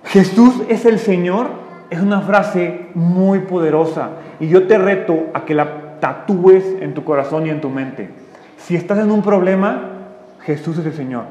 Jesús 0.06 0.62
es 0.70 0.86
el 0.86 1.00
Señor 1.00 1.66
es 1.90 2.02
una 2.02 2.22
frase 2.22 2.88
muy 2.94 3.40
poderosa 3.40 4.10
y 4.40 4.48
yo 4.48 4.68
te 4.68 4.78
reto 4.78 5.28
a 5.34 5.46
que 5.46 5.54
la 5.54 6.00
tatúes 6.00 6.64
en 6.82 6.94
tu 6.94 7.04
corazón 7.04 7.48
y 7.48 7.50
en 7.50 7.62
tu 7.62 7.70
mente. 7.70 8.10
Si 8.58 8.76
estás 8.76 9.00
en 9.00 9.12
un 9.12 9.22
problema, 9.22 9.90
Jesús 10.42 10.78
es 10.80 10.86
el 10.86 10.94
Señor. 10.94 11.24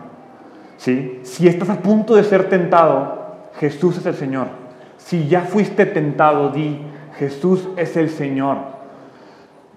¿Sí? 0.77 1.20
Si 1.22 1.49
estás 1.49 1.70
a 1.70 1.81
punto 1.81 2.14
de 2.14 2.25
ser 2.25 2.49
tentado, 2.49 3.37
Jesús 3.59 3.99
es 3.99 4.07
el 4.07 4.14
Señor. 4.14 4.49
Si 4.97 5.29
ya 5.29 5.43
fuiste 5.43 5.87
tentado, 5.87 6.51
di, 6.51 6.81
Jesús 7.18 7.68
es 7.77 7.97
el 7.97 8.11
Señor. 8.11 8.57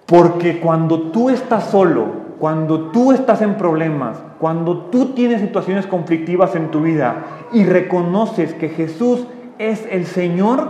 Porque 0.06 0.58
cuando 0.58 1.10
tú 1.10 1.30
estás 1.30 1.64
solo, 1.64 2.27
cuando 2.38 2.90
tú 2.90 3.12
estás 3.12 3.42
en 3.42 3.56
problemas, 3.56 4.18
cuando 4.38 4.86
tú 4.86 5.14
tienes 5.14 5.40
situaciones 5.40 5.86
conflictivas 5.86 6.54
en 6.54 6.70
tu 6.70 6.82
vida 6.82 7.24
y 7.52 7.64
reconoces 7.64 8.54
que 8.54 8.68
Jesús 8.68 9.26
es 9.58 9.86
el 9.90 10.06
Señor, 10.06 10.68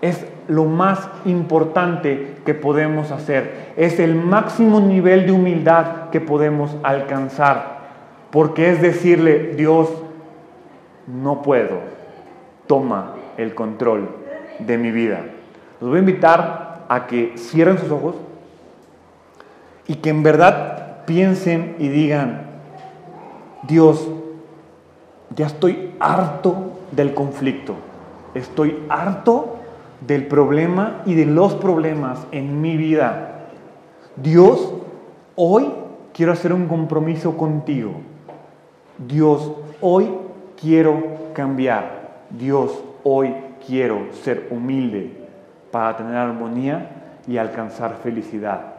es 0.00 0.26
lo 0.48 0.64
más 0.64 1.08
importante 1.26 2.36
que 2.46 2.54
podemos 2.54 3.10
hacer. 3.10 3.72
Es 3.76 4.00
el 4.00 4.14
máximo 4.14 4.80
nivel 4.80 5.26
de 5.26 5.32
humildad 5.32 6.08
que 6.10 6.20
podemos 6.20 6.74
alcanzar. 6.82 7.78
Porque 8.30 8.70
es 8.70 8.80
decirle, 8.80 9.54
Dios, 9.56 9.90
no 11.06 11.42
puedo, 11.42 11.80
toma 12.66 13.14
el 13.36 13.54
control 13.54 14.08
de 14.58 14.78
mi 14.78 14.90
vida. 14.90 15.20
Los 15.80 15.90
voy 15.90 15.98
a 15.98 16.00
invitar 16.00 16.86
a 16.88 17.06
que 17.06 17.34
cierren 17.36 17.78
sus 17.78 17.90
ojos 17.90 18.16
y 19.88 19.96
que 19.96 20.10
en 20.10 20.22
verdad 20.22 21.04
piensen 21.06 21.74
y 21.78 21.88
digan, 21.88 22.42
Dios, 23.66 24.08
ya 25.34 25.46
estoy 25.46 25.94
harto 25.98 26.78
del 26.92 27.14
conflicto, 27.14 27.74
estoy 28.34 28.84
harto 28.90 29.56
del 30.06 30.26
problema 30.26 31.02
y 31.06 31.14
de 31.14 31.24
los 31.24 31.54
problemas 31.54 32.26
en 32.30 32.60
mi 32.60 32.76
vida. 32.76 33.46
Dios, 34.16 34.74
hoy 35.34 35.72
quiero 36.12 36.32
hacer 36.32 36.52
un 36.52 36.68
compromiso 36.68 37.36
contigo. 37.36 37.92
Dios, 38.98 39.52
hoy 39.80 40.10
quiero 40.60 41.02
cambiar. 41.32 42.26
Dios, 42.30 42.82
hoy 43.04 43.34
quiero 43.66 44.12
ser 44.22 44.48
humilde 44.50 45.12
para 45.70 45.96
tener 45.96 46.16
armonía 46.16 46.90
y 47.26 47.38
alcanzar 47.38 47.96
felicidad. 48.02 48.77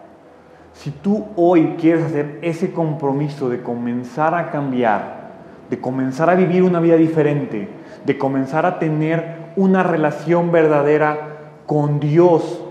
Si 0.80 0.92
tú 0.92 1.26
hoy 1.36 1.76
quieres 1.78 2.06
hacer 2.06 2.40
ese 2.42 2.72
compromiso 2.72 3.50
de 3.50 3.62
comenzar 3.62 4.34
a 4.34 4.50
cambiar, 4.50 5.32
de 5.70 5.82
comenzar 5.82 6.30
a 6.30 6.36
vivir 6.36 6.64
una 6.64 6.80
vida 6.80 6.96
diferente, 6.96 7.68
de 8.06 8.18
comenzar 8.18 8.66
a 8.66 8.80
tener 8.80 9.52
una 9.58 9.84
relación 9.84 10.54
verdadera 10.54 11.18
con 11.66 12.00
Dios, 12.00 12.64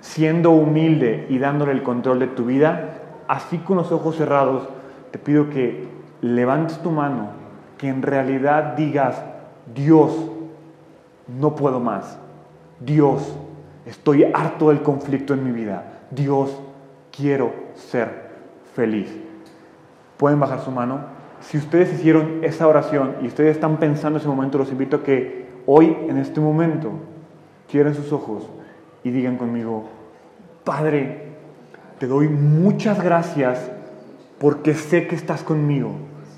siendo 0.00 0.52
humilde 0.52 1.26
y 1.28 1.38
dándole 1.38 1.72
el 1.72 1.82
control 1.82 2.20
de 2.20 2.28
tu 2.28 2.44
vida, 2.44 3.00
así 3.26 3.58
con 3.58 3.78
los 3.78 3.90
ojos 3.90 4.14
cerrados, 4.14 4.68
te 5.10 5.18
pido 5.18 5.50
que 5.50 5.88
levantes 6.20 6.78
tu 6.78 6.92
mano, 6.92 7.30
que 7.78 7.88
en 7.88 8.02
realidad 8.02 8.76
digas, 8.76 9.20
Dios, 9.74 10.12
no 11.26 11.56
puedo 11.56 11.80
más. 11.80 12.16
Dios, 12.78 13.36
estoy 13.86 14.22
harto 14.32 14.68
del 14.68 14.82
conflicto 14.82 15.34
en 15.34 15.42
mi 15.42 15.50
vida. 15.50 15.98
Dios, 16.12 16.56
quiero 17.20 17.52
ser 17.74 18.30
feliz. 18.74 19.08
Pueden 20.16 20.40
bajar 20.40 20.60
su 20.60 20.70
mano. 20.70 21.00
Si 21.40 21.58
ustedes 21.58 21.92
hicieron 21.92 22.42
esa 22.42 22.66
oración 22.66 23.16
y 23.22 23.26
ustedes 23.26 23.56
están 23.56 23.78
pensando 23.78 24.18
en 24.18 24.22
ese 24.22 24.28
momento, 24.28 24.58
los 24.58 24.72
invito 24.72 24.96
a 24.96 25.02
que 25.02 25.46
hoy, 25.66 25.96
en 26.08 26.16
este 26.18 26.40
momento, 26.40 26.92
cierren 27.68 27.94
sus 27.94 28.12
ojos 28.12 28.48
y 29.04 29.10
digan 29.10 29.36
conmigo, 29.36 29.88
Padre, 30.64 31.30
te 31.98 32.06
doy 32.06 32.28
muchas 32.28 33.02
gracias 33.02 33.70
porque 34.38 34.74
sé 34.74 35.06
que 35.06 35.14
estás 35.14 35.42
conmigo. 35.42 35.92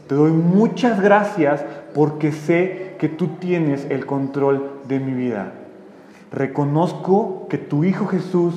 Te 0.09 0.15
doy 0.15 0.33
muchas 0.33 1.01
gracias 1.01 1.65
porque 1.95 2.33
sé 2.33 2.97
que 2.99 3.09
tú 3.09 3.29
tienes 3.39 3.87
el 3.89 4.07
control 4.07 4.81
de 4.89 5.01
mi 5.01 5.13
vida. 5.13 5.53
Reconozco 6.33 7.47
que 7.49 7.59
tu 7.59 7.85
Hijo 7.85 8.07
Jesús 8.07 8.55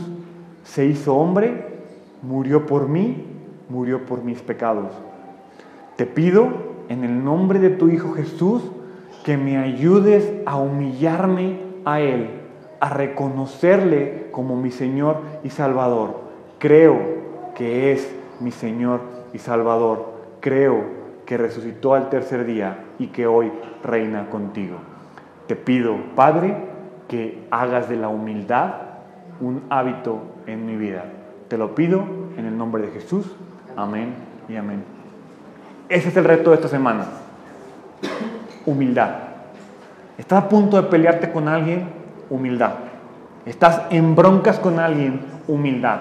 se 0.63 0.85
hizo 0.85 1.15
hombre 1.15 1.74
murió 2.25 2.65
por 2.65 2.87
mí, 2.87 3.25
murió 3.69 4.05
por 4.05 4.23
mis 4.23 4.41
pecados. 4.41 4.91
Te 5.95 6.05
pido 6.05 6.49
en 6.89 7.03
el 7.03 7.23
nombre 7.23 7.59
de 7.59 7.69
tu 7.69 7.89
Hijo 7.89 8.13
Jesús 8.13 8.63
que 9.23 9.37
me 9.37 9.57
ayudes 9.57 10.31
a 10.45 10.57
humillarme 10.57 11.59
a 11.85 11.99
Él, 11.99 12.29
a 12.79 12.89
reconocerle 12.89 14.27
como 14.31 14.55
mi 14.55 14.71
Señor 14.71 15.17
y 15.43 15.49
Salvador. 15.49 16.21
Creo 16.59 16.99
que 17.55 17.91
es 17.91 18.13
mi 18.39 18.51
Señor 18.51 19.01
y 19.33 19.39
Salvador. 19.39 20.13
Creo 20.41 20.83
que 21.25 21.37
resucitó 21.37 21.93
al 21.93 22.09
tercer 22.09 22.45
día 22.45 22.85
y 22.99 23.07
que 23.07 23.25
hoy 23.25 23.51
reina 23.83 24.29
contigo. 24.29 24.77
Te 25.47 25.55
pido, 25.55 25.95
Padre, 26.15 26.55
que 27.07 27.47
hagas 27.51 27.89
de 27.89 27.97
la 27.97 28.09
humildad 28.09 28.73
un 29.39 29.63
hábito 29.69 30.19
en 30.47 30.65
mi 30.65 30.75
vida. 30.75 31.05
Te 31.55 31.59
lo 31.59 31.73
pido 31.73 32.03
en 32.37 32.47
el 32.47 32.57
nombre 32.57 32.83
de 32.83 32.91
Jesús. 32.91 33.27
Amén 33.77 34.13
y 34.49 34.57
amén. 34.57 34.83
Ese 35.87 36.09
es 36.09 36.17
el 36.17 36.25
reto 36.25 36.49
de 36.49 36.57
esta 36.57 36.67
semana. 36.67 37.05
Humildad. 38.65 39.11
Estás 40.17 40.43
a 40.43 40.49
punto 40.49 40.75
de 40.75 40.89
pelearte 40.89 41.31
con 41.31 41.47
alguien, 41.47 41.87
humildad. 42.29 42.73
Estás 43.45 43.83
en 43.89 44.17
broncas 44.17 44.59
con 44.59 44.79
alguien, 44.79 45.21
humildad. 45.47 45.99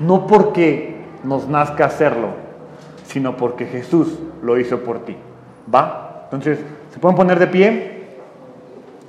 No 0.00 0.26
porque 0.26 0.98
nos 1.22 1.48
nazca 1.48 1.86
hacerlo, 1.86 2.28
sino 3.06 3.38
porque 3.38 3.64
Jesús 3.64 4.18
lo 4.42 4.58
hizo 4.58 4.80
por 4.80 5.06
ti. 5.06 5.16
¿Va? 5.74 6.24
Entonces, 6.24 6.58
se 6.92 6.98
pueden 6.98 7.16
poner 7.16 7.38
de 7.38 7.46
pie 7.46 8.02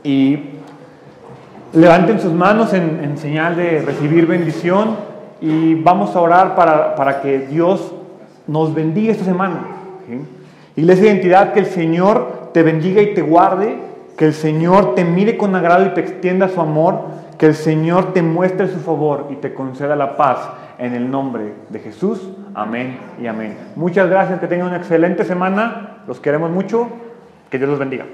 y 0.03 0.51
levanten 1.73 2.21
sus 2.21 2.31
manos 2.31 2.73
en, 2.73 3.03
en 3.03 3.17
señal 3.17 3.57
de 3.57 3.81
recibir 3.81 4.25
bendición 4.25 5.14
y 5.41 5.75
vamos 5.75 6.15
a 6.15 6.21
orar 6.21 6.55
para, 6.55 6.95
para 6.95 7.21
que 7.21 7.39
Dios 7.39 7.93
nos 8.47 8.73
bendiga 8.73 9.11
esta 9.11 9.25
semana. 9.25 9.67
Iglesia 10.75 11.05
de 11.05 11.09
Identidad, 11.11 11.53
que 11.53 11.61
el 11.61 11.65
Señor 11.67 12.49
te 12.53 12.63
bendiga 12.63 13.01
y 13.01 13.13
te 13.13 13.21
guarde, 13.21 13.77
que 14.17 14.25
el 14.25 14.33
Señor 14.33 14.95
te 14.95 15.03
mire 15.03 15.37
con 15.37 15.55
agrado 15.55 15.85
y 15.85 15.89
te 15.89 16.01
extienda 16.01 16.49
su 16.49 16.61
amor, 16.61 17.01
que 17.37 17.47
el 17.47 17.55
Señor 17.55 18.13
te 18.13 18.21
muestre 18.21 18.67
su 18.67 18.79
favor 18.79 19.27
y 19.31 19.35
te 19.35 19.53
conceda 19.53 19.95
la 19.95 20.17
paz 20.17 20.37
en 20.77 20.93
el 20.93 21.09
nombre 21.09 21.53
de 21.69 21.79
Jesús. 21.79 22.29
Amén 22.53 22.97
y 23.21 23.27
amén. 23.27 23.57
Muchas 23.75 24.09
gracias, 24.09 24.39
que 24.39 24.47
tengan 24.47 24.67
una 24.67 24.77
excelente 24.77 25.23
semana, 25.25 26.03
los 26.07 26.19
queremos 26.19 26.51
mucho, 26.51 26.87
que 27.49 27.57
Dios 27.57 27.69
los 27.69 27.79
bendiga. 27.79 28.05